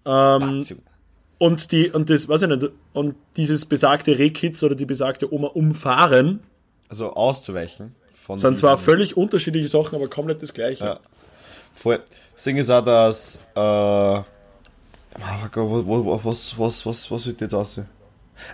Ähm, 0.05 0.65
und 1.39 1.73
die, 1.73 1.91
und 1.91 2.11
das, 2.11 2.29
weiß 2.29 2.43
ich 2.43 2.49
nicht, 2.49 2.69
und 2.93 3.15
dieses 3.39 3.65
besagte 3.65 4.19
Rehkitz 4.19 4.63
oder 4.63 4.75
die 4.75 4.85
besagte 4.85 5.33
Oma 5.33 5.49
umfahren. 5.49 6.41
Also 6.91 7.11
auszuweichen. 7.11 7.95
Von 8.31 8.39
sind 8.39 8.59
zwar 8.59 8.79
völlig 8.79 9.17
unterschiedliche 9.17 9.67
Sachen, 9.67 9.97
aber 9.97 10.09
komplett 10.09 10.41
das 10.41 10.55
gleiche. 10.55 10.85
Ja. 10.85 11.01
Voll. 11.73 12.01
Das 12.35 12.45
Ding 12.45 12.57
ist 12.57 12.71
auch, 12.71 12.85
dass. 12.85 13.37
Äh, 13.57 14.23
was, 15.17 16.59
was, 16.59 16.87
was, 16.87 17.11
was 17.11 17.27
wird 17.27 17.41
jetzt 17.41 17.55
aussehen? 17.55 17.89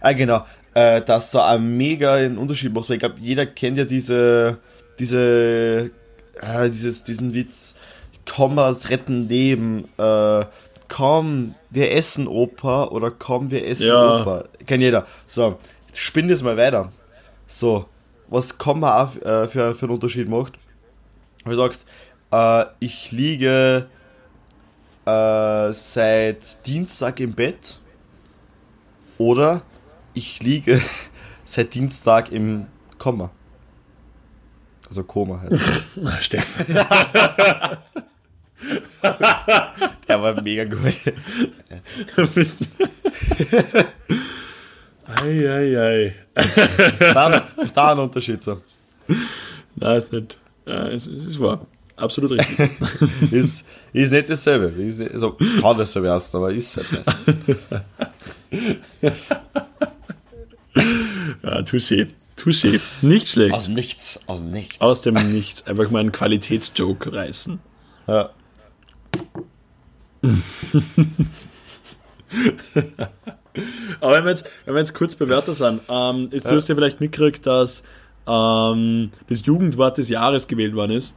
Ah, 0.01 0.13
genau. 0.13 0.47
Äh, 0.73 1.03
dass 1.03 1.31
da 1.31 1.49
ein 1.49 1.77
mega 1.77 2.15
einen 2.15 2.39
Unterschied 2.39 2.73
macht, 2.73 2.89
weil 2.89 2.97
ich 2.97 3.01
glaube, 3.01 3.17
jeder 3.21 3.45
kennt 3.45 3.77
ja 3.77 3.85
diese. 3.85 4.59
diese. 4.99 5.91
Äh, 6.41 6.71
dieses, 6.71 7.03
diesen 7.03 7.35
Witz. 7.35 7.75
Kommas 8.25 8.89
retten 8.91 9.29
Leben. 9.29 9.85
Äh, 9.99 10.45
komm, 10.89 11.55
wir 11.71 11.93
essen 11.93 12.27
Opa 12.27 12.87
oder 12.87 13.11
komm, 13.11 13.51
wir 13.51 13.67
essen 13.67 13.89
ja. 13.89 14.21
Opa. 14.23 14.45
Kennt 14.67 14.83
jeder. 14.83 15.07
So, 15.27 15.59
spinn 15.93 16.29
das 16.29 16.43
mal 16.43 16.57
weiter. 16.57 16.91
So, 17.47 17.87
was 18.29 18.59
Komma 18.59 19.03
auch 19.03 19.17
äh, 19.17 19.49
für, 19.49 19.75
für 19.75 19.87
einen 19.87 19.95
Unterschied 19.95 20.29
macht. 20.29 20.59
Wenn 21.45 21.53
du 21.53 21.59
sagst, 21.59 21.87
äh, 22.33 22.65
ich 22.81 23.13
liege 23.13 23.87
äh, 25.05 25.73
seit 25.73 26.67
Dienstag 26.67 27.21
im 27.21 27.33
Bett 27.33 27.79
oder 29.19 29.63
ich 30.15 30.43
liege 30.43 30.81
seit 31.45 31.75
Dienstag 31.75 32.33
im 32.33 32.67
Komma. 32.99 33.31
Also 34.89 35.05
Koma 35.05 35.41
halt. 35.41 35.61
Stefan. 36.23 36.67
Der 40.09 40.23
war 40.23 40.41
mega 40.43 40.65
gut. 40.65 40.97
Eieiei. 45.09 46.15
da, 46.99 47.47
da 47.75 47.93
ein 47.93 47.99
Unterschied 47.99 48.43
so. 48.43 48.61
Nein, 49.77 49.97
ist 49.97 50.13
nicht. 50.13 50.39
Ja, 50.67 50.89
es, 50.89 51.07
es 51.07 51.27
ist 51.27 51.41
wahr. 51.41 51.67
Absolut 51.97 52.33
richtig. 52.33 52.71
ist, 53.31 53.67
ist 53.93 54.13
nicht 54.13 54.29
dasselbe. 54.29 54.67
Ist, 54.83 55.01
also, 55.01 55.33
kann 55.61 55.79
dasselbe 55.79 56.09
erst, 56.09 56.35
aber 56.35 56.53
ist 56.53 56.77
halt 56.77 56.93
meistens. 56.93 57.37
ja, 61.43 61.63
touché. 61.63 62.09
Touché. 62.37 62.81
Nicht 63.01 63.31
schlecht. 63.31 63.55
Aus 63.55 63.65
dem 63.65 63.75
Nichts. 63.75 64.21
Aus 64.27 64.41
dem 64.41 64.51
Nichts. 64.51 64.81
Aus 64.81 65.01
dem 65.01 65.15
Nichts. 65.15 65.67
Einfach 65.67 65.91
mal 65.91 66.01
einen 66.01 66.13
Qualitätsjoke 66.13 67.15
reißen. 67.15 67.61
Ja. 68.07 68.31
Aber 74.01 74.13
wenn 74.13 74.25
wir 74.25 74.31
jetzt, 74.31 74.49
wenn 74.65 74.75
wir 74.75 74.81
jetzt 74.81 74.95
kurz 74.95 75.15
Bewerter 75.17 75.55
sind, 75.55 75.81
ähm, 75.89 76.29
ist, 76.31 76.45
ja. 76.45 76.51
du 76.51 76.57
hast 76.57 76.69
ja 76.69 76.75
vielleicht 76.75 77.01
mitgekriegt, 77.01 77.47
dass 77.47 77.83
ähm, 78.27 79.11
das 79.29 79.47
Jugendwort 79.47 79.99
des 79.99 80.09
Jahres 80.09 80.49
gewählt 80.49 80.75
worden 80.75 80.93
ist. 80.93 81.15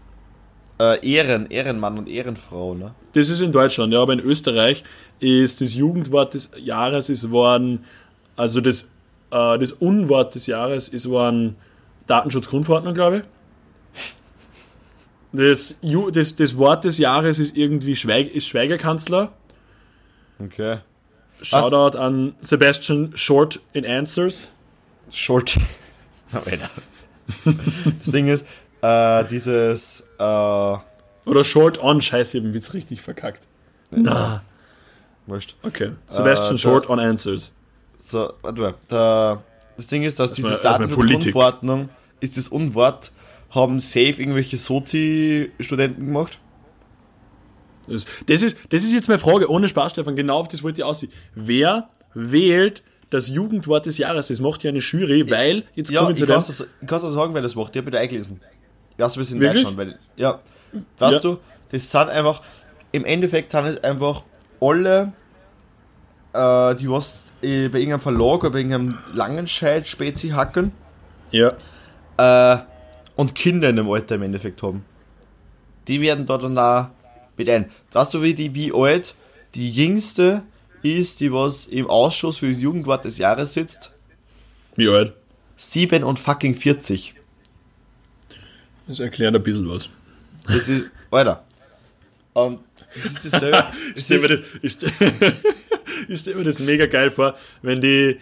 Äh, 0.80 1.06
Ehren, 1.06 1.49
Ehrenmann 1.49 1.97
und 1.97 2.08
Ehrenfrau, 2.08 2.73
ne? 2.73 2.93
Das 3.13 3.30
ist 3.30 3.41
in 3.41 3.52
Deutschland, 3.52 3.91
ja, 3.91 4.02
aber 4.02 4.13
in 4.13 4.19
Österreich 4.19 4.84
ist 5.19 5.60
das 5.60 5.73
Jugendwort 5.73 6.36
des 6.36 6.52
Jahres 6.58 7.10
ist 7.10 7.32
worden, 7.32 7.84
also 8.38 8.62
das, 8.62 8.84
äh, 9.32 9.58
das 9.58 9.73
Unwort 9.73 10.36
des 10.36 10.47
Jahres 10.47 10.88
ist 10.88 11.10
worden 11.10 11.58
Datenschutzgrundverordnung, 12.08 12.93
glaube 12.93 13.17
ich. 13.17 13.23
Das, 15.32 15.75
das, 16.12 16.36
das 16.36 16.58
Wort 16.58 16.86
des 16.86 16.97
Jahres 16.97 17.39
ist 17.39 17.56
irgendwie 17.56 17.95
Schweig, 17.95 18.34
ist 18.34 18.47
Schweigerkanzler. 18.47 19.32
Okay. 20.39 20.80
Shoutout 21.41 21.93
Was? 21.93 21.95
an 21.95 22.36
Sebastian 22.41 23.15
Short 23.15 23.60
in 23.73 23.86
Answers. 23.86 24.52
Short. 25.12 25.58
das 26.32 28.12
Ding 28.12 28.28
ist, 28.28 28.45
äh, 28.82 29.23
dieses. 29.25 30.02
Äh, 30.19 30.23
Oder 30.23 31.44
Short 31.44 31.81
on, 31.81 32.02
scheiße, 32.02 32.37
ich 32.37 32.44
hab 32.44 32.50
den 32.50 32.54
Witz 32.54 32.73
richtig 32.73 33.02
verkackt. 33.02 33.48
Na. 33.92 34.44
Wurscht. 35.25 35.56
Okay. 35.63 35.92
Sebastian 36.08 36.56
äh, 36.56 36.60
Short 36.60 36.90
on 36.90 37.00
Answers. 37.00 37.54
So, 37.98 38.33
warte 38.42 38.62
mal. 38.62 38.75
Der, 38.90 39.44
das 39.77 39.87
Ding 39.87 40.04
ist, 40.04 40.19
dass 40.19 40.31
das 40.31 40.35
dieses 40.35 40.62
Datenschutzgrundverordnung 40.62 41.90
ist 42.19 42.37
das 42.37 42.50
Unwort, 42.50 43.12
haben 43.50 43.79
safe 43.79 44.21
irgendwelche 44.21 44.58
Sozi-Studenten 44.58 46.06
gemacht. 46.08 46.40
Das, 47.90 48.06
das, 48.27 48.42
ist, 48.42 48.58
das 48.69 48.83
ist 48.83 48.94
jetzt 48.94 49.08
meine 49.08 49.19
Frage, 49.19 49.50
ohne 49.50 49.67
Spaß, 49.67 49.92
Stefan, 49.92 50.15
genau 50.15 50.40
auf 50.40 50.48
das 50.48 50.63
wollte 50.63 50.81
ich 50.81 50.85
aussehen. 50.85 51.12
Wer 51.35 51.90
wählt 52.13 52.83
das 53.10 53.29
Jugendwort 53.29 53.85
des 53.85 53.98
Jahres? 53.98 54.27
Das 54.27 54.40
macht 54.40 54.63
ja 54.63 54.69
eine 54.69 54.79
Jury, 54.79 55.29
weil, 55.29 55.65
jetzt 55.75 55.92
ja, 55.92 56.02
komme 56.02 56.13
ich 56.13 56.19
zu 56.19 56.25
dem... 56.25 56.40
Ich 56.81 56.87
kann 56.87 57.04
es 57.04 57.13
sagen, 57.13 57.33
wer 57.33 57.42
das 57.42 57.56
macht, 57.56 57.75
ich 57.75 57.81
habe 57.81 57.87
wieder 57.87 58.00
eingelesen. 58.00 58.40
Ich 58.98 59.04
weiß 59.04 59.15
ein 59.15 59.19
bisschen 59.19 59.44
reinschauen, 59.44 59.77
weil, 59.77 60.00
ja, 60.15 60.40
weißt 60.98 61.13
ja. 61.15 61.19
du, 61.19 61.37
das 61.71 61.90
sind 61.90 62.10
einfach, 62.10 62.42
im 62.92 63.06
Endeffekt 63.06 63.52
sind 63.52 63.65
es 63.65 63.83
einfach 63.83 64.23
alle, 64.60 65.13
äh, 66.33 66.75
die 66.75 66.90
was 66.90 67.23
äh, 67.42 67.69
bei 67.69 67.79
irgendeinem 67.79 68.02
Verlag 68.02 68.44
oder 68.44 68.52
bei 68.52 68.60
irgendeinem 68.60 68.98
Langenscheid-Spezi 69.13 70.29
hacken. 70.29 70.71
Ja. 71.31 71.54
Äh, 72.17 72.62
und 73.15 73.35
Kinder 73.35 73.69
in 73.69 73.75
dem 73.75 73.90
Alter 73.90 74.15
im 74.15 74.23
Endeffekt 74.23 74.63
haben. 74.63 74.85
Die 75.87 76.02
werden 76.02 76.25
da 76.25 76.37
dann 76.37 76.58
auch 76.58 76.87
mit 77.40 77.50
ein. 77.50 77.71
Weißt 77.94 78.13
du, 78.13 78.21
wie 78.21 78.35
die, 78.35 78.54
wie 78.54 78.71
alt 78.73 79.15
die 79.56 79.71
jüngste 79.71 80.44
ist, 80.83 81.19
die 81.21 81.31
was 81.33 81.65
im 81.65 81.87
Ausschuss 81.90 82.37
für 82.37 82.50
das 82.50 82.62
Jugendwort 82.62 83.06
des 83.06 83.17
Jahres 83.17 83.54
sitzt. 83.54 83.92
Wie 84.75 84.87
alt? 84.90 85.13
7 85.58 86.04
und 86.04 86.19
fucking 86.19 86.54
40. 86.54 87.15
Das 88.87 89.00
erklärt 89.00 89.35
ein 89.35 89.42
bisschen 89.44 89.67
was. 89.69 89.90
Das 90.48 90.69
ist, 90.69 90.90
Alter. 91.12 91.44
Und 92.33 92.60
das 92.94 93.06
ist 93.23 93.33
dasselbe. 93.33 93.65
Ich 93.96 94.04
stelle 94.06 94.21
mir, 94.21 94.27
das- 94.29 94.46
ich 94.62 94.71
stell, 94.73 94.92
ich 96.08 96.19
stell 96.19 96.35
mir 96.35 96.44
das 96.44 96.60
mega 96.60 96.85
geil 96.85 97.10
vor, 97.10 97.35
wenn 97.62 97.81
die, 97.81 98.17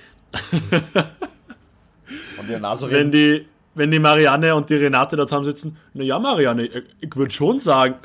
Und 2.39 2.47
die 2.49 2.53
wenn 2.91 3.11
die, 3.11 3.45
wenn 3.75 3.91
die 3.91 3.99
Marianne 3.99 4.55
und 4.55 4.69
die 4.69 4.75
Renate 4.75 5.15
da 5.15 5.25
zusammensitzen. 5.27 5.77
Naja, 5.93 6.19
Marianne, 6.19 6.65
ich, 6.65 6.83
ich 7.01 7.15
würde 7.15 7.31
schon 7.33 7.59
sagen, 7.59 7.95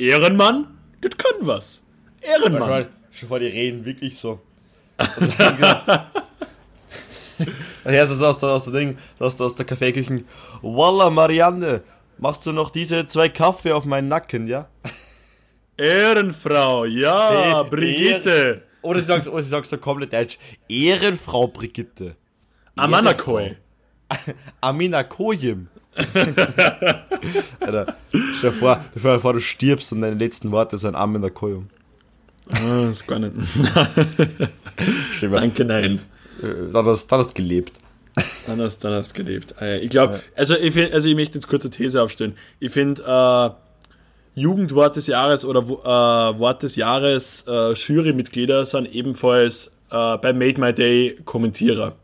Ehrenmann, 0.00 0.66
das 1.02 1.16
kann 1.16 1.34
was. 1.40 1.82
Ehrenmann. 2.22 2.84
Schau, 2.84 2.90
schau 3.12 3.26
vor, 3.26 3.38
die 3.38 3.46
reden 3.46 3.84
wirklich 3.84 4.16
so. 4.16 4.40
Und 7.84 7.92
er 7.92 8.04
ist 8.04 8.10
es 8.10 8.22
aus 8.22 8.38
der, 8.38 8.50
aus 8.50 8.64
der 8.64 8.72
Ding, 8.72 8.98
aus 9.18 9.36
der, 9.36 9.46
aus 9.46 9.54
der 9.56 9.66
Kaffeeküche. 9.66 10.24
Walla, 10.62 11.10
Marianne, 11.10 11.82
machst 12.18 12.44
du 12.46 12.52
noch 12.52 12.70
diese 12.70 13.06
zwei 13.06 13.28
Kaffee 13.28 13.72
auf 13.72 13.84
meinen 13.84 14.08
Nacken, 14.08 14.46
ja? 14.46 14.68
Ehrenfrau, 15.76 16.84
ja, 16.84 17.62
Nee, 17.64 17.70
Brigitte. 17.70 18.62
Oder 18.82 19.00
sie 19.00 19.06
sagt 19.06 19.26
oder 19.26 19.42
sie 19.42 19.48
sagt 19.50 19.66
so 19.66 19.76
komplett 19.78 20.12
deutsch. 20.12 20.38
Ehrenfrau 20.68 21.48
Brigitte. 21.48 22.16
Amanakoi. 22.76 23.56
Amina 24.60 25.04
Kojim. 25.04 25.68
Alter, 27.60 27.94
stell 28.34 28.50
dir 28.50 28.52
vor, 28.52 28.84
stell 28.96 29.14
dir 29.14 29.20
vor, 29.20 29.32
du 29.32 29.40
stirbst 29.40 29.92
und 29.92 30.00
deine 30.00 30.16
letzten 30.16 30.50
Worte 30.50 30.76
sind 30.76 30.94
Amina 30.94 31.30
Kojim. 31.30 31.68
Ah, 32.52 32.86
das 32.86 32.90
ist 32.90 33.06
gar 33.06 33.18
nicht. 33.18 33.32
Danke, 35.20 35.64
nein. 35.64 36.00
Dann 36.40 36.86
hast 36.86 37.10
du 37.10 37.16
hast 37.16 37.34
gelebt. 37.34 37.80
Dann 38.46 38.60
hast, 38.60 38.78
dann 38.78 38.94
hast 38.94 39.16
du 39.16 39.24
gelebt. 39.24 39.54
Ah. 39.60 39.76
Ich 39.76 39.90
glaube, 39.90 40.20
also, 40.34 40.56
ich 40.56 40.74
find, 40.74 40.92
also 40.92 41.08
ich 41.08 41.14
möchte 41.14 41.38
jetzt 41.38 41.48
kurz 41.48 41.64
eine 41.64 41.70
These 41.70 42.02
aufstellen. 42.02 42.34
Ich 42.58 42.72
finde, 42.72 43.02
äh, 43.02 43.50
Jugendwort 44.40 44.96
des 44.96 45.06
Jahres 45.06 45.44
oder 45.44 45.60
äh, 45.60 46.38
Wort 46.38 46.62
des 46.62 46.76
Jahres 46.76 47.44
äh, 47.46 47.72
Jurymitglieder 47.72 48.64
sind 48.64 48.92
ebenfalls 48.92 49.72
äh, 49.90 50.16
bei 50.18 50.32
Made 50.32 50.60
My 50.60 50.72
Day 50.72 51.18
Kommentierer. 51.24 51.96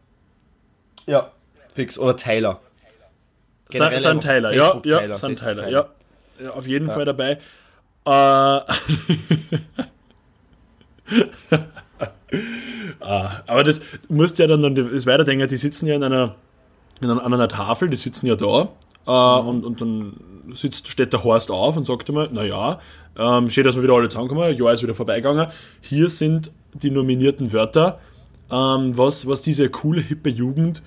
Ja. 1.06 1.32
Fix. 1.72 1.98
Oder 1.98 2.16
Tyler. 2.16 2.60
Generell 3.70 4.06
einfach 4.06 4.22
Tyler, 4.22 4.52
ja, 4.54 4.80
ja, 4.84 5.14
Facebook 5.14 5.38
Tyler, 5.38 5.68
ja. 5.68 5.86
ja. 6.42 6.50
Auf 6.50 6.66
jeden 6.66 6.90
Fall 6.90 7.04
dabei. 7.04 7.38
Äh, 8.04 8.10
ah, 13.00 13.42
aber 13.46 13.64
das 13.64 13.80
musst 14.08 14.38
ja 14.38 14.46
dann, 14.46 14.62
dann 14.62 14.74
das 14.74 15.06
weiterdenken, 15.06 15.48
die 15.48 15.56
sitzen 15.56 15.86
ja 15.86 15.96
in 15.96 16.04
einer, 16.04 16.36
in 17.00 17.10
einer, 17.10 17.24
an 17.24 17.34
einer 17.34 17.48
Tafel, 17.48 17.88
die 17.88 17.96
sitzen 17.96 18.26
ja 18.26 18.36
da 18.36 18.68
äh, 19.06 19.10
Mhm. 19.10 19.48
und, 19.48 19.64
und 19.64 19.80
dann 19.80 20.12
sitzt, 20.52 20.88
steht 20.88 21.12
der 21.12 21.22
Horst 21.24 21.50
auf 21.50 21.76
und 21.76 21.86
sagt 21.86 22.08
immer, 22.08 22.28
naja, 22.28 22.80
ähm, 23.18 23.48
schön, 23.48 23.64
dass 23.64 23.76
wir 23.76 23.82
wieder 23.82 23.94
alle 23.94 24.08
zusammenkommen, 24.08 24.54
Jahr 24.56 24.72
ist 24.72 24.82
wieder 24.82 24.94
vorbeigegangen. 24.94 25.48
Hier 25.80 26.08
sind 26.08 26.50
die 26.74 26.90
nominierten 26.90 27.52
Wörter, 27.52 27.98
ähm, 28.50 28.96
was, 28.96 29.26
was 29.26 29.40
diese 29.40 29.70
coole, 29.70 30.00
hippe 30.00 30.28
Jugend, 30.28 30.82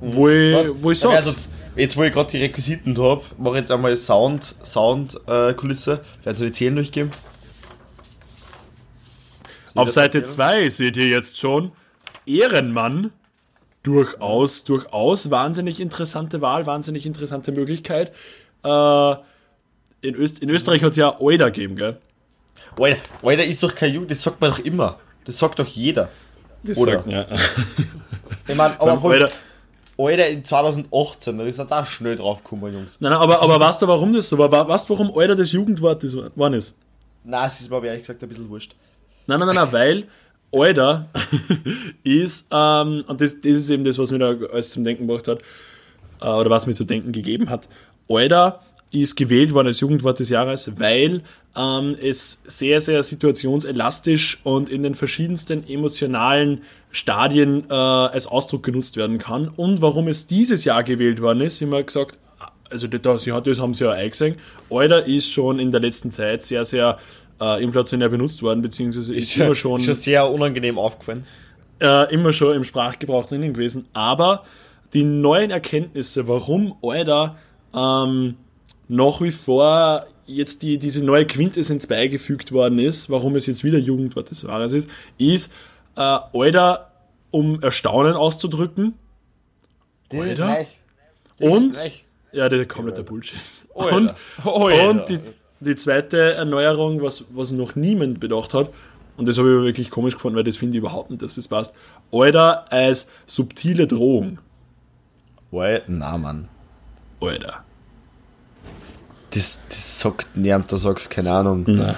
wo 0.00 0.28
ich, 0.28 0.82
wo 0.82 0.90
ich 0.90 0.98
sage, 0.98 1.16
Also, 1.16 1.34
jetzt, 1.74 1.96
wo 1.96 2.02
ich 2.02 2.12
gerade 2.12 2.30
die 2.30 2.38
Requisiten 2.38 2.96
habe, 2.98 3.22
mache 3.38 3.56
ich 3.56 3.60
jetzt 3.62 3.70
einmal 3.70 3.96
Sound, 3.96 4.54
Sound 4.64 5.18
äh, 5.26 5.54
Kulisse. 5.54 6.00
Werden 6.24 6.36
Sie 6.36 6.46
die 6.46 6.52
Zählen 6.52 6.74
durchgeben? 6.74 7.10
Auf 9.74 9.90
Seite 9.90 10.18
erzählen? 10.18 10.36
2 10.36 10.68
seht 10.70 10.96
ihr 10.96 11.08
jetzt 11.08 11.38
schon 11.38 11.72
Ehrenmann. 12.24 13.12
Durchaus, 13.82 14.64
durchaus 14.64 15.30
wahnsinnig 15.30 15.78
interessante 15.78 16.40
Wahl, 16.40 16.66
wahnsinnig 16.66 17.06
interessante 17.06 17.52
Möglichkeit. 17.52 18.12
Äh, 18.64 19.10
in, 20.00 20.14
Öst 20.16 20.40
in 20.40 20.50
Österreich 20.50 20.82
hat 20.82 20.90
es 20.90 20.96
ja 20.96 21.20
Euda 21.20 21.50
gegeben, 21.50 21.76
gell? 21.76 21.98
Alter, 22.76 22.98
Alter, 23.22 23.44
ist 23.44 23.62
doch 23.62 23.74
kein 23.74 23.94
Jugend, 23.94 24.10
das 24.10 24.22
sagt 24.22 24.40
man 24.40 24.50
doch 24.50 24.58
immer. 24.58 24.98
Das 25.24 25.38
sagt 25.38 25.60
doch 25.60 25.66
jeder. 25.66 26.08
Das 26.64 26.78
Oder? 26.78 26.94
sagt, 26.94 27.10
ja. 27.10 27.26
Ich 28.48 28.54
meine, 28.54 28.80
aber. 28.80 29.30
Alter, 29.98 30.28
in 30.28 30.44
2018, 30.44 31.38
da 31.38 31.44
ist 31.44 31.58
jetzt 31.58 31.72
auch 31.72 31.86
schnell 31.86 32.16
draufgekommen, 32.16 32.72
Jungs. 32.72 33.00
Nein, 33.00 33.12
nein, 33.12 33.20
aber, 33.20 33.40
aber 33.42 33.58
weißt 33.60 33.80
du, 33.82 33.88
warum 33.88 34.12
das 34.12 34.28
so 34.28 34.36
war? 34.36 34.52
Wa- 34.52 34.68
Weißt 34.68 34.88
du, 34.88 34.92
warum 34.94 35.10
Euda 35.16 35.34
das 35.34 35.52
Jugendwort 35.52 36.04
ist, 36.04 36.16
wann 36.34 36.52
ist? 36.52 36.74
Nein, 37.24 37.48
es 37.48 37.60
ist 37.60 37.70
mir 37.70 37.76
aber 37.76 37.86
ehrlich 37.86 38.02
gesagt 38.02 38.22
ein 38.22 38.28
bisschen 38.28 38.48
wurscht. 38.50 38.74
Nein, 39.26 39.38
nein, 39.40 39.48
nein, 39.48 39.56
nein 39.56 39.72
weil 39.72 40.04
Euda 40.52 41.06
ist, 42.04 42.46
ähm, 42.50 43.04
und 43.08 43.20
das, 43.20 43.40
das 43.40 43.52
ist 43.52 43.70
eben 43.70 43.84
das, 43.84 43.98
was 43.98 44.10
mir 44.10 44.18
da 44.18 44.28
alles 44.52 44.70
zum 44.70 44.84
Denken 44.84 45.06
gebracht 45.06 45.28
hat, 45.28 45.40
äh, 46.20 46.28
oder 46.28 46.50
was 46.50 46.66
mir 46.66 46.74
zu 46.74 46.84
denken 46.84 47.12
gegeben 47.12 47.48
hat. 47.50 47.66
Euda 48.08 48.60
ist 48.90 49.16
gewählt 49.16 49.52
worden 49.52 49.68
als 49.68 49.80
Jugendwort 49.80 50.20
des 50.20 50.30
Jahres, 50.30 50.72
weil 50.78 51.22
ähm, 51.56 51.96
es 52.00 52.42
sehr, 52.46 52.80
sehr 52.80 53.02
situationselastisch 53.02 54.38
und 54.44 54.70
in 54.70 54.82
den 54.82 54.94
verschiedensten 54.94 55.68
emotionalen 55.68 56.62
Stadien 56.90 57.64
äh, 57.68 57.74
als 57.74 58.26
Ausdruck 58.26 58.62
genutzt 58.62 58.96
werden 58.96 59.18
kann. 59.18 59.48
Und 59.48 59.82
warum 59.82 60.08
es 60.08 60.26
dieses 60.26 60.64
Jahr 60.64 60.82
gewählt 60.84 61.20
worden 61.20 61.40
ist, 61.40 61.60
haben 61.60 61.72
wir 61.72 61.82
gesagt, 61.82 62.18
also 62.70 62.86
das, 62.86 63.24
das 63.24 63.60
haben 63.60 63.74
sie 63.74 63.84
ja 63.84 63.92
eingesehen, 63.92 64.36
Euda 64.70 64.98
ist 64.98 65.30
schon 65.30 65.58
in 65.58 65.70
der 65.70 65.80
letzten 65.80 66.10
Zeit 66.10 66.42
sehr, 66.42 66.64
sehr 66.64 66.98
äh, 67.40 67.62
inflationär 67.62 68.08
benutzt 68.08 68.42
worden, 68.42 68.62
beziehungsweise 68.62 69.14
ist 69.14 69.36
immer 69.36 69.54
schon 69.54 69.80
schon 69.80 69.94
sehr 69.94 70.30
unangenehm 70.30 70.78
aufgefallen. 70.78 71.24
äh, 71.80 72.12
immer 72.12 72.32
schon 72.32 72.56
im 72.56 72.64
Sprachgebrauch 72.64 73.26
drinnen 73.26 73.52
gewesen. 73.54 73.86
Aber 73.92 74.44
die 74.92 75.04
neuen 75.04 75.50
Erkenntnisse, 75.50 76.28
warum 76.28 76.76
Euda 76.82 77.36
ähm, 77.74 78.36
nach 78.88 79.20
wie 79.20 79.32
vor 79.32 80.06
jetzt 80.26 80.62
die, 80.62 80.78
diese 80.78 81.04
neue 81.04 81.26
Quintessenz 81.26 81.86
beigefügt 81.86 82.52
worden 82.52 82.78
ist, 82.78 83.10
warum 83.10 83.36
es 83.36 83.46
jetzt 83.46 83.64
wieder 83.64 83.78
Jugendwort 83.78 84.30
des 84.30 84.42
Jahres 84.42 84.72
ist, 84.72 84.88
ist 85.18 85.52
äh, 85.96 86.18
Euda, 86.32 86.90
um 87.30 87.62
Erstaunen 87.62 88.14
auszudrücken. 88.14 88.94
Das 90.08 90.20
Alter. 90.20 90.66
Und-. 91.40 92.02
Ja, 92.32 92.48
das 92.48 92.60
ist 92.60 92.68
kompletter 92.68 93.02
Bullshit. 93.02 93.38
Alter. 93.74 93.96
Und, 93.96 94.14
Alter. 94.44 94.90
und 94.90 95.08
die, 95.08 95.20
die 95.60 95.76
zweite 95.76 96.34
Erneuerung, 96.34 97.02
was, 97.02 97.24
was 97.30 97.50
noch 97.50 97.76
niemand 97.76 98.20
bedacht 98.20 98.54
hat, 98.54 98.70
und 99.16 99.26
das 99.26 99.38
habe 99.38 99.48
ich 99.48 99.62
wirklich 99.62 99.90
komisch 99.90 100.14
gefunden, 100.14 100.36
weil 100.36 100.44
das 100.44 100.56
finde 100.56 100.76
ich 100.76 100.80
überhaupt 100.80 101.10
nicht, 101.10 101.22
dass 101.22 101.36
das 101.36 101.48
passt. 101.48 101.74
Alter 102.12 102.70
als 102.70 103.08
subtile 103.24 103.86
Drohung. 103.86 104.38
Alter, 105.50 105.84
na 105.86 106.18
Mann. 106.18 106.48
Alter. 107.20 107.65
Das, 109.36 109.60
das 109.68 110.00
sagt 110.00 110.34
niemand, 110.34 110.72
da 110.72 110.78
sagst 110.78 111.10
keine 111.10 111.30
Ahnung. 111.30 111.64
Nein. 111.66 111.94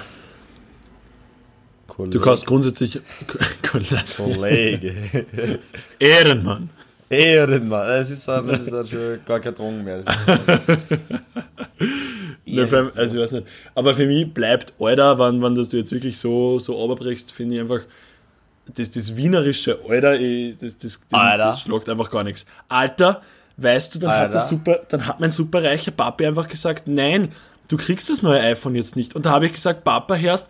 Kollege. 1.87 2.17
Du 2.17 2.21
kannst 2.21 2.45
grundsätzlich. 2.45 2.99
Kollege. 3.61 4.93
Ehrenmann. 5.99 6.69
Ehrenmann. 7.09 7.87
Das 7.87 8.11
ist, 8.11 8.27
dann, 8.27 8.45
das 8.45 8.63
ist 8.63 8.73
dann 8.73 8.85
schon 8.85 9.19
gar 9.25 9.39
kein 9.39 9.55
Drogen 9.55 9.85
mehr. 9.85 10.03
Allem, 12.45 12.91
also 12.95 13.17
ich 13.17 13.23
weiß 13.23 13.31
nicht. 13.31 13.47
Aber 13.73 13.95
für 13.95 14.05
mich 14.05 14.33
bleibt 14.33 14.73
Alter, 14.77 15.17
wenn, 15.17 15.41
wenn 15.41 15.55
das 15.55 15.69
du 15.69 15.77
jetzt 15.77 15.93
wirklich 15.93 16.19
so, 16.19 16.59
so 16.59 16.73
runterbrichst, 16.73 17.31
finde 17.31 17.55
ich 17.55 17.61
einfach. 17.61 17.81
Das, 18.75 18.91
das 18.91 19.15
wienerische 19.15 19.79
Alter, 19.87 20.19
ich, 20.19 20.57
das, 20.57 20.77
das, 20.77 20.99
das, 21.09 21.37
das 21.37 21.61
schlagt 21.61 21.87
einfach 21.87 22.11
gar 22.11 22.25
nichts. 22.25 22.45
Alter, 22.67 23.21
weißt 23.61 23.95
du, 23.95 23.99
dann 23.99 24.09
hat, 24.11 24.17
der 24.33 24.41
Alter. 24.41 24.47
super, 24.47 24.79
dann 24.89 25.05
hat 25.07 25.19
mein 25.19 25.31
superreicher 25.31 25.91
Papa 25.91 26.23
einfach 26.25 26.47
gesagt, 26.47 26.87
nein, 26.87 27.31
du 27.69 27.77
kriegst 27.77 28.09
das 28.09 28.21
neue 28.21 28.39
iPhone 28.41 28.75
jetzt 28.75 28.95
nicht. 28.95 29.15
Und 29.15 29.25
da 29.25 29.31
habe 29.31 29.45
ich 29.45 29.53
gesagt, 29.53 29.83
Papa, 29.83 30.15
Herst, 30.15 30.47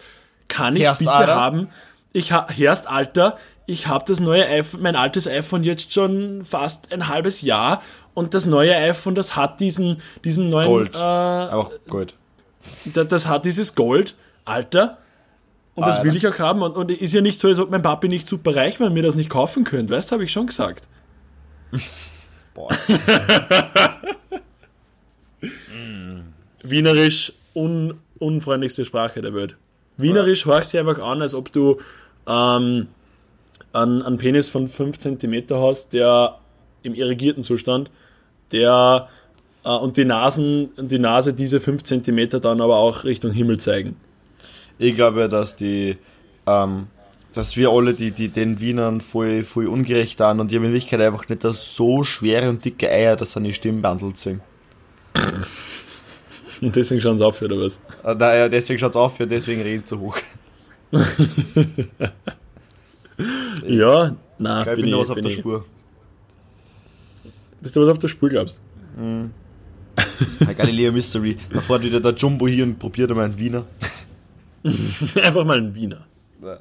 kann 0.47 0.75
ich 0.75 0.89
bitte 0.97 1.11
Alter? 1.11 1.35
haben? 1.35 1.69
Ich 2.13 2.31
ha 2.31 2.47
Herst, 2.49 2.87
Alter, 2.87 3.37
ich 3.67 3.87
habe 3.87 4.03
das 4.07 4.19
neue 4.19 4.45
iPhone, 4.47 4.81
mein 4.81 4.95
altes 4.95 5.27
iPhone 5.27 5.63
jetzt 5.63 5.93
schon 5.93 6.43
fast 6.43 6.91
ein 6.91 7.07
halbes 7.07 7.41
Jahr 7.41 7.83
und 8.15 8.33
das 8.33 8.45
neue 8.47 8.75
iPhone, 8.75 9.13
das 9.13 9.35
hat 9.35 9.59
diesen, 9.59 10.01
diesen 10.23 10.49
neuen 10.49 10.67
Gold. 10.67 10.95
Äh, 10.95 10.99
einfach 10.99 11.69
gut. 11.87 12.15
da- 12.85 13.03
das 13.03 13.27
hat 13.27 13.45
dieses 13.45 13.75
Gold, 13.75 14.15
Alter. 14.45 14.97
Und 15.75 15.85
das 15.87 15.97
Alter. 15.99 16.09
will 16.09 16.15
ich 16.17 16.27
auch 16.27 16.39
haben. 16.39 16.61
Und, 16.63 16.75
und 16.77 16.89
ist 16.91 17.13
ja 17.13 17.21
nicht 17.21 17.39
so, 17.39 17.47
als 17.47 17.59
ob 17.59 17.69
mein 17.69 17.81
Papi 17.83 18.09
nicht 18.09 18.27
super 18.27 18.55
reich 18.55 18.79
wäre 18.79 18.87
und 18.89 18.93
mir 18.95 19.03
das 19.03 19.15
nicht 19.15 19.29
kaufen 19.29 19.63
könnte. 19.63 19.93
Weißt 19.95 20.09
du, 20.09 20.13
habe 20.15 20.23
ich 20.23 20.31
schon 20.31 20.47
gesagt. 20.47 20.87
Boah. 22.59 22.69
Wienerisch 26.61 27.31
un, 27.55 27.93
unfreundlichste 28.19 28.83
Sprache 28.83 29.21
der 29.21 29.33
Welt. 29.33 29.55
Wienerisch 29.95 30.45
horcht 30.45 30.69
sich 30.69 30.77
einfach 30.77 30.99
an, 30.99 31.21
als 31.21 31.33
ob 31.33 31.53
du 31.53 31.77
ähm, 32.27 32.87
einen, 33.71 34.01
einen 34.01 34.17
Penis 34.17 34.49
von 34.49 34.67
5 34.67 34.99
cm 34.99 35.45
hast, 35.51 35.93
der 35.93 36.37
im 36.83 36.95
irrigierten 36.95 37.43
Zustand, 37.43 37.91
der 38.51 39.07
äh, 39.63 39.69
und 39.69 39.95
die 39.95 40.03
Nasen, 40.03 40.71
die 40.75 40.99
Nase 40.99 41.33
diese 41.33 41.61
5 41.61 41.83
cm 41.83 42.41
dann 42.41 42.59
aber 42.59 42.75
auch 42.75 43.05
Richtung 43.05 43.31
Himmel 43.31 43.61
zeigen. 43.61 43.95
Ich 44.77 44.95
glaube, 44.95 45.29
dass 45.29 45.55
die 45.55 45.97
ähm, 46.45 46.87
dass 47.33 47.55
wir 47.57 47.69
alle 47.69 47.93
die, 47.93 48.11
die 48.11 48.29
den 48.29 48.59
Wienern 48.59 49.01
voll, 49.01 49.43
voll 49.43 49.67
ungerecht 49.67 50.21
an 50.21 50.39
und 50.39 50.51
die 50.51 50.55
haben 50.55 50.63
in 50.65 50.73
Wirklichkeit 50.73 51.01
einfach 51.01 51.27
nicht 51.29 51.43
das 51.43 51.75
so 51.75 52.03
schwere 52.03 52.49
und 52.49 52.65
dicke 52.65 52.89
Eier, 52.89 53.15
dass 53.15 53.33
sie 53.33 53.41
die 53.41 53.53
Stimmbandel 53.53 54.15
sind. 54.15 54.41
Und 56.61 56.75
deswegen 56.75 56.99
schauen 56.99 57.17
sie 57.17 57.25
auf, 57.25 57.41
oder 57.41 57.57
was? 57.57 57.79
Äh, 58.03 58.15
naja, 58.15 58.49
deswegen 58.49 58.79
schaut 58.79 58.91
es 58.91 58.97
auf, 58.97 59.17
deswegen 59.17 59.61
reden 59.61 59.83
sie 59.85 59.95
so 59.95 59.99
hoch. 60.01 60.17
ja, 63.65 64.15
na, 64.37 64.59
Ich 64.61 64.65
bin 64.65 64.75
bin 64.75 64.85
ich, 64.85 64.91
noch 64.91 64.99
was 64.99 65.09
auf 65.09 65.15
bin 65.15 65.23
der 65.23 65.31
ich. 65.31 65.39
Spur. 65.39 65.65
Bist 67.61 67.75
du 67.75 67.81
was 67.81 67.89
auf 67.89 67.99
der 67.99 68.07
Spur, 68.09 68.29
glaubst 68.29 68.61
Ein 68.97 69.31
Galileo 70.57 70.91
Mystery. 70.91 71.37
Da 71.53 71.61
fährt 71.61 71.83
wieder 71.83 71.99
der 72.01 72.13
Jumbo 72.13 72.47
hier 72.47 72.63
und 72.63 72.77
probiert 72.79 73.09
einmal 73.11 73.25
einen 73.25 73.39
Wiener. 73.39 73.65
Einfach 75.15 75.45
mal 75.45 75.57
ein 75.57 75.73
Wiener. 75.73 76.05
Ja. 76.43 76.59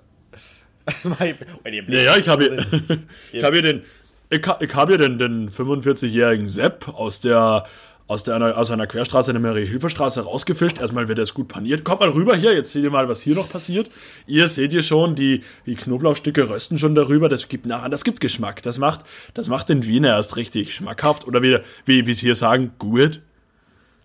Ja, 1.89 2.03
ja, 2.03 2.17
ich 2.17 2.29
habe 2.29 2.45
hier, 2.45 2.99
ich 3.33 3.45
habe 3.45 3.57
hier 3.57 3.63
den, 3.63 3.83
ich, 4.31 4.41
ich 4.61 4.75
habe 4.75 4.93
hier 4.93 4.99
den, 4.99 5.19
den 5.19 5.51
45-jährigen 5.51 6.49
Sepp 6.49 6.89
aus 6.89 7.21
der, 7.21 7.67
aus 8.07 8.23
der, 8.23 8.37
einer, 8.37 8.57
aus 8.57 8.71
einer 8.71 8.87
Querstraße 8.87 9.31
in 9.31 9.41
der 9.41 9.51
Marie-Hilfer-Straße 9.51 10.23
rausgefischt. 10.23 10.79
Erstmal 10.81 11.09
wird 11.09 11.19
er 11.19 11.25
es 11.25 11.35
gut 11.35 11.49
paniert. 11.49 11.85
Kommt 11.85 12.01
mal 12.01 12.09
rüber 12.09 12.37
hier, 12.37 12.55
jetzt 12.55 12.73
seht 12.73 12.83
ihr 12.83 12.91
mal, 12.91 13.09
was 13.09 13.21
hier 13.21 13.35
noch 13.35 13.51
passiert. 13.51 13.91
Ihr 14.27 14.49
seht 14.49 14.73
ihr 14.73 14.83
schon, 14.83 15.15
die, 15.15 15.45
die 15.67 15.77
Knoblauchstücke 15.77 16.49
rösten 16.49 16.79
schon 16.79 16.95
darüber. 16.95 17.29
Das 17.29 17.49
gibt 17.49 17.67
nachher, 17.67 17.91
das 17.91 18.05
gibt 18.05 18.21
Geschmack. 18.21 18.63
Das 18.63 18.79
macht, 18.79 19.01
das 19.35 19.49
macht 19.49 19.69
den 19.69 19.87
Wiener 19.87 20.11
erst 20.11 20.37
richtig 20.37 20.75
schmackhaft. 20.75 21.27
Oder 21.27 21.43
wie, 21.43 21.59
wie, 21.85 22.07
wie 22.07 22.15
sie 22.15 22.27
hier 22.27 22.35
sagen, 22.35 22.73
gut. 22.79 23.21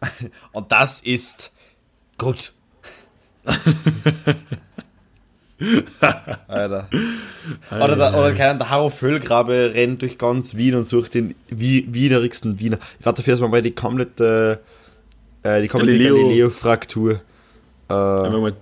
Und 0.52 0.72
das 0.74 1.00
ist 1.00 1.54
gut. 2.18 2.52
Alter. 6.48 6.90
Oder, 7.72 7.96
der, 7.96 8.18
oder 8.18 8.34
keiner, 8.34 8.56
der 8.60 8.70
Harro 8.70 8.90
Völlgrabe 8.90 9.72
rennt 9.74 10.02
durch 10.02 10.18
ganz 10.18 10.56
Wien 10.56 10.76
und 10.76 10.88
sucht 10.88 11.14
den 11.14 11.36
widerigsten 11.50 12.60
Wiener. 12.60 12.78
Ich 13.00 13.06
warte 13.06 13.22
dafür 13.22 13.32
erstmal 13.34 13.50
mal 13.52 13.62
die 13.62 13.72
komplette, 13.72 14.60
äh, 15.44 15.62
die 15.62 15.68
komplette 15.68 15.98
Galileo- 15.98 16.16
Galileo-Fraktur 16.24 17.22
äh, 17.90 17.94
Einfach 17.94 18.40
mal 18.40 18.54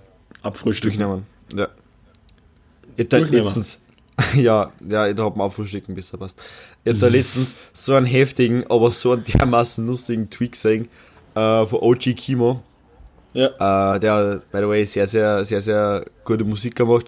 abfrühstücken. 0.42 0.98
durchnehmen. 0.98 1.26
Ja. 1.54 1.68
Ich 2.96 3.04
hab 3.04 3.10
da 3.10 3.18
letztens, 3.18 3.78
ja, 4.34 4.70
ja, 4.86 5.08
ich 5.08 5.18
hab 5.18 5.36
mal 5.36 5.46
abfrühstücken, 5.46 5.94
bis 5.94 6.12
er 6.12 6.18
passt. 6.18 6.40
Ich 6.84 6.92
hab 6.92 7.00
da 7.00 7.08
letztens 7.08 7.54
so 7.72 7.94
einen 7.94 8.06
heftigen, 8.06 8.64
aber 8.68 8.90
so 8.90 9.12
einen 9.12 9.24
dermaßen 9.24 9.86
lustigen 9.86 10.28
Tweet 10.30 10.52
gesehen 10.52 10.88
äh, 11.34 11.64
von 11.66 11.78
OG 11.80 12.14
Kimo. 12.16 12.62
Ja. 13.34 13.94
äh, 13.94 14.00
der, 14.00 14.42
by 14.52 14.58
the 14.58 14.68
way, 14.68 14.84
sehr, 14.84 15.06
sehr, 15.06 15.44
sehr, 15.44 15.60
sehr 15.60 16.04
gute 16.24 16.44
Musik 16.44 16.74
gemacht, 16.76 17.06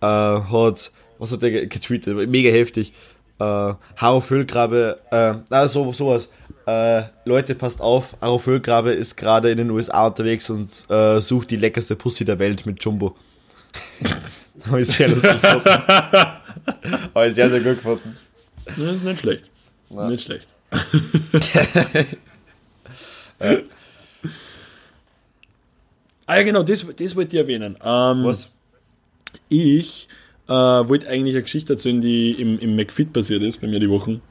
äh, 0.00 0.06
hat, 0.06 0.90
was 1.18 1.32
hat 1.32 1.42
der 1.42 1.50
ge- 1.50 1.66
getweetet? 1.66 2.28
Mega 2.28 2.50
heftig. 2.50 2.92
Äh, 3.38 3.74
Haro 3.96 4.20
Füllgrabe, 4.20 4.98
äh, 5.10 5.34
na, 5.50 5.68
so, 5.68 5.92
sowas. 5.92 6.28
Äh, 6.66 7.02
Leute, 7.24 7.54
passt 7.54 7.80
auf, 7.80 8.16
Haro 8.20 8.38
Füllgrabe 8.38 8.92
ist 8.92 9.16
gerade 9.16 9.50
in 9.50 9.58
den 9.58 9.70
USA 9.70 10.06
unterwegs 10.06 10.50
und 10.50 10.68
äh, 10.90 11.20
sucht 11.20 11.50
die 11.50 11.56
leckerste 11.56 11.96
Pussy 11.96 12.24
der 12.24 12.38
Welt 12.38 12.64
mit 12.66 12.82
Jumbo. 12.84 13.16
Habe 14.66 14.80
ich 14.82 14.88
sehr 14.88 15.08
lustig 15.08 15.40
gefunden. 15.42 15.68
Habe 17.14 17.26
ich 17.26 17.34
sehr, 17.34 17.50
sehr 17.50 17.60
gut 17.60 17.76
gefunden. 17.76 18.16
Das 18.64 18.78
ist 18.78 19.04
nicht 19.04 19.20
schlecht. 19.20 19.50
Nicht 19.90 20.24
schlecht. 20.24 20.48
Ah 26.26 26.36
ja, 26.36 26.42
genau, 26.42 26.62
das, 26.62 26.86
das 26.96 27.16
wollte 27.16 27.36
ich 27.36 27.42
erwähnen. 27.42 27.76
Ähm, 27.84 28.24
Was? 28.24 28.50
Ich 29.48 30.08
äh, 30.48 30.52
wollte 30.52 31.08
eigentlich 31.08 31.34
eine 31.34 31.42
Geschichte 31.42 31.74
erzählen, 31.74 32.00
die 32.00 32.32
im, 32.32 32.58
im 32.58 32.76
McFit 32.76 33.12
passiert 33.12 33.42
ist, 33.42 33.60
bei 33.60 33.66
mir 33.66 33.80
die 33.80 33.90
Wochen. 33.90 34.22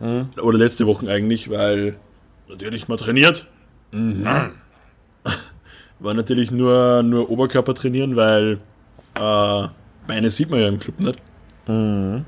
Mhm. 0.00 0.28
Oder 0.40 0.58
letzte 0.58 0.86
Wochen 0.86 1.08
eigentlich, 1.08 1.50
weil 1.50 1.96
natürlich 2.48 2.88
mal 2.88 2.96
trainiert. 2.96 3.46
Mhm. 3.92 4.24
War 6.00 6.14
natürlich 6.14 6.50
nur, 6.50 7.02
nur 7.02 7.30
Oberkörper 7.30 7.74
trainieren, 7.74 8.16
weil 8.16 8.58
äh, 9.14 9.68
Beine 10.06 10.30
sieht 10.30 10.50
man 10.50 10.60
ja 10.60 10.68
im 10.68 10.78
Club 10.78 11.00
nicht. 11.00 11.18
Mhm. 11.66 12.24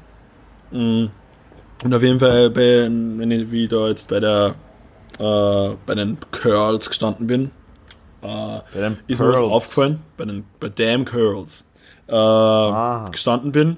Mm. 0.71 1.11
Und 1.83 1.95
auf 1.95 2.03
jeden 2.03 2.19
Fall, 2.21 2.51
bei, 2.51 2.85
wenn 2.85 3.31
ich 3.31 3.51
wie 3.51 3.67
da 3.67 3.89
jetzt 3.89 4.09
bei 4.09 4.21
der 4.21 4.55
äh, 5.19 5.77
bei 5.87 5.95
den 5.95 6.19
Curls 6.31 6.89
gestanden 6.89 7.27
bin, 7.27 7.51
äh, 8.23 8.27
Bei 8.27 8.63
den 8.75 8.99
ist 9.07 9.19
mir 9.21 9.29
was 9.31 9.41
aufgefallen, 9.41 10.01
bei 10.17 10.25
den 10.25 10.45
bei 10.59 10.69
Damn 10.69 11.05
Curls 11.05 11.65
äh, 12.09 12.13
Ah. 12.15 13.09
gestanden 13.11 13.53
bin, 13.53 13.77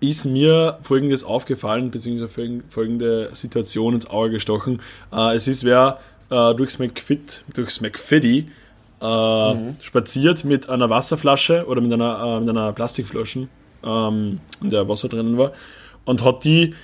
ist 0.00 0.24
mir 0.26 0.78
folgendes 0.80 1.24
aufgefallen, 1.24 1.90
beziehungsweise 1.90 2.28
folgen- 2.32 2.62
folgende 2.70 3.30
Situation 3.32 3.94
ins 3.94 4.08
Auge 4.08 4.30
gestochen. 4.30 4.80
Äh, 5.12 5.34
es 5.34 5.48
ist 5.48 5.64
wer 5.64 5.98
äh, 6.30 6.54
durchs 6.54 6.78
McFit, 6.78 7.42
durchs 7.54 7.80
McFitty 7.80 8.48
äh, 9.00 9.54
spaziert 9.80 10.44
mit 10.44 10.68
einer 10.68 10.90
Wasserflasche 10.90 11.66
oder 11.66 11.80
mit 11.80 11.92
einer, 11.92 12.36
äh, 12.36 12.40
mit 12.40 12.50
einer 12.50 12.72
Plastikflasche, 12.72 13.48
ähm, 13.84 14.40
in 14.62 14.70
der 14.70 14.88
Wasser 14.88 15.08
drinnen 15.08 15.36
war, 15.38 15.52
und 16.04 16.24
hat 16.24 16.44
die 16.44 16.74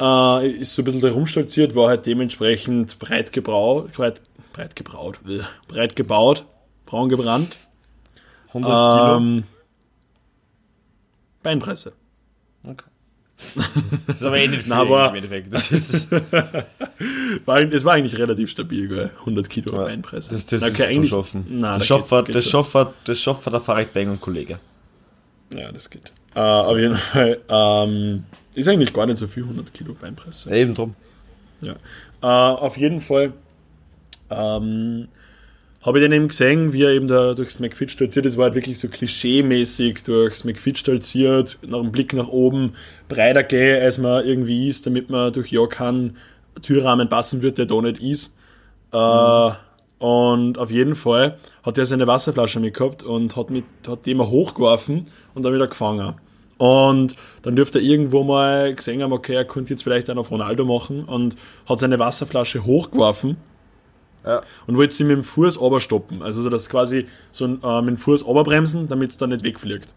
äh, 0.00 0.48
ist 0.50 0.74
so 0.74 0.82
ein 0.82 0.84
bisschen 0.86 1.00
da 1.02 1.10
rumstolziert, 1.10 1.74
war 1.76 1.88
halt 1.88 2.06
dementsprechend 2.06 2.98
breit 2.98 3.32
gebraut, 3.32 3.92
breit, 3.92 4.22
breit 4.52 4.76
gebraut, 4.76 5.20
äh, 5.28 5.40
breit 5.68 5.96
gebaut, 5.96 6.44
braun 6.86 7.08
gebrannt. 7.08 7.56
100 8.48 8.70
Kilo. 8.70 9.16
Ähm, 9.16 9.44
Beinpresse. 11.42 11.92
Okay. 12.66 12.84
Das 14.06 14.16
ist 14.16 14.24
aber 14.24 14.36
eh 14.38 14.48
nicht 14.48 14.62
viel 14.64 14.70
Na, 14.70 14.80
aber- 14.82 15.08
im 15.08 15.14
Endeffekt. 15.14 15.52
Das 15.52 15.70
ist, 15.72 16.10
War, 17.46 17.56
eigentlich- 17.56 17.74
es 17.78 17.84
war 17.84 17.94
eigentlich 17.94 18.18
relativ 18.18 18.50
stabil, 18.50 18.86
gell? 18.88 19.10
100 19.20 19.48
Kilo 19.48 19.72
Ja, 19.74 19.84
Beinpresse. 19.84 20.30
das, 20.32 20.44
das 20.46 20.60
ist 20.60 20.68
okay, 20.68 20.82
zu 20.82 20.88
eigentlich- 20.98 21.10
schaffen. 21.10 21.46
Na, 21.48 21.68
das, 21.70 21.78
da 21.78 21.84
schafft, 21.84 22.10
geht- 22.10 22.26
geht 22.26 22.34
das, 22.34 22.44
schafft, 22.44 22.76
das 23.04 23.18
schafft 23.18 23.46
der 23.46 23.60
Farid 23.60 23.94
Bang 23.94 24.10
und 24.10 24.20
Kollege. 24.20 24.58
Ja, 25.54 25.72
das 25.72 25.88
geht. 25.88 26.12
Äh, 26.34 26.40
auf 26.40 26.76
jeden 26.76 26.94
Fall 26.96 27.40
ähm, 27.48 28.24
ist 28.54 28.68
eigentlich 28.68 28.92
gar 28.92 29.06
nicht 29.06 29.16
so 29.18 29.26
viel 29.26 29.44
100 29.44 29.72
Kilo 29.72 29.94
Beinpresse. 29.94 30.54
Eben 30.54 30.74
drum. 30.74 30.94
Ja. 31.62 31.72
Äh, 32.22 32.26
auf 32.26 32.76
jeden 32.76 33.00
Fall 33.00 33.32
ähm, 34.30 35.08
habe 35.82 35.98
ich 35.98 36.04
den 36.04 36.12
eben 36.12 36.28
gesehen, 36.28 36.72
wie 36.72 36.82
er 36.82 36.90
eben 36.90 37.06
da 37.06 37.32
durchs 37.32 37.58
McFit 37.58 37.90
stolziert. 37.90 38.26
Es 38.26 38.36
war 38.36 38.44
halt 38.44 38.54
wirklich 38.54 38.78
so 38.78 38.88
klischee-mäßig 38.88 40.02
durchs 40.04 40.44
McFit 40.44 40.78
stolziert, 40.78 41.58
nach 41.66 41.80
dem 41.80 41.90
Blick 41.90 42.12
nach 42.12 42.28
oben, 42.28 42.74
breiter 43.08 43.42
gehen, 43.42 43.82
als 43.82 43.96
man 43.96 44.24
irgendwie 44.26 44.68
ist, 44.68 44.86
damit 44.86 45.08
man 45.08 45.32
durch 45.32 45.50
ja 45.50 45.66
keinen 45.66 46.16
Türrahmen 46.60 47.08
passen 47.08 47.40
wird, 47.40 47.56
der 47.56 47.66
da 47.66 47.80
nicht 47.80 48.00
ist. 48.00 48.36
Äh, 48.92 49.50
und 49.98 50.58
auf 50.58 50.70
jeden 50.70 50.94
Fall 50.94 51.38
hat 51.62 51.78
er 51.78 51.86
seine 51.86 52.06
Wasserflasche 52.06 52.60
mitgehabt 52.60 53.02
und 53.02 53.36
hat, 53.36 53.48
mit, 53.50 53.64
hat 53.86 54.04
die 54.04 54.10
immer 54.10 54.28
hochgeworfen 54.28 55.06
und 55.34 55.42
dann 55.42 55.54
wieder 55.54 55.66
gefangen. 55.66 56.14
Und 56.58 57.16
dann 57.40 57.56
dürfte 57.56 57.78
er 57.78 57.84
irgendwo 57.84 58.22
mal 58.22 58.74
gesehen 58.74 59.02
haben, 59.02 59.14
okay, 59.14 59.34
er 59.34 59.46
könnte 59.46 59.70
jetzt 59.70 59.82
vielleicht 59.82 60.10
einen 60.10 60.18
auf 60.18 60.30
Ronaldo 60.30 60.66
machen 60.66 61.04
und 61.04 61.36
hat 61.66 61.78
seine 61.78 61.98
Wasserflasche 61.98 62.66
hochgeworfen 62.66 63.38
Ja. 64.24 64.42
und 64.66 64.76
wollte 64.76 64.94
sie 64.94 65.04
mit 65.04 65.16
dem 65.16 65.24
Fuß 65.24 65.58
stoppen. 65.78 66.22
Also 66.22 66.42
so 66.42 66.50
das 66.50 66.68
quasi 66.68 67.06
so 67.30 67.46
ein, 67.46 67.62
äh, 67.62 67.80
mit 67.80 67.88
dem 67.88 67.96
Fuß 67.96 68.24
oberbremsen, 68.24 68.88
damit 68.88 69.10
es 69.10 69.16
dann 69.16 69.30
nicht 69.30 69.44
wegfliegt. 69.44 69.94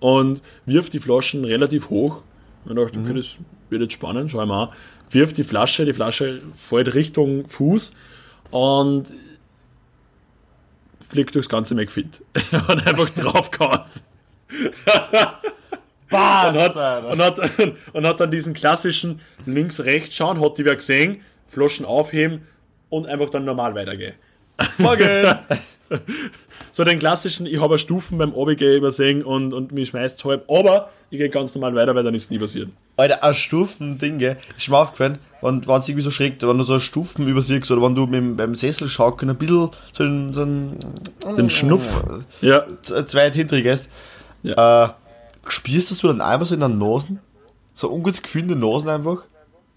Und 0.00 0.42
wirft 0.66 0.92
die 0.92 1.00
Flaschen 1.00 1.44
relativ 1.44 1.90
hoch. 1.90 2.22
Und 2.64 2.78
ich 2.78 2.84
dachte, 2.84 3.00
okay, 3.00 3.14
das 3.14 3.38
wird 3.70 3.82
jetzt 3.82 3.94
spannend, 3.94 4.30
schau 4.30 4.44
mal 4.46 4.64
an. 4.64 4.68
Wirft 5.10 5.38
die 5.38 5.44
Flasche, 5.44 5.84
die 5.84 5.92
Flasche 5.92 6.42
fällt 6.54 6.94
Richtung 6.94 7.48
Fuß 7.48 7.94
und 8.50 9.14
fliegt 11.00 11.34
durchs 11.34 11.48
ganze 11.48 11.74
McFit. 11.74 12.22
und 12.68 12.86
einfach 12.86 13.10
draufgehauen. 13.10 13.80
Bah, 16.10 16.48
Und 16.48 16.56
hat, 16.56 17.04
und, 17.04 17.20
hat, 17.20 17.38
und 17.92 18.06
hat 18.06 18.20
dann 18.20 18.30
diesen 18.30 18.54
klassischen 18.54 19.20
links-rechts 19.44 20.14
schauen, 20.14 20.40
hat 20.40 20.56
die 20.56 20.64
wer 20.64 20.74
gesehen, 20.74 21.22
Flaschen 21.48 21.84
aufheben 21.84 22.46
und 22.90 23.06
einfach 23.06 23.30
dann 23.30 23.44
normal 23.44 23.74
weitergehen. 23.74 24.14
Morgen! 24.78 25.04
So 26.72 26.84
den 26.84 26.98
klassischen, 26.98 27.46
ich 27.46 27.60
habe 27.60 27.78
Stufen 27.78 28.18
beim 28.18 28.32
Obergehen 28.34 28.76
übersehen 28.76 29.22
und, 29.24 29.52
und 29.54 29.72
mich 29.72 29.88
schmeißt 29.88 30.22
halb, 30.24 30.48
aber 30.50 30.90
ich 31.10 31.18
gehe 31.18 31.30
ganz 31.30 31.54
normal 31.54 31.74
weiter, 31.74 31.94
weil 31.94 32.04
dann 32.04 32.14
ist 32.14 32.30
nie 32.30 32.38
passiert. 32.38 32.68
Alter, 32.96 33.24
ein 33.24 33.34
Stufen-Ding, 33.34 34.18
gell? 34.18 34.36
Ist 34.56 34.68
mir 34.68 34.76
aufgefallen, 34.76 35.18
wenn 35.40 35.58
es 35.60 35.66
irgendwie 35.88 36.02
so 36.02 36.10
schräg, 36.10 36.42
wenn 36.42 36.58
du 36.58 36.64
so 36.64 36.78
Stufen 36.78 37.26
übersiehst 37.26 37.70
oder 37.70 37.82
wenn 37.82 37.94
du 37.94 38.06
mit, 38.06 38.36
beim 38.36 38.54
Sessel 38.54 38.88
schaukeln 38.88 39.30
ein 39.30 39.36
bisschen 39.38 39.70
so 39.92 40.02
einen, 40.04 40.32
so 40.32 40.42
einen, 40.42 40.78
Den 41.36 41.48
Schnuff. 41.50 42.04
Ja, 42.42 42.64
z- 42.82 43.08
zweit 43.08 43.34
hinterher 43.34 43.62
gehst, 43.64 43.88
Ja. 44.42 44.84
äh, 44.84 44.88
spürst 45.48 46.02
du 46.02 46.08
dann 46.08 46.20
einmal 46.20 46.46
so 46.46 46.54
in 46.54 46.60
der 46.60 46.68
Nase? 46.68 47.16
So 47.74 47.88
ein 47.88 47.94
ungutes 47.94 48.22
Gefühl 48.22 48.42
in 48.42 48.48
der 48.48 48.56
Nase 48.58 48.92
einfach? 48.92 49.22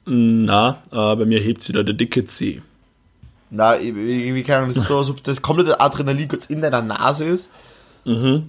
na, 0.05 0.81
äh, 0.91 1.15
bei 1.15 1.25
mir 1.25 1.39
hebt 1.39 1.61
sich 1.61 1.73
da 1.75 1.83
der 1.83 1.93
dicke 1.93 2.25
C. 2.25 2.61
Nein, 3.53 3.81
irgendwie 3.85 4.43
keine 4.43 4.59
Ahnung, 4.59 4.69
das 4.69 4.77
ist 4.83 4.87
so, 4.87 4.97
als 4.97 5.09
ob 5.09 5.21
das 5.23 5.41
komplette 5.41 5.79
Adrenalin 5.79 6.27
kurz 6.27 6.45
in 6.45 6.61
deiner 6.61 6.81
Nase 6.81 7.25
ist 7.25 7.49
Und 8.05 8.47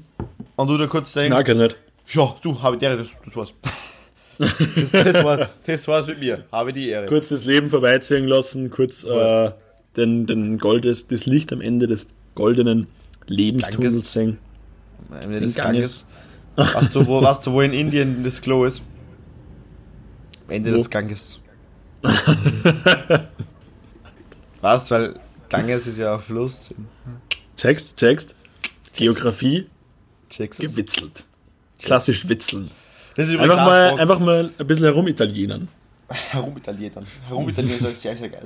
du 0.57 0.79
dir 0.79 0.87
kurz 0.89 1.13
denkst, 1.13 1.35
Nein, 1.35 1.45
gar 1.45 1.55
nicht. 1.55 1.77
ja, 2.09 2.35
du, 2.41 2.63
habe 2.63 2.79
die 2.79 2.85
Ehre, 2.85 2.99
das, 2.99 3.19
das 3.25 3.37
war's. 3.37 3.53
das, 4.39 4.91
das, 4.93 5.25
war, 5.25 5.49
das 5.67 5.89
war's 5.89 6.07
mit 6.07 6.21
mir, 6.21 6.45
habe 6.53 6.73
die 6.73 6.89
Ehre. 6.89 7.07
Kurz 7.07 7.29
das 7.31 7.45
Leben 7.45 7.69
vorbeiziehen 7.69 8.27
lassen, 8.27 8.71
kurz 8.71 9.05
äh, 9.05 9.51
den, 9.97 10.27
den 10.27 10.59
Gold, 10.59 10.85
das, 10.85 11.07
das 11.09 11.27
Licht 11.27 11.53
am 11.53 11.61
Ende 11.61 11.87
des 11.87 12.07
goldenen 12.35 12.87
Lebenstunnels 13.27 14.13
sehen. 14.13 14.39
Am 15.11 15.21
Ende 15.23 15.41
des 15.41 15.57
Ganges. 15.57 16.07
Ganges. 16.57 16.75
Weißt 16.75 16.95
du, 16.95 17.07
wo, 17.07 17.21
weißt 17.23 17.47
du, 17.47 17.53
wo 17.53 17.61
in 17.61 17.73
Indien 17.73 18.23
das 18.25 18.41
Klo 18.41 18.65
ist? 18.65 18.83
Am 20.47 20.55
Ende 20.55 20.73
Wo? 20.73 20.77
des 20.77 20.91
Ganges. 20.91 21.41
Was? 24.63 24.91
Weil 24.91 25.15
Ganges 25.51 25.87
ist 25.87 25.99
ja 25.99 26.15
ein 26.15 26.21
Fluss. 26.21 26.75
Checkst, 27.59 27.97
checkst. 27.99 28.35
Geografie 28.97 29.67
Checkst 30.31 30.61
gewitzelt. 30.61 31.27
Klassisch 31.83 32.29
witzeln. 32.29 32.71
Einfach 33.17 33.57
mal, 33.57 33.89
Frage. 33.91 34.01
einfach 34.01 34.19
mal 34.19 34.51
ein 34.59 34.67
bisschen 34.67 34.87
herumitalienern. 34.87 35.69
Herumitalieren. 36.31 37.07
Herumitalieren 37.29 37.77
ist 37.77 37.87
ein 37.87 37.93
sehr, 37.93 38.17
sehr 38.17 38.29
geil. 38.31 38.43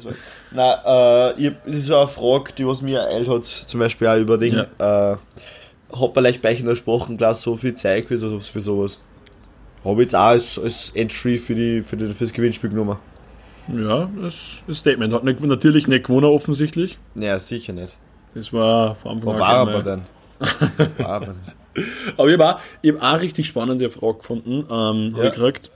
Nein, 0.50 0.78
äh, 0.84 1.32
ich, 1.40 1.52
das 1.64 1.74
ist 1.76 1.86
so 1.86 1.96
eine 1.96 2.08
Frage, 2.08 2.52
die 2.52 2.66
was 2.66 2.82
mir 2.82 3.00
ereilt 3.00 3.28
hat, 3.28 3.44
zum 3.44 3.80
Beispiel 3.80 4.08
auch 4.08 4.16
über 4.16 4.38
den, 4.38 4.54
äh, 4.54 4.66
hat 4.78 6.14
man 6.14 6.24
leicht 6.24 6.42
bei 6.42 6.52
in 6.54 6.66
der 6.66 6.76
Sprachenklasse 6.76 7.42
so 7.42 7.56
viel 7.56 7.74
Zeit 7.74 8.06
für, 8.06 8.18
so, 8.18 8.38
für 8.40 8.60
sowas. 8.60 8.98
Habe 9.84 9.94
ich 10.02 10.06
jetzt 10.06 10.14
auch 10.16 10.20
als, 10.20 10.58
als 10.58 10.90
Entry 10.90 11.38
für, 11.38 11.54
die, 11.54 11.82
für, 11.82 11.96
die, 11.96 12.12
für 12.12 12.24
das 12.24 12.32
Gewinnspiel 12.32 12.70
genommen. 12.70 12.96
Ja, 13.68 14.08
das 14.22 14.62
ist 14.66 14.78
Statement. 14.78 15.12
Hat 15.12 15.24
nicht, 15.24 15.40
natürlich 15.40 15.88
nicht 15.88 16.06
gewonnen, 16.06 16.26
offensichtlich. 16.26 16.98
Naja, 17.14 17.38
sicher 17.38 17.72
nicht. 17.72 17.96
Das 18.34 18.52
war 18.52 18.94
vor 18.94 19.12
Anfang 19.12 19.34
an 19.34 19.40
war 19.40 19.64
gleich 19.66 19.74
er 19.74 19.82
mal- 19.82 19.82
denn? 19.82 20.98
War 20.98 21.22
er 21.22 21.26
denn? 21.28 21.84
Aber 22.16 22.28
ich 22.28 22.34
habe 22.34 22.54
auch, 22.56 22.60
ich 22.82 22.92
hab 22.92 23.02
auch 23.02 23.20
richtig 23.22 23.46
spannende 23.46 23.90
Frage 23.90 24.18
gefunden, 24.18 24.66
ähm, 24.70 25.10
Ja. 25.16 25.24
ich 25.24 25.32
gekriegt. 25.34 25.70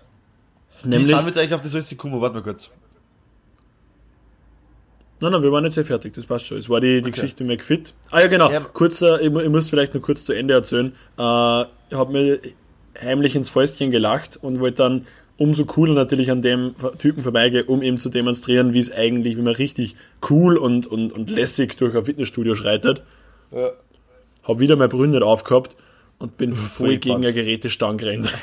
Wie 0.83 0.89
Nämlich, 0.89 1.07
sind 1.09 1.19
wir 1.19 1.27
jetzt 1.27 1.39
eigentlich 1.39 1.55
auf 1.55 1.61
das 1.63 1.75
alles 1.75 1.89
gekommen? 1.91 2.21
Warte 2.21 2.37
mal 2.37 2.43
kurz. 2.43 2.71
nein, 5.21 5.33
nein, 5.33 5.43
wir 5.43 5.53
waren 5.53 5.65
nicht 5.65 5.75
sehr 5.75 5.85
fertig, 5.85 6.15
das 6.15 6.27
passt 6.27 6.47
schon. 6.47 6.59
Es 6.59 6.69
war 6.71 6.81
die, 6.81 6.97
die 6.97 7.01
Okay. 7.03 7.11
Geschichte 7.13 7.45
mit 7.45 7.59
McFit. 7.61 7.95
Ah 8.11 8.21
ja, 8.21 8.27
genau, 8.29 8.51
Ja. 8.51 8.61
kurz, 8.61 9.03
äh, 9.03 9.17
ich, 9.21 9.35
ich 9.35 9.49
muss 9.49 9.69
vielleicht 9.69 9.93
nur 9.95 10.03
kurz 10.03 10.25
zu 10.25 10.33
Ende 10.33 10.55
erzählen. 10.55 10.89
Äh, 11.19 11.63
ich 11.63 11.97
habe 11.97 12.13
mir 12.13 12.41
heimlich 13.01 13.35
ins 13.37 13.51
Fäustchen 13.51 13.91
gelacht 13.91 14.39
und 14.41 14.61
wollte 14.61 14.79
dann 14.83 15.07
umso 15.41 15.65
cooler 15.65 15.95
natürlich 15.95 16.31
an 16.31 16.43
dem 16.43 16.75
Typen 16.99 17.23
vorbeigehen, 17.23 17.67
um 17.67 17.81
ihm 17.81 17.97
zu 17.97 18.11
demonstrieren, 18.11 18.75
wie 18.75 18.79
es 18.79 18.93
eigentlich, 18.93 19.39
wie 19.39 19.43
man 19.43 19.55
richtig 19.55 19.97
cool 20.29 20.59
und, 20.59 20.87
und, 20.87 21.15
und 21.15 21.31
lässig 21.31 21.79
durch 21.79 21.97
ein 21.97 22.05
Fitnessstudio 22.05 22.55
schreitet. 22.55 23.03
Ja. 23.51 23.71
Hab 24.43 24.61
wieder 24.61 24.77
mein 24.77 24.91
Brünn 24.91 25.13
nicht 25.13 25.23
aufgehabt 25.23 25.77
und 26.19 26.37
bin 26.37 26.53
voll 26.53 26.89
Voll 26.89 26.99
gegen 26.99 27.17
eine 27.17 27.33
Gerätestange 27.33 27.97
gerannt. 27.97 28.35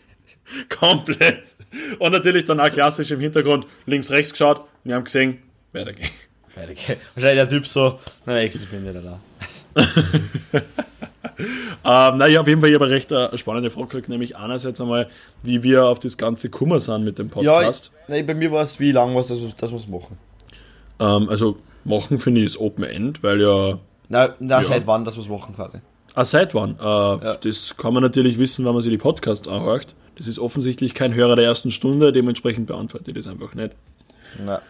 Komplett. 0.70 1.56
Und 1.98 2.12
natürlich 2.12 2.46
dann 2.46 2.58
auch 2.58 2.72
klassisch 2.72 3.10
im 3.10 3.20
Hintergrund 3.20 3.66
links, 3.84 4.10
rechts 4.10 4.32
geschaut. 4.32 4.62
Wir 4.82 4.94
haben 4.94 5.04
gesehen, 5.04 5.42
weitergehen. 5.72 6.08
Wahrscheinlich 6.54 7.48
der 7.48 7.48
Typ 7.50 7.66
so, 7.66 7.98
na 8.24 8.32
nächstes 8.32 8.64
bin 8.64 8.86
ich 8.86 8.94
wieder 8.94 9.20
da. 10.54 10.62
Ähm, 11.84 12.18
naja, 12.18 12.40
auf 12.40 12.46
jeden 12.46 12.60
Fall, 12.60 12.70
ich 12.70 12.74
habe 12.74 12.84
eine 12.86 12.94
recht 12.94 13.10
äh, 13.12 13.36
spannende 13.36 13.70
Frage 13.70 13.86
gekriegt, 13.88 14.08
nämlich 14.08 14.36
einerseits 14.36 14.80
einmal, 14.80 15.08
wie 15.42 15.62
wir 15.62 15.86
auf 15.86 15.98
das 16.00 16.16
ganze 16.18 16.50
Kummer 16.50 16.80
sind 16.80 17.04
mit 17.04 17.18
dem 17.18 17.28
Ja, 17.40 17.54
Podcast. 17.54 17.90
ich, 18.04 18.08
nein, 18.08 18.26
bei 18.26 18.34
mir 18.34 18.50
war 18.52 18.62
es 18.62 18.78
wie 18.80 18.92
lang 18.92 19.14
was, 19.16 19.28
dass, 19.28 19.40
wir- 19.40 19.52
dass 19.58 19.70
wir 19.70 19.78
es 19.78 19.88
machen. 19.88 20.18
ähm, 20.98 21.28
also, 21.28 21.56
machen 21.84 22.18
finde 22.18 22.40
ich 22.42 22.46
ist 22.46 22.58
Open 22.60 22.84
End, 22.84 23.22
weil 23.22 23.40
ja 23.42 23.78
Na, 24.08 24.34
na 24.40 24.58
Ja. 24.58 24.64
seit 24.64 24.86
wann, 24.86 25.04
dass 25.04 25.16
wir 25.16 25.22
es 25.22 25.28
machen 25.28 25.54
quasi. 25.54 25.78
Ah, 26.14 26.24
seit 26.24 26.54
wann? 26.54 26.72
Äh, 26.80 27.36
Das 27.42 27.76
kann 27.76 27.94
man 27.94 28.02
natürlich 28.02 28.38
wissen, 28.38 28.64
wenn 28.66 28.72
man 28.72 28.82
sich 28.82 28.90
die 28.90 28.98
Podcasts 28.98 29.46
anhört. 29.48 29.94
Das 30.16 30.26
ist 30.26 30.38
offensichtlich 30.40 30.92
kein 30.92 31.14
Hörer 31.14 31.36
der 31.36 31.44
ersten 31.46 31.70
Stunde, 31.70 32.10
dementsprechend 32.12 32.66
beantworte 32.66 33.10
ich 33.12 33.16
das 33.16 33.26
einfach 33.28 33.54
nicht. 33.54 33.70
Na. 34.44 34.60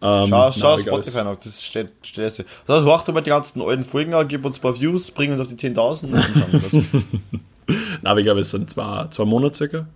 Ähm, 0.00 0.26
Schau, 0.28 0.52
schau 0.52 0.78
egal. 0.78 1.02
Spotify 1.02 1.24
noch, 1.24 1.36
das 1.36 1.62
steht, 1.62 1.90
steht 2.02 2.24
es. 2.24 2.44
Also, 2.68 2.86
doch 2.86 3.08
mal 3.08 3.20
die 3.20 3.30
ganzen 3.30 3.60
alten 3.62 3.84
Folgen 3.84 4.14
an, 4.14 4.28
gib 4.28 4.44
uns 4.44 4.58
ein 4.58 4.62
paar 4.62 4.80
Views, 4.80 5.10
bring 5.10 5.32
uns 5.32 5.40
auf 5.40 5.48
die 5.48 5.56
10.000 5.56 6.04
und 6.04 6.12
dann 6.12 6.22
schauen 6.22 6.52
wir 6.52 6.60
das. 6.60 6.72
Na, 8.02 8.10
aber 8.10 8.20
ich 8.20 8.24
glaube, 8.24 8.40
es 8.40 8.50
sind 8.50 8.70
zwei, 8.70 9.06
zwei 9.10 9.24
Monate 9.24 9.56
circa. 9.56 9.86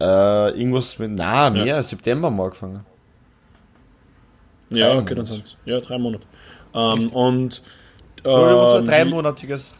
äh, 0.00 0.58
irgendwas 0.58 0.98
mit, 0.98 1.10
na, 1.12 1.50
mehr, 1.50 1.82
September 1.82 2.26
haben 2.28 2.36
wir 2.36 2.44
angefangen. 2.44 2.86
Ja, 4.70 4.88
Drei 4.94 4.98
okay, 5.00 5.14
dann 5.14 5.26
sind 5.26 5.56
Ja, 5.66 5.80
drei 5.80 5.98
Monate. 5.98 6.24
Ähm, 6.74 7.10
und 7.10 7.62
Ja, 8.24 8.30
wir 8.30 8.46
haben 8.46 8.60
uns 8.60 8.72
ein 8.72 8.78
ähm, 8.80 8.86
dreimonatiges. 8.86 9.74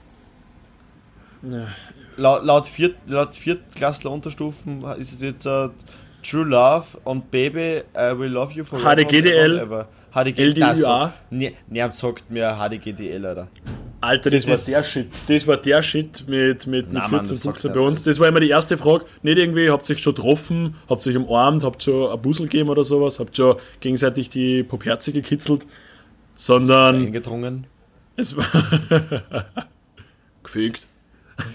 Laut, 2.17 2.45
laut, 2.45 2.67
Viert, 2.67 2.97
laut 3.07 3.35
Viertklässler 3.35 4.11
Unterstufen 4.11 4.83
ist 4.99 5.13
es 5.13 5.21
jetzt 5.21 5.47
äh, 5.47 5.69
True 6.29 6.45
Love 6.45 6.99
und 7.05 7.31
Baby, 7.31 7.83
I 7.97 8.19
will 8.19 8.31
love 8.33 8.53
you 8.53 8.65
forever. 8.65 8.97
HDGDL, 8.97 9.61
and 9.61 9.71
ever. 9.71 9.89
HDG, 10.13 10.47
LDUA. 10.49 11.13
Niemand 11.31 11.95
sagt 11.95 12.31
mir 12.31 12.57
HDGDL, 12.57 13.25
Alter. 13.27 13.49
Alter, 14.01 14.31
das, 14.31 14.47
Das- 14.47 14.69
war 14.69 14.79
der 14.81 14.85
Shit. 14.85 15.09
Das 15.29 15.47
war 15.47 15.57
der 15.57 15.83
Shit 15.83 16.25
mit, 16.29 16.67
mit, 16.67 16.69
mit 16.69 16.93
Nein, 16.93 17.03
14, 17.03 17.11
Mann, 17.11 17.21
das 17.29 17.43
15 17.43 17.63
sagt 17.63 17.75
bei 17.75 17.81
uns. 17.81 18.03
Das 18.03 18.19
war 18.21 18.29
immer 18.29 18.41
die 18.41 18.49
erste 18.51 18.77
Frage. 18.79 19.05
Nicht 19.23 19.39
irgendwie, 19.39 19.71
habt 19.71 19.89
ihr 19.89 19.95
euch 19.97 20.03
schon 20.03 20.15
getroffen, 20.15 20.77
habt 20.89 21.05
ihr 21.07 21.13
euch 21.13 21.19
umarmt, 21.19 21.65
habt 21.65 21.83
schon 21.83 22.11
ein 22.11 22.21
Bussel 22.23 22.45
gegeben 22.47 22.69
oder 22.69 22.85
sowas, 22.85 23.19
habt 23.19 23.37
schon 23.37 23.57
gegenseitig 23.81 24.29
die 24.29 24.63
Popherze 24.63 25.13
gekitzelt, 25.13 25.67
sondern 26.37 27.07
Eingedrungen. 27.07 27.67
es 28.17 28.37
war 28.37 28.45
gefügt. 30.43 30.87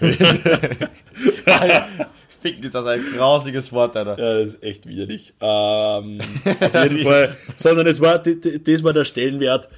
Ficken 2.44 2.62
ist 2.62 2.74
das 2.74 2.84
ein 2.84 3.02
grausiges 3.16 3.72
Wort, 3.72 3.96
Alter. 3.96 4.18
Ja, 4.18 4.38
das 4.38 4.50
ist 4.50 4.62
echt 4.62 4.86
widerlich. 4.86 5.32
Ähm, 5.40 6.20
auf 6.44 6.74
jeden 6.74 6.98
Fall. 6.98 7.38
Sondern 7.56 7.86
es 7.86 8.02
war, 8.02 8.18
das 8.18 8.84
war 8.84 8.92
der 8.92 9.04
Stellenwert, 9.06 9.70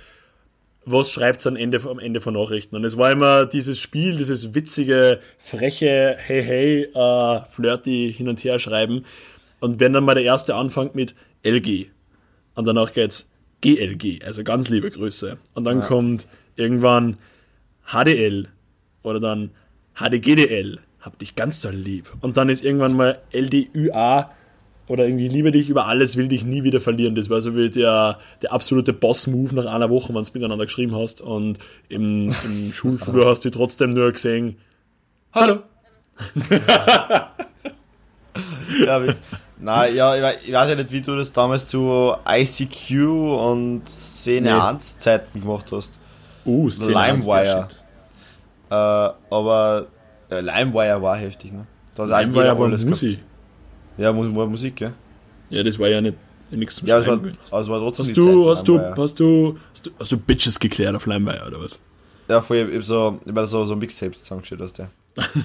was 0.85 1.13
schreibt 1.13 1.47
am 1.47 1.55
Ende, 1.55 1.81
am 1.89 2.01
Ende 2.01 2.21
von 2.21 2.35
Nachrichten. 2.35 2.75
Und 2.75 2.85
es 2.85 2.97
war 2.97 3.13
immer 3.13 3.47
dieses 3.47 3.79
Spiel, 3.79 4.17
dieses 4.17 4.53
witzige, 4.53 5.21
freche, 5.39 6.17
hey, 6.19 6.43
hey, 6.43 6.83
äh, 6.93 7.41
flirty 7.53 8.13
hin 8.13 8.29
und 8.29 8.43
her 8.43 8.59
schreiben. 8.59 9.05
Und 9.61 9.79
wenn 9.79 9.93
dann 9.93 10.03
mal 10.03 10.15
der 10.15 10.25
erste 10.25 10.57
anfängt 10.57 10.97
mit 10.97 11.15
LG 11.45 11.87
und 12.57 12.65
danach 12.65 12.93
geht's 12.93 13.29
GLG, 13.61 14.25
also 14.25 14.43
ganz 14.43 14.69
liebe 14.71 14.91
Grüße. 14.91 15.39
Und 15.55 15.63
dann 15.63 15.83
kommt 15.83 16.27
irgendwann 16.57 17.17
HDL 17.87 18.49
oder 19.05 19.21
dann 19.21 19.53
HDGDL, 19.95 20.81
hab 21.07 21.19
dich 21.19 21.35
ganz 21.37 21.63
doll 21.63 21.73
lieb. 21.75 22.13
Und 22.21 22.37
dann 22.37 22.49
ist 22.51 22.63
irgendwann 22.63 22.95
mal 22.95 23.21
LDUA 23.33 24.31
oder 24.89 25.07
irgendwie 25.07 25.29
liebe 25.29 25.51
dich 25.53 25.69
über 25.71 25.87
alles, 25.87 26.17
will 26.17 26.29
dich 26.29 26.45
nie 26.45 26.63
wieder 26.65 26.81
verlieren. 26.81 27.15
Das 27.15 27.31
war 27.31 27.41
so 27.41 27.57
wie 27.57 27.71
der, 27.71 28.19
der 28.43 28.53
absolute 28.53 28.93
Boss-Move 28.93 29.55
nach 29.55 29.67
einer 29.67 29.89
Woche, 29.89 30.15
wenn 30.15 30.23
du 30.23 30.31
miteinander 30.35 30.65
geschrieben 30.67 30.95
hast. 30.95 31.21
Und 31.23 31.59
im, 31.89 32.35
im 32.45 32.73
Schulflur 32.75 33.27
hast 33.31 33.45
du 33.45 33.51
trotzdem 33.51 33.91
nur 33.91 34.13
gesehen, 34.13 34.57
hallo. 35.33 35.61
Ja, 38.85 38.99
mit, 38.99 39.21
na, 39.59 39.87
ja, 39.89 40.15
ich 40.15 40.23
wei- 40.23 40.37
ich 40.45 40.53
weiß 40.53 40.69
ja 40.69 40.75
nicht, 40.75 40.93
wie 40.93 41.01
du 41.01 41.17
das 41.17 41.33
damals 41.33 41.67
zu 41.69 42.15
ICQ 42.29 42.91
und 43.09 43.89
Szene 43.89 44.53
Nee. 44.55 44.61
1 44.61 44.99
Zeiten 44.99 45.41
gemacht 45.41 45.67
hast. 45.73 45.95
Uh, 46.45 46.69
Szene 46.69 46.91
LimeWire. 47.13 47.69
Äh, 48.69 48.75
aber 48.75 49.87
äh, 50.31 50.41
LimeWire 50.41 51.01
war 51.03 51.17
heftig, 51.17 51.53
ne? 51.53 51.67
Da 51.95 52.03
hat 52.05 52.11
Nein, 52.11 52.35
war 52.35 52.45
ja 52.45 52.59
war. 52.59 52.69
Musik. 52.69 53.19
Ja, 53.97 54.15
war 54.17 54.47
Musik, 54.47 54.81
ja. 54.81 54.93
Ja, 55.51 55.63
das 55.63 55.79
war 55.79 55.89
ja 55.89 56.01
nicht 56.01 56.17
nichts 56.51 56.77
zum 56.77 56.87
Ja, 56.87 56.99
es 56.99 57.07
war, 57.07 57.15
Schreiben 57.15 57.23
gewesen. 57.33 57.39
also 57.55 57.73
war 57.73 57.81
trotzdem 57.81 58.07
Hast 58.07 58.17
du, 58.17 58.51
hast 58.51 58.69
du, 58.69 58.73
LimeWire. 58.77 58.91
hast 59.03 59.21
du, 59.21 59.59
hast 59.73 59.87
du, 59.87 59.91
hast 59.99 60.13
du 60.13 60.17
Bitches 60.19 60.59
geklärt 60.61 60.95
auf 60.95 61.07
LimeWire 61.07 61.47
oder 61.47 61.61
was? 61.61 61.81
Ja, 62.29 62.41
vorher, 62.41 62.69
ich 62.69 62.77
hab 62.77 62.85
so, 62.85 63.21
ich 63.25 63.35
hab 63.35 63.47
so, 63.47 63.65
so 63.65 63.77
Mixtapes 63.77 64.21
zusammengestellt 64.23 64.63
aus 64.63 64.73
der. 64.75 64.91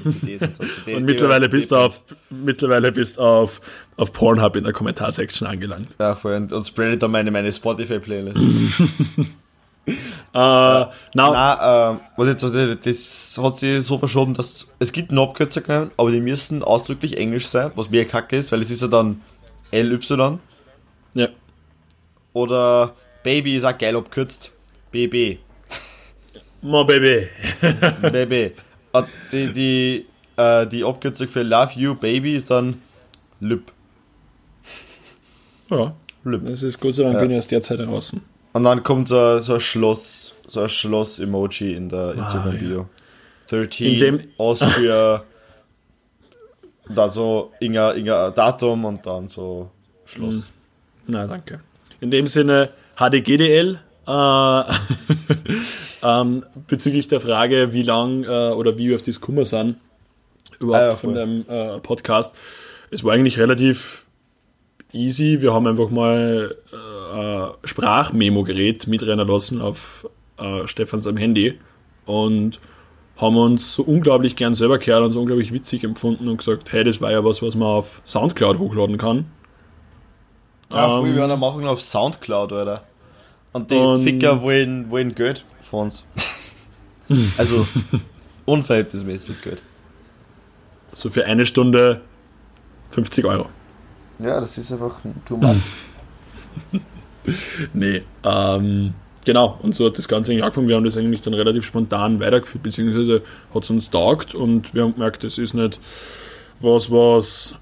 CDs 0.06 0.42
und 0.42 0.56
so. 0.58 0.64
CD, 0.66 0.96
Und 0.96 1.06
mittlerweile 1.06 1.48
bist 1.48 1.72
du 1.72 1.78
auf, 1.78 2.02
mittlerweile 2.30 2.92
bist 2.92 3.18
auf, 3.18 3.62
auf 3.96 4.12
Pornhub 4.12 4.56
in 4.58 4.64
der 4.66 4.74
Kommentarsektion 4.74 5.48
angelangt. 5.48 5.96
Ja, 6.00 6.14
vorher, 6.14 6.42
und, 6.42 6.52
und 6.52 6.68
spreadet 6.68 7.02
dann 7.02 7.12
meine, 7.12 7.32
meine 7.32 7.52
Spotify-Playlist. 7.52 8.44
Äh, 9.88 9.94
na, 10.34 10.90
Nein, 11.14 11.96
ähm, 11.98 12.00
was 12.16 12.28
jetzt, 12.28 12.44
also, 12.44 12.76
das 12.76 13.40
hat 13.42 13.58
sich 13.58 13.84
so 13.84 13.98
verschoben, 13.98 14.34
dass 14.34 14.68
es 14.80 14.92
gibt 14.92 15.12
eine 15.12 15.22
Abkürzungen, 15.22 15.92
aber 15.98 16.12
die 16.12 16.22
müssen 16.22 16.64
ausdrücklich 16.64 17.18
Englisch 17.18 17.48
sein, 17.48 17.72
was 17.76 17.90
mir 17.90 18.06
kacke 18.06 18.38
ist, 18.38 18.52
weil 18.52 18.62
es 18.62 18.70
ist 18.70 18.82
ja 18.82 18.88
dann 18.88 19.22
LY 19.72 20.00
ja. 21.16 21.28
oder 22.34 22.94
Baby 23.24 23.56
ist 23.56 23.66
auch 23.66 23.78
geil 23.78 23.96
abkürzt. 23.96 24.52
BB. 24.92 25.40
Mo 26.62 26.84
Baby. 26.84 27.28
Baby. 28.02 28.52
Und 28.92 29.08
die, 29.32 29.52
die, 29.52 30.06
äh, 30.36 30.68
die 30.68 30.84
Abkürzung 30.84 31.28
für 31.28 31.44
Love 31.44 31.72
You 31.76 31.96
Baby 31.96 32.36
ist 32.36 32.52
dann 32.52 32.82
LYP. 33.40 33.72
Ja. 35.70 35.96
LYP. 36.24 36.46
Das 36.48 36.64
ist 36.64 36.80
Gott 36.80 36.94
sei 36.94 37.04
Dank 37.04 37.16
Ja. 37.16 37.22
bin 37.22 37.32
ich 37.32 37.38
aus 37.38 37.48
der 37.48 37.62
Zeit 37.62 37.80
draußen. 37.80 38.22
Und 38.54 38.64
dann 38.66 38.84
kommt 38.84 39.08
so, 39.08 39.18
ein- 39.18 39.40
so 39.40 39.54
ein 39.56 39.60
Schloss, 39.60 40.34
so 40.48 40.62
ein 40.62 40.70
Schloss-Emoji 40.70 41.74
in 41.74 41.90
der 41.90 42.00
Ah, 42.00 42.12
Instagram-Bio. 42.12 42.88
13, 43.50 43.94
In 43.94 44.00
dem- 44.00 44.20
Austria, 44.38 45.24
dann 46.90 47.12
so 47.12 47.52
irgendein, 47.60 47.98
irgendein 47.98 48.34
Datum 48.36 48.86
und 48.86 49.06
dann 49.06 49.30
so 49.30 49.70
Schluss. 50.06 50.50
Na, 51.08 51.26
danke. 51.28 51.62
In 52.02 52.12
dem 52.12 52.28
Sinne, 52.28 52.70
HDGDL, 52.98 53.80
äh, 54.08 54.64
ähm, 56.04 56.44
bezüglich 56.68 57.08
der 57.08 57.22
Frage, 57.22 57.74
wie 57.74 57.84
lang 57.84 58.24
äh, 58.24 58.28
oder 58.52 58.78
wie 58.78 58.90
wir 58.90 58.96
auf 58.96 59.02
das 59.02 59.22
Kummer 59.22 59.46
sind, 59.46 59.78
überhaupt 60.60 60.84
Ah 60.84 60.90
ja, 60.90 60.96
von 60.96 61.14
dem 61.14 61.46
äh, 61.48 61.80
Podcast. 61.80 62.34
Es 62.90 63.04
war 63.04 63.14
eigentlich 63.14 63.40
relativ 63.40 64.06
easy. 64.92 65.42
Wir 65.42 65.54
haben 65.54 65.68
einfach 65.68 65.90
mal 65.90 66.56
äh, 67.12 67.68
Sprachmemo-Gerät 67.68 68.88
mitrennen 68.88 69.28
lassen 69.28 69.62
auf 69.62 70.08
äh, 70.38 70.68
Stefans 70.68 71.08
am 71.08 71.18
Handy 71.18 71.60
und 72.06 72.60
haben 73.18 73.38
uns 73.38 73.76
so 73.76 73.84
unglaublich 73.84 74.36
gern 74.36 74.54
selber 74.54 74.80
gehört 74.80 75.04
und 75.04 75.12
so 75.12 75.20
unglaublich 75.20 75.52
witzig 75.54 75.84
empfunden 75.84 76.28
und 76.28 76.38
gesagt, 76.38 76.72
hey, 76.72 76.84
das 76.84 77.02
war 77.02 77.12
ja 77.12 77.24
was, 77.24 77.42
was 77.42 77.56
man 77.56 77.68
auf 77.68 78.02
Soundcloud 78.06 78.58
hochladen 78.58 78.98
kann. 78.98 79.26
Ja, 80.72 81.00
Ähm, 81.00 81.16
wir 81.16 81.24
Anfang 81.24 81.68
auf 81.68 81.82
Soundcloud, 81.82 82.54
Alter. 82.54 82.84
Und 83.54 83.70
die 83.70 83.76
Und- 83.76 84.04
Ficker 84.04 84.42
wollen, 84.42 84.90
wollen 84.90 85.14
Geld 85.14 85.46
von 85.60 85.82
uns. 85.82 86.06
also, 87.38 87.68
unverhältnismäßig 88.46 89.42
Geld. 89.42 89.62
So 90.94 91.10
für 91.10 91.26
eine 91.26 91.46
Stunde 91.46 92.02
50 92.92 93.26
Euro. 93.26 93.48
Ja, 94.20 94.40
das 94.40 94.58
ist 94.58 94.72
einfach 94.72 94.96
too 95.26 95.38
much. 95.38 95.56
Nee, 97.74 98.04
ähm, 98.24 98.94
genau. 99.26 99.60
Und 99.62 99.76
so 99.76 99.86
hat 99.88 99.98
das 99.98 100.08
Ganze 100.08 100.32
eigentlich 100.32 100.44
angefangen. 100.44 100.68
Wir 100.68 100.76
haben 100.76 100.84
das 100.84 100.98
eigentlich 100.98 101.22
dann 101.22 101.34
relativ 101.34 101.66
spontan 101.66 102.20
weitergeführt, 102.20 102.64
beziehungsweise 102.64 103.22
hat 103.54 103.64
es 103.64 103.70
uns 103.70 103.90
taugt 103.90 104.36
und 104.36 104.74
wir 104.74 104.84
haben 104.84 104.94
gemerkt, 104.94 105.24
das 105.24 105.38
ist 105.38 105.54
nicht 105.54 105.80
was, 106.60 106.92
was 106.92 107.58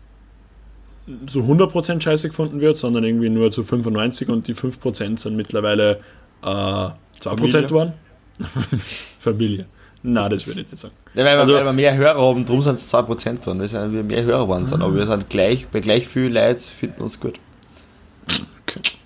so 1.28 1.40
100% 1.42 2.02
scheiße 2.02 2.30
gefunden 2.30 2.62
wird, 2.62 2.78
sondern 2.78 3.04
irgendwie 3.04 3.30
nur 3.30 3.50
zu 3.52 3.62
95% 3.62 4.30
und 4.30 4.48
die 4.48 4.54
5% 4.54 5.18
sind 5.20 5.36
mittlerweile 5.36 6.00
äh, 6.44 6.46
2% 6.46 6.94
Familie? 7.22 7.64
geworden. 7.68 7.94
Familie. 9.20 9.66
Na, 10.02 10.30
das 10.30 10.48
würde 10.48 10.62
ich 10.62 10.72
nicht 10.72 10.80
sagen. 10.80 10.94
Ja, 11.14 11.26
weil, 11.26 11.36
wir, 11.36 11.40
Also- 11.40 11.54
weil 11.54 11.66
wir 11.66 11.74
mehr 11.74 11.98
Hörer 11.98 12.22
haben, 12.22 12.46
drum 12.46 12.62
sind 12.62 12.76
es 12.76 12.94
2% 12.94 13.40
geworden, 13.42 13.60
weil 13.60 13.68
sind 13.68 13.92
wir 13.92 14.04
mehr 14.04 14.24
Hörer 14.24 14.44
geworden 14.44 14.68
sind. 14.68 14.82
Aber 14.82 14.96
wir 14.96 15.06
sind 15.06 15.30
gleich, 15.30 15.68
bei 15.68 15.80
gleich 15.82 16.08
viel 16.08 16.32
Leute 16.32 16.62
finden 16.62 17.02
uns 17.02 17.20
gut. 17.20 17.40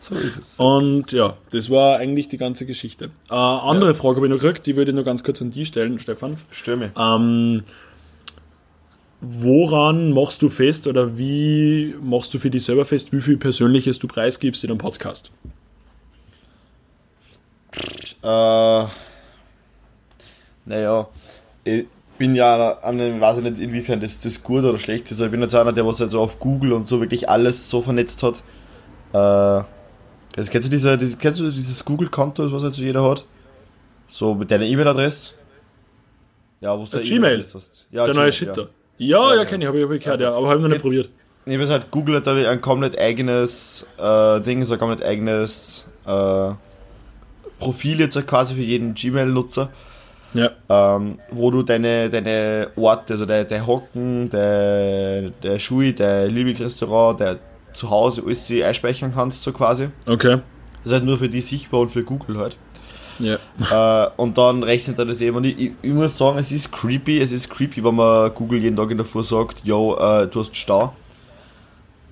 So 0.03 0.15
ist 0.15 0.37
es. 0.37 0.59
Und 0.59 1.13
ja, 1.13 1.37
das 1.51 1.69
war 1.69 1.97
eigentlich 1.97 2.27
die 2.27 2.35
ganze 2.37 2.65
Geschichte. 2.65 3.05
Äh, 3.29 3.35
andere 3.35 3.93
Frage 3.93 4.17
habe 4.17 4.27
ich 4.27 4.33
noch 4.33 4.39
gekriegt, 4.39 4.65
die 4.65 4.75
würde 4.75 4.91
ich 4.91 4.95
nur 4.95 5.05
ganz 5.05 5.23
kurz 5.23 5.41
an 5.41 5.49
die 5.49 5.65
stellen, 5.65 5.97
Stefan. 5.97 6.35
Stürme. 6.51 6.91
Ähm, 6.99 7.63
woran 9.21 10.11
machst 10.11 10.41
du 10.41 10.49
fest 10.49 10.87
oder 10.87 11.17
wie 11.17 11.95
machst 12.01 12.33
du 12.33 12.39
für 12.39 12.49
dich 12.49 12.65
selber 12.65 12.83
fest, 12.83 13.13
wie 13.13 13.21
viel 13.21 13.37
Persönliches 13.37 13.97
du 13.97 14.09
preisgibst 14.09 14.65
in 14.65 14.71
einem 14.71 14.77
Podcast? 14.77 15.31
Äh, 18.21 18.85
naja, 20.65 21.07
ich 21.63 21.85
bin 22.17 22.35
ja 22.35 22.73
an 22.79 22.99
einem, 22.99 23.21
weiß 23.21 23.37
ich 23.37 23.43
nicht, 23.43 23.59
inwiefern 23.59 24.01
das, 24.01 24.19
das 24.19 24.43
gut 24.43 24.65
oder 24.65 24.77
schlecht 24.77 25.09
ist. 25.11 25.21
aber 25.21 25.27
Ich 25.27 25.31
bin 25.31 25.41
jetzt 25.41 25.55
einer, 25.55 25.71
der 25.71 25.87
was 25.87 26.01
halt 26.01 26.11
so 26.11 26.19
auf 26.19 26.39
Google 26.39 26.73
und 26.73 26.89
so 26.89 26.99
wirklich 26.99 27.29
alles 27.29 27.69
so 27.69 27.81
vernetzt 27.81 28.21
hat. 28.21 28.43
Äh, 29.13 29.63
also 30.35 30.51
kennst 30.51 30.67
du 30.67 30.71
diese, 30.71 30.97
diese 30.97 31.17
kennst 31.17 31.39
du 31.39 31.49
dieses 31.49 31.83
Google-Konto, 31.85 32.51
was 32.51 32.63
halt 32.63 32.73
so 32.73 32.81
jeder 32.81 33.03
hat? 33.09 33.23
So 34.09 34.35
mit 34.35 34.49
deiner 34.51 34.65
E-Mail-Adresse? 34.65 35.31
Ja, 36.61 36.77
wo 36.77 36.83
du 36.85 36.89
deine 36.91 37.03
Gmail. 37.03 37.17
E-Mail-Adresse 37.17 37.57
hast. 37.57 37.85
Ja, 37.91 38.05
Der 38.05 38.13
Gmail, 38.13 38.15
neue 38.15 38.25
ja. 38.27 38.31
Shitter. 38.31 38.69
Ja, 38.97 39.17
ja, 39.17 39.29
genau. 39.31 39.45
kenne 39.49 39.63
ich, 39.63 39.67
habe 39.67 39.79
ich, 39.79 39.85
hab 39.85 39.91
ich 39.91 40.03
gehört, 40.03 40.19
ja, 40.21 40.33
aber 40.33 40.47
habe 40.47 40.57
ich 40.57 40.63
noch 40.63 40.69
nicht 40.69 40.81
probiert. 40.81 41.09
Ich 41.45 41.59
weiß 41.59 41.69
halt, 41.69 41.91
Google 41.91 42.15
hat 42.17 42.27
da 42.27 42.35
ein 42.35 42.61
komplett 42.61 42.97
eigenes 42.97 43.85
äh, 43.97 44.39
Ding, 44.41 44.63
so 44.63 44.73
ein 44.73 44.79
komplett 44.79 45.03
eigenes 45.03 45.85
äh, 46.05 46.51
Profil 47.59 47.99
jetzt 47.99 48.27
quasi 48.27 48.55
für 48.55 48.61
jeden 48.61 48.93
Gmail-Nutzer, 48.93 49.69
Ja, 50.33 50.51
ähm, 50.69 51.19
wo 51.31 51.51
du 51.51 51.63
deine, 51.63 52.09
deine 52.09 52.69
Orte, 52.77 53.13
also 53.13 53.25
der, 53.25 53.43
der 53.43 53.67
Hocken, 53.67 54.29
der, 54.29 55.31
der 55.31 55.59
Schui, 55.59 55.93
der 55.93 56.27
Lieblingsrestaurant, 56.27 57.19
der 57.19 57.39
Zuhause, 57.73 58.23
alles 58.25 58.47
sie 58.47 58.63
einspeichern 58.63 59.13
kannst, 59.13 59.43
so 59.43 59.51
quasi. 59.51 59.89
okay. 60.05 60.39
Das 60.77 60.91
ist 60.91 60.93
halt 60.93 61.05
nur 61.05 61.17
für 61.17 61.29
die 61.29 61.41
sichtbar 61.41 61.81
und 61.81 61.89
für 61.89 62.03
Google 62.03 62.37
halt. 62.39 62.57
Ja. 63.19 63.37
äh, 64.05 64.09
und 64.17 64.37
dann 64.37 64.63
rechnet 64.63 64.99
er 64.99 65.05
das 65.05 65.21
eben. 65.21 65.37
Und 65.37 65.45
ich, 65.45 65.57
ich, 65.57 65.71
ich 65.81 65.93
muss 65.93 66.17
sagen, 66.17 66.39
es 66.39 66.51
ist 66.51 66.71
creepy, 66.71 67.19
es 67.19 67.31
ist 67.31 67.49
creepy, 67.49 67.83
wenn 67.83 67.95
man 67.95 68.33
Google 68.33 68.59
jeden 68.59 68.75
Tag 68.75 68.91
in 68.91 68.97
der 68.97 69.05
Früh 69.05 69.23
sagt, 69.23 69.61
yo, 69.63 69.95
äh, 69.95 70.27
du 70.27 70.39
hast 70.39 70.55
Stau. 70.55 70.93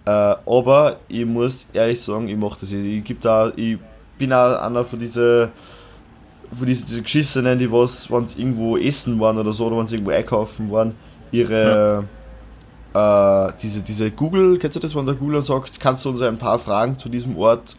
Äh, 0.05 0.09
aber 0.09 0.97
ich 1.07 1.25
muss 1.25 1.67
ehrlich 1.73 2.01
sagen, 2.01 2.27
ich 2.27 2.37
mache 2.37 2.59
das. 2.61 2.71
Ich, 2.71 3.09
ich, 3.09 3.19
da, 3.19 3.51
ich 3.55 3.77
bin 4.17 4.31
auch 4.31 4.61
einer 4.61 4.85
von 4.85 4.99
diesen 4.99 5.49
von 6.57 6.67
diese, 6.67 6.85
diese 6.85 7.01
Geschissenen, 7.01 7.57
die 7.57 7.71
was, 7.71 8.11
wenn 8.11 8.27
sie 8.27 8.41
irgendwo 8.41 8.77
essen 8.77 9.19
waren 9.19 9.37
oder 9.37 9.53
so, 9.53 9.67
oder 9.67 9.77
wenn 9.77 9.87
sie 9.87 9.95
irgendwo 9.95 10.11
einkaufen 10.11 10.71
waren, 10.71 10.95
ihre 11.31 12.03
äh, 12.93 13.53
diese, 13.61 13.81
diese 13.81 14.11
Google, 14.11 14.57
kennst 14.57 14.75
du 14.75 14.79
das, 14.79 14.95
wenn 14.95 15.05
der 15.05 15.15
Google 15.15 15.41
sagt, 15.41 15.79
kannst 15.79 16.05
du 16.05 16.09
uns 16.09 16.21
ein 16.21 16.37
paar 16.37 16.59
Fragen 16.59 16.97
zu 16.97 17.09
diesem 17.09 17.37
Ort 17.37 17.75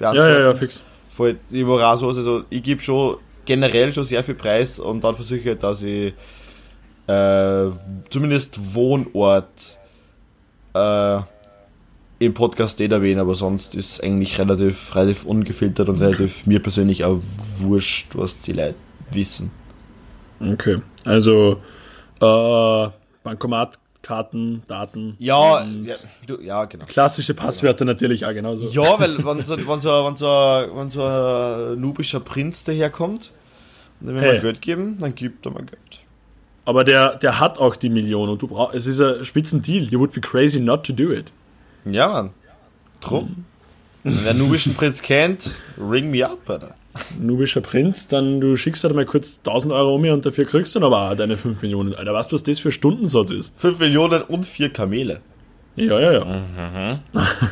ja, 0.00 0.12
beantworten? 0.12 0.32
ja, 0.32 0.40
ja, 0.48 0.54
fix. 0.54 0.82
voll 1.10 1.38
auch 1.50 1.96
so, 1.96 2.06
also 2.06 2.44
ich 2.50 2.62
gebe 2.62 2.80
schon 2.80 3.16
generell 3.44 3.92
schon 3.92 4.04
sehr 4.04 4.24
viel 4.24 4.34
Preis 4.34 4.78
und 4.78 5.04
dann 5.04 5.14
versuche 5.14 5.38
ich 5.38 5.46
halt, 5.46 5.62
dass 5.62 5.82
ich 5.82 6.14
äh, 7.06 7.66
zumindest 8.10 8.74
Wohnort 8.74 9.78
äh, 10.72 11.20
im 12.18 12.32
Podcast 12.32 12.78
nicht 12.80 12.92
erwähne, 12.92 13.20
aber 13.20 13.34
sonst 13.34 13.74
ist 13.74 13.92
es 13.92 14.00
eigentlich 14.00 14.38
relativ, 14.38 14.94
relativ 14.94 15.24
ungefiltert 15.24 15.88
und 15.88 16.00
relativ 16.00 16.46
mir 16.46 16.60
persönlich 16.60 17.04
auch 17.04 17.20
wurscht, 17.58 18.14
was 18.14 18.40
die 18.40 18.52
Leute 18.52 18.76
wissen. 19.10 19.50
Okay. 20.40 20.80
Also, 21.04 21.60
äh, 22.20 22.88
Bankomatkarten, 24.04 24.62
Daten. 24.66 25.16
Ja, 25.18 25.64
ja, 25.64 25.94
du, 26.26 26.40
ja 26.40 26.64
genau. 26.66 26.84
Klassische 26.86 27.34
Passwörter 27.34 27.84
natürlich 27.84 28.24
auch 28.24 28.32
genauso. 28.32 28.68
Ja, 28.68 28.98
weil 28.98 29.24
wenn 29.24 29.44
so, 29.44 29.56
wenn 29.56 29.80
so, 29.80 29.90
wenn 29.90 30.16
so, 30.16 30.26
wenn 30.26 30.90
so 30.90 31.02
ein 31.02 31.80
nubischer 31.80 32.20
Prinz 32.20 32.64
daherkommt 32.64 33.32
und 34.00 34.08
dem 34.08 34.18
Hey. 34.18 34.32
hey. 34.32 34.40
Geld 34.40 34.62
geben, 34.62 34.98
dann 35.00 35.14
gibt 35.14 35.46
er 35.46 35.52
mal 35.52 35.64
Geld. 35.64 36.00
Aber 36.66 36.84
der, 36.84 37.16
der 37.16 37.40
hat 37.40 37.58
auch 37.58 37.76
die 37.76 37.90
Million 37.90 38.28
und 38.28 38.40
du 38.40 38.46
brauchst, 38.46 38.74
es 38.74 38.86
ist 38.86 39.00
ein 39.00 39.24
Spitzendeal. 39.24 39.84
You 39.84 39.98
would 39.98 40.12
be 40.12 40.20
crazy 40.20 40.60
not 40.60 40.84
to 40.86 40.92
do 40.92 41.12
it. 41.12 41.32
Ja, 41.84 42.08
Mann. 42.08 42.30
Drum. 43.00 43.44
Wenn 44.02 44.24
der 44.24 44.34
nubischen 44.34 44.74
Prinz 44.74 45.02
kennt, 45.02 45.54
ring 45.78 46.10
me 46.10 46.26
up, 46.26 46.48
Alter. 46.48 46.74
Nubischer 47.20 47.60
Prinz, 47.60 48.06
dann 48.06 48.40
du 48.40 48.56
schickst 48.56 48.84
halt 48.84 48.94
mal 48.94 49.04
kurz 49.04 49.38
1000 49.38 49.72
Euro 49.72 49.96
um 49.96 50.00
mir 50.00 50.12
und 50.12 50.24
dafür 50.24 50.44
kriegst 50.44 50.74
du 50.74 50.80
dann 50.80 50.86
aber 50.86 51.10
auch 51.10 51.16
deine 51.16 51.36
5 51.36 51.60
Millionen. 51.62 51.94
Alter, 51.94 52.14
weißt 52.14 52.30
du, 52.30 52.34
was 52.34 52.42
das 52.44 52.60
für 52.60 52.70
Stundensatz 52.70 53.30
ist? 53.30 53.58
5 53.60 53.80
Millionen 53.80 54.22
und 54.22 54.44
4 54.44 54.70
Kamele. 54.70 55.20
Ja, 55.76 55.98
ja, 55.98 56.12
ja. 56.12 57.00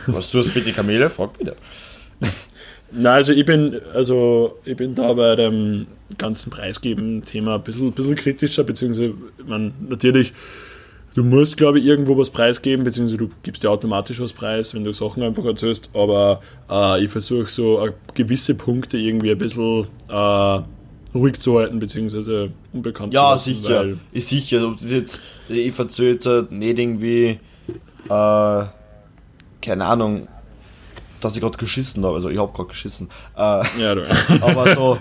Was 0.07 0.31
tust 0.31 0.51
du 0.51 0.59
mit 0.59 0.67
den 0.67 0.75
Kamele? 0.75 1.09
Frag 1.09 1.37
bitte. 1.37 1.57
Na, 2.93 3.15
also 3.15 3.33
ich 3.33 3.45
bin, 3.45 3.81
also 3.95 4.59
ich 4.65 4.77
bin 4.77 4.95
da 4.95 5.13
bei 5.15 5.35
dem 5.35 5.87
ganzen 6.19 6.51
Preisgeben-Thema 6.51 7.57
ein 7.57 7.63
bisschen, 7.63 7.91
bisschen 7.93 8.17
kritischer, 8.17 8.65
beziehungsweise, 8.65 9.15
man, 9.47 9.73
natürlich, 9.89 10.35
du 11.15 11.23
musst, 11.25 11.57
glaube 11.57 11.79
ich, 11.79 11.85
irgendwo 11.85 12.17
was 12.17 12.31
preisgeben, 12.31 12.85
beziehungsweise 12.85 13.19
du 13.19 13.29
gibst 13.43 13.63
dir 13.63 13.71
automatisch 13.71 14.21
was 14.21 14.33
preis, 14.33 14.75
wenn 14.75 14.85
du 14.85 14.93
Sachen 14.93 15.23
einfach 15.23 15.45
erzählst, 15.45 15.91
aber 15.95 16.41
äh, 16.71 17.05
ich 17.05 17.11
versuche 17.11 17.49
so 17.51 17.85
äh, 17.87 17.93
gewisse 18.15 18.55
Punkte 18.55 18.97
irgendwie 18.99 19.31
ein 19.31 19.39
bisschen 19.39 19.87
äh, 20.09 20.61
ruhig 21.15 21.39
zu 21.41 21.59
halten, 21.59 21.79
beziehungsweise 21.79 22.51
unbekannt 22.73 23.13
Ja, 23.13 23.37
zu 23.37 23.51
lassen, 23.51 23.63
sicher. 23.63 23.79
weil- 23.81 23.99
Ist 24.13 24.29
sicher. 24.31 24.67
Ob 24.69 24.79
das 24.81 24.91
jetzt, 24.91 25.21
ich 25.49 25.73
verzähle 25.73 26.13
jetzt 26.13 26.27
halt 26.27 26.53
nicht 26.53 26.79
irgendwie, 26.79 27.39
äh, 28.09 28.65
keine 29.61 29.85
Ahnung, 29.85 30.27
dass 31.21 31.37
ich 31.37 31.43
gerade 31.43 31.57
geschissen 31.59 32.05
habe. 32.05 32.17
Also, 32.17 32.31
ich 32.31 32.39
habe 32.39 32.53
gerade 32.53 32.69
geschissen. 32.71 33.09
Äh, 33.37 33.63
Ja, 33.81 33.95
du. 33.95 34.03
aber 34.41 34.75
so, 34.75 34.99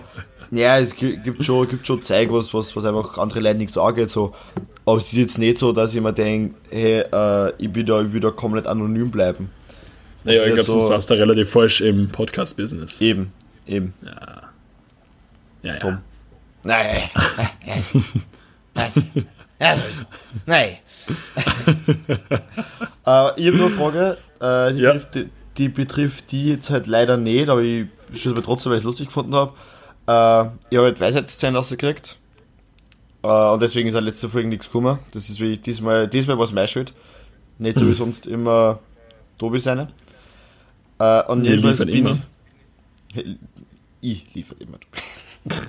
ja, 0.51 0.77
es 0.79 0.95
gi- 0.95 1.17
gibt 1.17 1.43
schon, 1.45 1.67
gibt 1.67 1.87
schon 1.87 2.01
Zeug, 2.03 2.29
was, 2.31 2.53
was, 2.53 2.75
was 2.75 2.85
einfach 2.85 3.17
andere 3.17 3.39
Leute 3.39 3.57
nichts 3.57 3.77
angeht. 3.77 4.09
So. 4.11 4.33
Aber 4.85 4.97
es 4.97 5.05
ist 5.05 5.13
jetzt 5.13 5.37
nicht 5.37 5.57
so, 5.57 5.71
dass 5.71 5.95
ich 5.95 6.01
mir 6.01 6.13
denke, 6.13 6.55
hey, 6.69 7.01
äh, 7.11 7.53
ich 7.57 7.73
will 7.73 7.83
da, 7.85 8.01
ich 8.01 8.11
will 8.11 8.19
da 8.19 8.31
komplett 8.31 8.67
anonym 8.67 9.09
bleiben. 9.11 9.49
Naja, 10.23 10.39
ich 10.39 10.45
glaube, 10.45 10.57
jetzt 10.59 10.65
sonst 10.67 10.83
so- 10.83 10.89
warst 10.89 11.09
du 11.09 11.13
relativ 11.15 11.49
falsch 11.49 11.81
im 11.81 12.09
Podcast-Business. 12.09 12.99
Eben, 13.01 13.31
eben. 13.65 13.93
Ja, 14.03 14.43
ja. 15.63 15.79
Drum. 15.79 15.97
Nein, 16.63 17.01
also, 18.75 19.01
ja, 19.59 19.75
so 19.75 19.81
ist 19.89 20.05
Nein. 20.45 20.69
äh, 22.07 23.39
ich 23.39 23.47
habe 23.47 23.57
nur 23.57 23.65
eine 23.67 23.69
Frage, 23.75 24.17
äh, 24.39 24.73
die, 24.73 24.81
Ja. 24.81 24.93
betrifft, 24.93 25.15
die, 25.15 25.29
die 25.57 25.69
betrifft 25.69 26.31
die 26.31 26.49
jetzt 26.49 26.69
halt 26.69 26.87
leider 26.87 27.17
nicht, 27.17 27.49
aber 27.49 27.61
ich 27.61 27.87
stelle 28.13 28.35
mir 28.35 28.43
trotzdem, 28.43 28.71
weil 28.71 28.77
ich 28.77 28.81
es 28.81 28.85
lustig 28.85 29.07
gefunden 29.07 29.33
habe. 29.35 29.53
Äh, 30.11 30.45
ich 30.69 30.77
habe 30.77 30.87
halt 30.87 30.99
Weisheitszähne 30.99 31.57
rausgekriegt. 31.57 32.17
Äh, 33.23 33.27
und 33.27 33.61
deswegen 33.61 33.87
ist 33.87 33.95
auch 33.95 34.01
letzte 34.01 34.29
Folge 34.29 34.49
nichts 34.49 34.65
gekommen. 34.65 34.99
Das 35.13 35.29
ist 35.29 35.39
wie 35.39 35.57
diesmal, 35.57 36.07
diesmal 36.07 36.37
war 36.37 36.45
es 36.45 36.51
meine 36.51 36.67
Schuld. 36.67 36.93
Nicht 37.57 37.79
so 37.79 37.87
wie 37.87 37.93
sonst 37.93 38.27
immer 38.27 38.79
Tobi 39.37 39.59
seine. 39.59 39.89
Äh, 40.99 41.23
und 41.27 41.43
Wir 41.43 41.51
jedenfalls 41.51 41.79
bin 41.79 41.89
immer. 41.89 42.19
ich. 43.13 43.25
Ich 44.03 44.33
liefere 44.33 44.57
immer. 44.63 44.79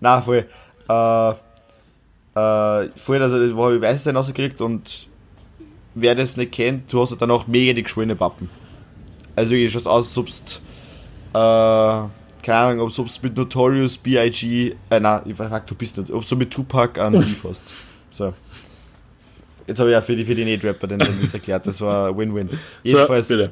Na, 0.00 0.22
voll. 0.22 0.46
Äh, 0.88 1.30
äh, 1.30 2.88
voll, 2.96 3.22
also, 3.22 3.62
habe 3.62 3.76
ich 3.76 3.82
Weißes 3.82 4.14
rausgekriegt 4.14 4.62
und 4.62 5.08
wer 5.94 6.14
das 6.14 6.38
nicht 6.38 6.52
kennt, 6.52 6.90
du 6.90 7.02
hast 7.02 7.10
halt 7.10 7.20
dann 7.20 7.30
auch 7.30 7.46
mega 7.46 7.74
die 7.74 7.82
geschwollene 7.82 8.16
Pappen. 8.16 8.48
Also 9.36 9.50
wirklich 9.50 9.74
schaut 9.74 9.86
aus, 9.86 10.16
als 10.16 10.62
äh, 11.34 12.08
keine 12.44 12.58
Ahnung, 12.58 12.86
ob 12.86 12.94
du 12.94 13.06
mit 13.22 13.36
Notorious, 13.36 13.96
B.I.G., 13.96 14.74
äh, 14.90 15.00
nein, 15.00 15.22
ich 15.24 15.34
frag, 15.34 15.66
du 15.66 15.74
bist 15.74 15.96
nicht, 15.96 16.10
ob 16.10 16.28
du 16.28 16.36
mit 16.36 16.50
Tupac 16.50 17.00
an 17.00 17.12
Beef 17.18 17.42
hast. 17.44 17.74
So. 18.10 18.34
Jetzt 19.66 19.80
habe 19.80 19.88
ich 19.88 19.94
ja 19.94 20.02
für 20.02 20.14
die, 20.14 20.24
für 20.24 20.34
die 20.34 20.44
Nicht-Rapper 20.44 20.86
den, 20.86 21.00
Witz 21.00 21.32
erklärt, 21.32 21.66
das 21.66 21.80
war 21.80 22.16
Win-Win. 22.16 22.50
Jedenfalls 22.82 23.28
So, 23.28 23.36
bitte. 23.36 23.50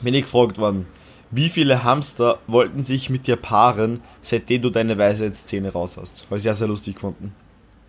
bin 0.00 0.14
ich 0.14 0.22
gefragt 0.22 0.56
worden, 0.56 0.86
wie 1.30 1.50
viele 1.50 1.84
Hamster 1.84 2.38
wollten 2.46 2.82
sich 2.82 3.10
mit 3.10 3.26
dir 3.26 3.36
paaren, 3.36 4.00
seitdem 4.22 4.62
du 4.62 4.70
deine 4.70 4.96
Weisheitszähne 4.96 5.70
raus 5.70 5.98
hast? 5.98 6.24
Habe 6.26 6.38
ich 6.38 6.42
sehr, 6.44 6.54
sehr 6.54 6.68
lustig 6.68 6.94
gefunden. 6.94 7.34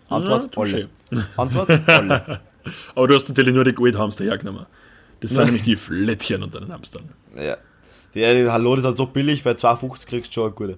Antwort, 0.09 0.53
Ja, 0.53 0.61
alle. 0.61 0.89
Antwort, 1.37 1.89
alle. 1.89 2.41
Aber 2.95 3.07
du 3.07 3.15
hast 3.15 3.29
natürlich 3.29 3.53
nur 3.53 3.63
die 3.63 3.73
Goldhamster 3.73 4.25
hergenommen. 4.25 4.65
Das 5.21 5.31
sind 5.31 5.45
nämlich 5.45 5.63
die 5.63 5.77
Flettchen 5.77 6.43
unter 6.43 6.59
den 6.59 6.73
Hamstern. 6.73 7.03
Ja. 7.37 7.55
Die, 8.13 8.19
die, 8.19 8.49
hallo, 8.49 8.75
das 8.75 8.83
ist 8.83 8.87
halt 8.87 8.97
so 8.97 9.05
billig, 9.07 9.43
bei 9.43 9.51
2,50 9.51 10.07
kriegst 10.07 10.31
du 10.31 10.33
schon 10.33 10.45
eine 10.45 10.53
gute. 10.53 10.77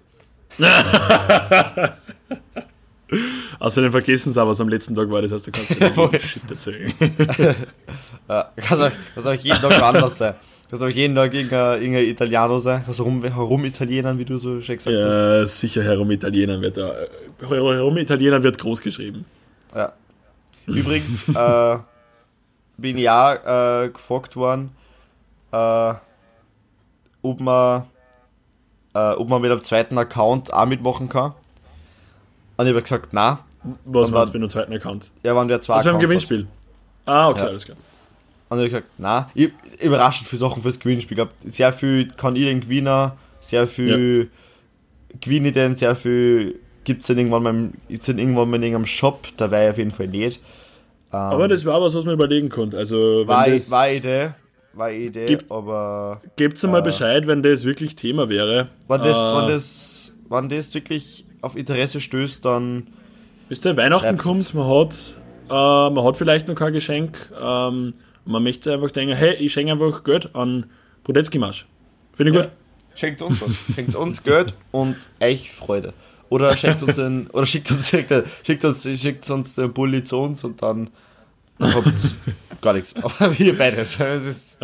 Außerdem 3.60 3.92
vergessen 3.92 4.34
sie 4.34 4.42
auch, 4.42 4.48
was 4.48 4.62
am 4.62 4.70
letzten 4.70 4.96
Tag 4.96 5.10
war, 5.10 5.22
das 5.22 5.32
heißt, 5.32 5.48
du 5.48 5.52
kannst 5.52 5.70
dir 5.80 6.20
Shit 6.20 6.50
erzählen. 6.50 6.94
Ja, 8.28 8.52
kann 8.56 8.82
auch, 8.82 8.92
kann 9.14 9.28
auch 9.28 9.34
jeden 9.34 9.62
Tag 9.62 9.84
anders 9.84 10.18
sein. 10.18 10.34
Kann 10.72 10.82
auch 10.82 10.90
jeden 10.90 11.14
Tag 11.14 11.32
irgendein, 11.32 11.80
irgendein 11.80 12.06
Italiano 12.06 12.58
sein. 12.58 12.82
Kannst 12.84 13.00
rum, 13.02 13.24
herum-Italienern, 13.24 14.18
wie 14.18 14.26
du 14.26 14.40
so 14.40 14.60
schön 14.62 14.78
gesagt 14.78 14.96
hast. 14.96 15.16
ja, 15.16 15.46
sicher 15.46 15.84
Herum 15.84 16.10
Italiener 16.10 16.60
wird 16.60 16.78
da. 16.78 17.04
äh, 17.04 17.08
Herum 17.48 17.98
Italiener 17.98 18.42
wird 18.42 18.58
groß 18.58 18.82
geschrieben. 18.82 19.26
Ja. 19.76 19.94
Übrigens 20.66 21.30
äh, 21.30 21.78
bin 22.78 22.98
ja 22.98 23.84
äh, 23.84 23.90
gefragt 23.90 24.36
worden, 24.36 24.72
äh, 25.52 25.94
ob, 27.30 27.40
man, 27.40 27.84
äh, 28.94 29.12
ob 29.14 29.28
man 29.30 29.42
mit 29.42 29.52
einem 29.52 29.64
zweiten 29.64 29.98
Account 29.98 30.54
auch 30.54 30.66
mitmachen 30.66 31.10
kann. 31.10 31.34
Und 32.58 32.66
ich 32.68 32.72
habe 32.72 32.82
gesagt, 32.82 33.14
nein. 33.14 33.38
Was 33.86 34.12
dann- 34.12 34.16
du 34.26 34.32
mit 34.34 34.36
einem 34.36 34.50
zweiten 34.50 34.74
Account? 34.74 35.12
Ja, 35.24 35.36
waren 35.36 35.50
wir 35.50 35.60
zwei 35.62 35.76
Also 35.76 35.90
Accounts 35.90 36.04
hat. 36.04 36.10
Gewinnspiel. 36.10 36.48
Ah, 37.06 37.30
okay, 37.30 37.40
Ja. 37.42 37.46
alles 37.48 37.66
klar. 37.66 37.78
Und 38.50 38.60
ich 38.60 38.66
habe 38.74 38.84
gesagt, 38.84 39.00
nein. 39.00 39.26
Ich, 39.34 39.52
überraschend 39.84 40.28
viele 40.28 40.40
Sachen 40.40 40.62
fürs 40.62 40.80
Gewinnspiel. 40.80 41.16
Glaube, 41.16 41.32
sehr 41.46 41.74
viel 41.74 42.08
kann 42.10 42.36
ich 42.36 42.44
den 42.46 42.62
gewinnen, 42.62 43.12
sehr 43.42 43.68
viel 43.68 44.30
gewinne 45.20 45.48
ich 45.48 45.54
denn, 45.56 45.76
sehr 45.76 45.96
viel 45.96 46.60
gibt 46.84 47.02
es 47.02 47.08
dann 47.08 47.18
irgendwann 47.18 47.42
mal, 47.44 47.50
im- 47.50 47.74
gibt's 47.90 48.06
dann 48.06 48.20
irgendwann 48.20 48.50
mal 48.50 48.58
in 48.58 48.64
irgendeinem 48.64 48.86
Shop, 48.86 49.28
da 49.38 49.50
war 49.50 49.64
ich 49.64 49.70
auf 49.72 49.78
jeden 49.80 49.92
Fall 49.92 50.08
nicht. 50.08 50.40
Ähm, 51.12 51.20
Aber 51.20 51.48
das 51.48 51.66
war 51.66 51.82
was, 51.82 51.96
was 51.96 52.06
man 52.06 52.14
überlegen 52.14 52.50
konnte. 52.50 52.78
Also, 52.78 53.24
war, 53.26 53.50
das, 53.50 53.72
war 53.72 53.90
Idee, 53.90 54.32
war 54.76 54.88
eine 54.88 54.98
Idee, 54.98 55.26
Gibt- 55.26 55.52
aber 55.52 56.22
Gebt 56.36 56.62
mal 56.64 56.80
äh, 56.80 56.82
Bescheid, 56.82 57.28
wenn 57.28 57.42
das 57.44 57.64
wirklich 57.66 57.96
Thema 57.96 58.30
wäre. 58.30 58.68
wenn 58.88 59.02
das, 59.02 59.18
Äh, 59.18 59.36
wenn 59.36 59.48
das, 59.48 60.14
wenn 60.30 60.50
das 60.50 60.74
wirklich 60.74 61.26
auf 61.42 61.56
Interesse 61.56 62.00
stößt, 62.02 62.44
dann 62.46 62.88
Wisst 63.50 63.64
ihr, 63.66 63.78
Weihnachten 63.78 64.18
kommt, 64.18 64.54
man 64.56 64.68
hat, 64.68 65.18
äh, 65.50 65.54
man 65.54 66.04
hat 66.04 66.18
vielleicht 66.18 66.48
noch 66.48 66.56
kein 66.56 66.74
Geschenk. 66.74 67.32
Ähm, 67.40 67.94
man 68.26 68.42
möchte 68.44 68.74
einfach 68.74 68.90
denken, 68.90 69.16
hey, 69.16 69.36
ich 69.36 69.54
schenke 69.54 69.72
einfach 69.72 70.04
Geld 70.04 70.34
an 70.34 70.66
Brudetzky-Marsch. 71.04 71.68
Finde 72.14 72.32
ich 72.32 72.38
Ja. 72.38 72.44
gut. 72.46 72.52
Schenkt 72.96 73.22
uns 73.22 73.42
was. 73.42 73.56
Schenkt 73.76 73.94
uns 73.96 74.24
Geld 74.24 74.56
und 74.72 74.96
euch 75.22 75.52
Freude. 75.52 75.94
Oder 76.30 76.58
schenkt 76.58 76.82
uns 76.82 76.98
ein, 77.00 77.28
oder 77.34 77.46
schickt 77.46 77.70
uns, 77.70 77.90
schickt 77.90 78.12
uns, 78.66 79.00
schickt 79.00 79.30
uns 79.30 79.54
den 79.54 79.72
Bulli 79.74 80.04
zu 80.04 80.18
uns 80.18 80.44
und 80.44 80.60
dann 80.64 80.90
habt 81.60 82.16
gar 82.62 82.74
nichts. 82.74 82.96
Aber 83.02 83.38
wir 83.38 83.58
beides. 83.58 83.98
Das 83.98 84.24
ist, 84.24 84.60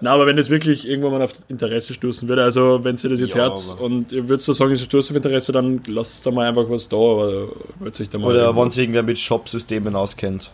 Na, 0.00 0.12
aber 0.14 0.26
wenn 0.26 0.36
das 0.36 0.48
wirklich 0.48 0.88
irgendwann 0.88 1.12
mal 1.12 1.22
auf 1.22 1.32
Interesse 1.48 1.92
stoßen 1.92 2.26
würde, 2.28 2.42
also 2.42 2.82
wenn 2.84 2.96
ihr 2.96 3.10
das 3.10 3.20
jetzt 3.20 3.34
Ja, 3.34 3.48
hört 3.48 3.80
und 3.80 4.12
ihr 4.12 4.28
würdet 4.28 4.40
so 4.40 4.52
sagen, 4.54 4.72
es 4.72 4.82
stößt 4.82 5.10
auf 5.10 5.16
Interesse, 5.16 5.52
dann 5.52 5.82
lasst 5.86 6.24
da 6.24 6.30
mal 6.30 6.48
einfach 6.48 6.68
was 6.70 6.88
da, 6.88 6.96
aber 6.96 7.48
wird 7.80 7.94
sich 7.94 8.08
da 8.08 8.18
mal. 8.18 8.28
oder 8.30 8.56
wenn 8.56 8.70
sich 8.70 8.80
irgendwer 8.80 9.02
mit 9.02 9.18
Shop-Systemen 9.18 9.94
auskennt. 9.94 10.52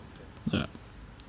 Ja. 0.50 0.66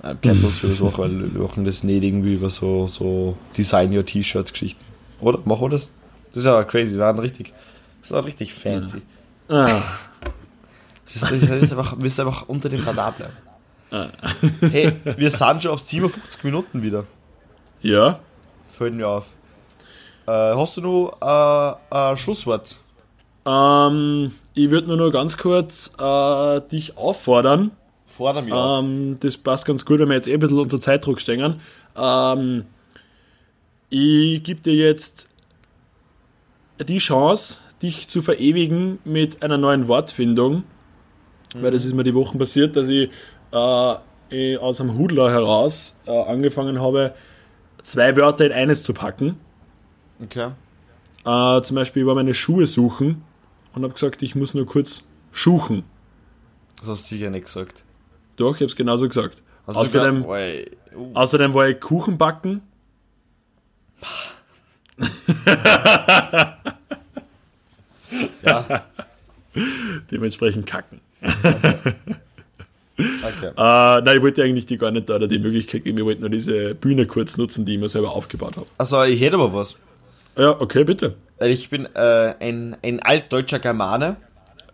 Ja, 0.03 0.15
kennt 0.15 0.43
uns 0.43 0.57
für 0.57 0.67
das 0.67 0.81
auch, 0.81 0.97
weil 0.97 1.31
wir 1.31 1.41
machen 1.41 1.63
das 1.63 1.83
nicht 1.83 2.01
irgendwie 2.03 2.33
über 2.33 2.49
so, 2.49 2.87
so 2.87 3.37
Design 3.55 3.95
Your 3.95 4.03
T-Shirt-Geschichten. 4.03 4.83
Oder? 5.19 5.39
Machen 5.45 5.61
wir 5.65 5.69
das? 5.69 5.91
Das 6.29 6.37
ist 6.37 6.45
ja 6.45 6.63
crazy, 6.63 6.93
wir 6.93 7.01
waren 7.01 7.19
richtig, 7.19 7.53
das 8.01 8.09
ist 8.09 8.17
auch 8.17 8.25
richtig 8.25 8.51
fancy. 8.53 9.03
Ah, 9.47 9.79
Das 11.05 11.15
ist, 11.15 11.23
einfach, 11.71 11.93
einfach 11.93 12.47
unter 12.47 12.69
dem 12.69 12.81
Radar 12.81 13.11
bleiben. 13.11 13.33
Ah. 13.91 14.09
Hey, 14.61 14.93
wir 15.17 15.29
sind 15.29 15.63
schon 15.63 15.71
auf 15.71 15.81
57 15.81 16.43
Minuten 16.43 16.81
wieder. 16.81 17.05
ja, 17.81 18.19
Fällt 18.69 18.93
mir 18.95 19.07
auf. 19.07 19.27
Äh, 20.25 20.31
hast 20.31 20.77
du 20.77 20.81
noch 20.81 21.17
äh, 21.21 21.95
ein 21.95 22.17
Schlusswort? 22.17 22.77
ähm, 23.45 24.31
ich 24.53 24.69
würde 24.69 24.87
nur 24.87 24.97
noch 24.97 25.11
ganz 25.11 25.37
kurz 25.37 25.93
äh, 25.99 26.61
dich 26.69 26.97
auffordern, 26.97 27.71
Forder 28.05 28.41
mich 28.41 28.53
auf. 28.53 28.83
Ähm, 28.83 29.17
das 29.19 29.37
passt 29.37 29.65
ganz 29.65 29.85
gut, 29.85 29.99
wenn 29.99 30.07
wir 30.09 30.15
jetzt 30.15 30.27
eh 30.27 30.33
ein 30.33 30.39
bisschen 30.39 30.59
unter 30.59 30.79
Zeitdruck 30.79 31.19
stehen. 31.19 31.59
Ähm, 31.97 32.65
ich 33.89 34.41
gebe 34.43 34.61
dir 34.61 34.73
jetzt 34.73 35.27
die 36.87 36.99
Chance, 36.99 37.57
dich 37.81 38.07
zu 38.07 38.21
verewigen 38.21 38.99
mit 39.03 39.43
einer 39.43 39.57
neuen 39.57 39.87
Wortfindung, 39.87 40.63
weil 41.55 41.71
das 41.71 41.83
ist 41.83 41.93
mir 41.93 42.03
die 42.03 42.15
Wochen 42.15 42.37
passiert, 42.37 42.75
dass 42.75 42.87
ich 42.87 43.09
äh, 43.51 44.57
aus 44.57 44.81
einem 44.81 44.97
Hudler 44.97 45.31
heraus 45.31 45.99
äh, 46.05 46.11
angefangen 46.11 46.81
habe, 46.81 47.13
zwei 47.83 48.15
Wörter 48.15 48.45
in 48.45 48.51
eines 48.51 48.83
zu 48.83 48.93
packen. 48.93 49.37
Okay. 50.23 50.51
Äh, 51.25 51.61
zum 51.61 51.75
Beispiel 51.75 52.03
über 52.03 52.15
meine 52.15 52.33
Schuhe 52.33 52.65
suchen 52.65 53.23
und 53.73 53.83
habe 53.83 53.93
gesagt, 53.93 54.21
ich 54.21 54.35
muss 54.35 54.53
nur 54.53 54.65
kurz 54.65 55.07
schuchen. 55.31 55.83
Das 56.77 56.87
hast 56.87 57.11
du 57.11 57.15
sicher 57.15 57.29
nicht 57.29 57.45
gesagt. 57.45 57.83
Doch, 58.37 58.55
ich 58.55 58.61
habe 58.61 58.65
es 58.65 58.75
genauso 58.75 59.07
gesagt. 59.07 59.43
Hast 59.67 59.77
Außerdem, 59.77 60.23
gesagt, 60.23 60.29
oi, 60.29 60.65
uh, 60.95 61.11
Außerdem 61.13 61.53
war 61.53 61.69
ich 61.69 61.79
Kuchen 61.79 62.17
backen. 62.17 62.61
ja, 68.43 68.83
Dementsprechend 70.11 70.65
kacken. 70.65 71.01
okay. 73.23 73.51
Äh, 73.57 74.01
nein, 74.01 74.17
ich 74.17 74.21
wollte 74.21 74.43
eigentlich 74.43 74.65
die 74.65 74.77
gar 74.77 74.91
nicht 74.91 75.09
da 75.09 75.19
die 75.19 75.39
Möglichkeit 75.39 75.83
geben. 75.83 75.97
Ich 75.97 76.05
wollte 76.05 76.21
nur 76.21 76.29
diese 76.29 76.75
Bühne 76.75 77.05
kurz 77.05 77.37
nutzen, 77.37 77.65
die 77.65 77.73
ich 77.73 77.79
mir 77.79 77.89
selber 77.89 78.11
aufgebaut 78.11 78.57
habe. 78.57 78.67
Also, 78.77 79.03
ich 79.03 79.21
hätte 79.21 79.35
aber 79.35 79.53
was. 79.53 79.77
Ja, 80.37 80.59
okay, 80.59 80.83
bitte. 80.83 81.15
Ich 81.41 81.69
bin 81.69 81.87
äh, 81.93 82.33
ein, 82.39 82.77
ein 82.83 82.99
altdeutscher 83.01 83.59
Germane, 83.59 84.17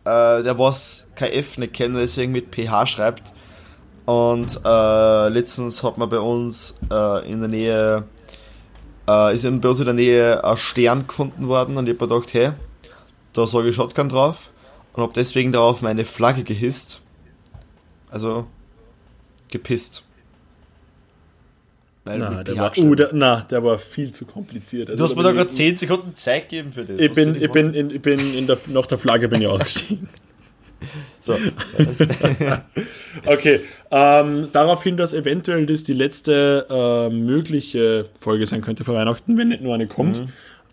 äh, 0.06 0.44
der 0.44 0.60
was 0.60 1.08
kein 1.16 1.32
F 1.32 1.58
nicht 1.58 1.74
kennt 1.74 1.96
und 1.96 2.02
deswegen 2.02 2.32
mit 2.32 2.54
PH 2.54 2.86
schreibt. 2.86 3.34
Und 4.06 4.62
äh, 4.64 5.30
letztens 5.30 5.84
hat 5.84 5.98
man 5.98 6.08
bei 6.08 6.20
uns 6.20 6.76
äh, 6.90 7.30
in 7.30 7.40
der 7.40 7.50
Nähe, 7.50 8.04
äh, 9.10 9.34
ist 9.34 9.44
in, 9.44 9.60
bei 9.60 9.70
uns 9.70 9.80
in 9.80 9.86
der 9.86 9.94
Nähe 9.96 10.44
ein 10.46 10.56
Stern 10.56 11.08
gefunden 11.08 11.48
worden 11.48 11.76
und 11.76 11.88
ich 11.88 11.96
habe 11.96 12.08
mir 12.08 12.16
gedacht, 12.16 12.34
hey, 12.34 12.52
da 13.34 13.46
sage 13.46 13.70
ich 13.70 13.76
Shotgun 13.76 14.08
drauf 14.08 14.52
und 14.94 15.04
habe 15.04 15.14
deswegen 15.14 15.52
darauf 15.52 15.82
meine 15.82 16.06
Flagge 16.06 16.44
gehisst. 16.44 17.02
Also 18.10 18.48
gepisst. 19.50 20.04
Weil 22.06 22.20
Na, 22.20 22.44
der 22.44 22.56
war, 22.58 22.78
uh, 22.78 22.96
der, 22.96 23.10
na, 23.14 23.42
der 23.42 23.64
war 23.64 23.78
viel 23.78 24.14
zu 24.14 24.26
kompliziert. 24.26 24.90
Also 24.90 25.04
Du 25.04 25.10
hast 25.10 25.16
mir 25.18 25.24
da 25.24 25.34
gerade 25.34 25.50
ich- 25.50 25.56
10 25.56 25.76
Sekunden 25.78 26.16
Zeit 26.16 26.48
gegeben 26.50 26.72
für 26.72 26.86
das. 26.86 27.00
Ich 27.02 27.12
bin, 27.12 27.36
ich 27.42 27.52
bin, 27.52 27.74
in, 27.74 27.90
ich 27.92 28.02
bin 28.02 28.20
in 28.34 28.48
der, 28.48 28.58
nach 28.68 28.86
der 28.86 28.98
Flagge 28.98 29.28
bin 29.28 29.42
ich 29.42 29.48
ausgestiegen. 29.48 30.08
So. 31.22 31.34
Okay, 33.26 33.62
ähm, 33.92 34.50
daraufhin, 34.52 34.96
dass 34.96 35.14
eventuell 35.14 35.66
das 35.66 35.84
die 35.84 35.94
letzte 35.94 36.68
äh, 36.70 37.10
mögliche 37.10 38.06
Folge 38.20 38.46
sein 38.46 38.62
könnte 38.62 38.84
vor 38.84 38.94
Weihnachten, 38.96 39.38
wenn 39.40 39.48
nicht 39.50 39.62
nur 39.64 39.74
eine 39.74 39.88
kommt, 39.88 40.20
Mhm. 40.20 40.30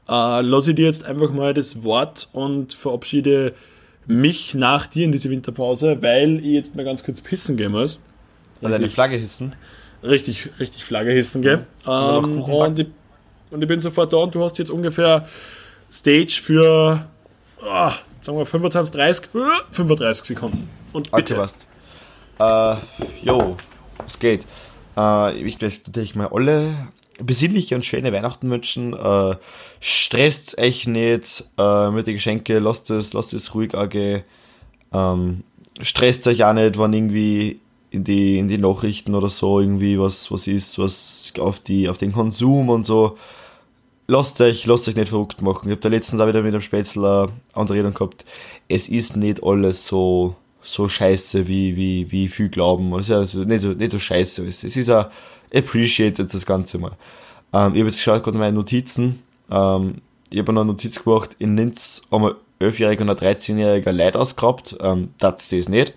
äh, 0.09 0.41
lasse 0.43 0.71
ich 0.71 0.77
dir 0.77 0.85
jetzt 0.85 1.05
einfach 1.05 1.33
mal 1.33 1.55
das 1.55 1.83
Wort 1.85 2.29
und 2.33 2.75
verabschiede 2.75 3.55
mich 4.07 4.55
nach 4.55 4.87
dir 4.87 5.05
in 5.05 5.13
diese 5.13 5.31
Winterpause, 5.31 6.03
weil 6.03 6.39
ich 6.39 6.53
jetzt 6.53 6.77
mal 6.77 6.85
ganz 6.85 7.05
kurz 7.05 7.21
pissen 7.21 7.57
gehen 7.57 7.73
muss. 7.73 8.01
Also 8.63 8.75
eine 8.75 8.89
Flagge 8.89 9.17
hissen. 9.17 9.55
Richtig, 10.03 10.49
richtig 10.61 10.85
Flagge 10.85 11.13
hissen 11.13 11.43
gehen. 11.43 11.61
auch 11.85 12.23
Ähm, 12.25 12.43
und, 12.43 12.79
ich, 12.79 12.87
und 13.51 13.63
ich 13.63 13.69
bin 13.69 13.81
sofort 13.81 14.13
da 14.13 14.19
und 14.19 14.35
du 14.35 14.43
hast 14.43 14.59
jetzt 14.59 14.71
ungefähr 14.71 15.27
Stage 15.91 16.41
für 16.43 17.07
ah, 17.67 17.95
sagen 18.21 18.39
wir 18.39 18.47
25, 18.47 18.95
30, 18.95 19.29
35 19.71 20.25
Sekunden. 20.25 20.69
Und 20.93 21.11
bitte. 21.11 21.35
Okay, 21.35 21.41
passt. 21.41 21.67
Äh, 22.39 22.77
jo, 23.23 23.57
was 23.99 24.19
geht? 24.19 24.47
Äh, 24.97 25.37
ich 25.37 25.61
möchte 25.61 25.91
natürlich 25.91 26.15
mal 26.15 26.29
alle 26.29 26.73
besinnliche 27.21 27.75
und 27.75 27.85
schöne 27.85 28.13
Weihnachten 28.13 28.51
wünschen. 28.51 28.93
Äh, 28.95 29.37
stresst 29.81 30.59
euch 30.59 30.87
nicht 30.87 31.45
äh, 31.59 31.91
mit 31.91 32.07
den 32.07 32.15
Geschenken, 32.15 32.63
lasst 32.63 32.91
es, 32.91 33.13
lasst 33.13 33.35
es 33.35 33.55
ruhig 33.55 33.75
angehen. 33.75 34.23
Ähm, 34.93 35.45
stresst 35.81 36.27
euch 36.27 36.45
auch 36.45 36.53
nicht, 36.53 36.79
wenn 36.79 36.93
irgendwie 36.93 37.61
in 37.91 38.05
die, 38.05 38.39
in 38.39 38.49
die 38.49 38.59
Nachrichten 38.59 39.15
oder 39.15 39.29
so 39.29 39.61
irgendwie 39.61 39.99
was, 39.99 40.31
was 40.31 40.47
ist, 40.47 40.79
was 40.79 41.33
auf, 41.39 41.61
die, 41.61 41.89
auf 41.89 41.99
den 41.99 42.13
Konsum 42.13 42.69
und 42.69 42.85
so. 42.85 43.17
Lasst 44.07 44.41
euch, 44.41 44.67
lasst 44.67 44.89
euch 44.89 44.97
nicht 44.97 45.09
verrückt 45.09 45.41
machen. 45.41 45.69
Ich 45.69 45.71
habe 45.71 45.81
da 45.81 45.89
letztens 45.89 46.21
auch 46.21 46.27
wieder 46.27 46.43
mit 46.43 46.53
dem 46.53 46.61
Spätzl 46.61 47.05
eine 47.05 47.29
andere 47.55 47.79
Rede 47.79 47.93
gehabt. 47.93 48.25
Es 48.69 48.89
ist 48.89 49.17
nicht 49.17 49.43
alles 49.43 49.87
so, 49.87 50.37
so 50.61 50.89
scheiße, 50.89 51.49
wie, 51.49 51.77
wie, 51.77 52.11
wie 52.11 52.29
viel 52.29 52.49
glauben. 52.49 52.93
Es 52.99 53.07
ist 53.07 53.13
also 53.13 53.45
nicht 53.45 53.63
so, 53.63 53.71
nicht 53.71 53.93
so 53.93 53.99
scheiße. 53.99 54.47
Es, 54.47 54.65
ist 54.65 54.91
auch 54.91 55.07
appreciated, 55.55 56.33
das 56.33 56.47
Ganze 56.47 56.79
mal. 56.79 56.93
Ähm, 57.53 57.75
ich 57.75 57.81
habe 57.81 57.89
jetzt 57.89 57.99
geschaut, 57.99 58.23
gerade 58.23 58.39
meine 58.39 58.57
Notizen. 58.57 59.23
Ähm, 59.51 59.97
ich 60.31 60.39
habe 60.39 60.53
noch 60.53 60.63
eine 60.63 60.73
Notiz 60.73 61.03
gemacht, 61.03 61.37
in 61.39 61.57
Linz 61.57 62.03
haben 62.11 62.25
wir 62.25 62.37
11-jähriger 62.61 63.03
und 63.03 63.11
ein 63.11 63.17
13-jähriger 63.17 63.93
Leid 63.93 64.17
ausgehabt. 64.17 64.77
Ähm, 64.81 65.15
das 65.19 65.53
ist 65.53 65.69
nicht. 65.69 65.95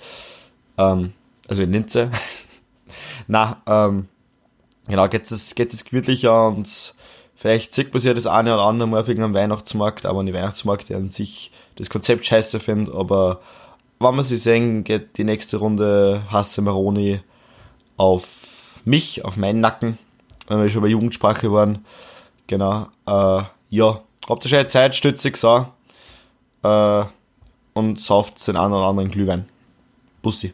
Ähm, 0.78 1.14
also 1.47 1.64
in 1.64 1.72
Linze. 1.72 2.12
Na, 3.28 3.62
ähm, 3.66 4.08
genau, 4.88 5.08
geht 5.08 5.30
es, 5.32 5.55
geht 5.55 5.74
es 5.74 5.86
gemütlicher 5.86 6.47
und 6.47 6.93
vielleicht 7.36 7.74
sieht 7.74 7.93
man 7.93 8.01
sich 8.01 8.14
das 8.14 8.28
eine 8.28 8.53
oder 8.53 8.64
andere 8.64 8.88
mal 8.88 9.01
auf 9.01 9.08
irgendeinem 9.08 9.34
Weihnachtsmarkt, 9.34 10.05
aber 10.05 10.24
nicht 10.24 10.34
Weihnachtsmarkt, 10.34 10.89
der 10.89 10.97
an 10.97 11.10
sich 11.10 11.51
das 11.76 11.89
Konzept 11.89 12.26
scheiße 12.26 12.60
findet, 12.60 12.93
aber 12.93 13.41
wenn 13.99 14.16
wir 14.16 14.24
sie 14.24 14.38
sehen, 14.38 14.84
geht 14.84 15.18
die 15.18 15.24
nächste 15.24 15.58
Runde 15.58 16.24
Hasse 16.30 16.62
Maroni 16.62 17.20
auf 17.97 18.37
mich, 18.88 19.24
auf 19.26 19.38
meinen 19.38 19.62
Nacken, 19.62 19.98
wenn 20.48 20.62
wir 20.62 20.70
schon 20.70 20.82
bei 20.82 20.88
Jugendsprache 20.88 21.52
waren. 21.52 21.86
Genau, 22.48 22.88
äh, 23.06 23.44
ja, 23.70 24.02
habt 24.28 24.46
ihr 24.46 24.50
schon 24.50 24.60
eine 24.60 24.68
Zeit, 24.68 24.96
stützig 24.96 25.38
so, 25.38 25.68
äh, 26.64 27.04
und 27.74 28.00
sauft 28.00 28.46
den 28.48 28.58
einen 28.58 28.74
oder 28.74 28.86
anderen 28.86 29.12
Glühwein. 29.12 29.48
Bussi. 30.22 30.54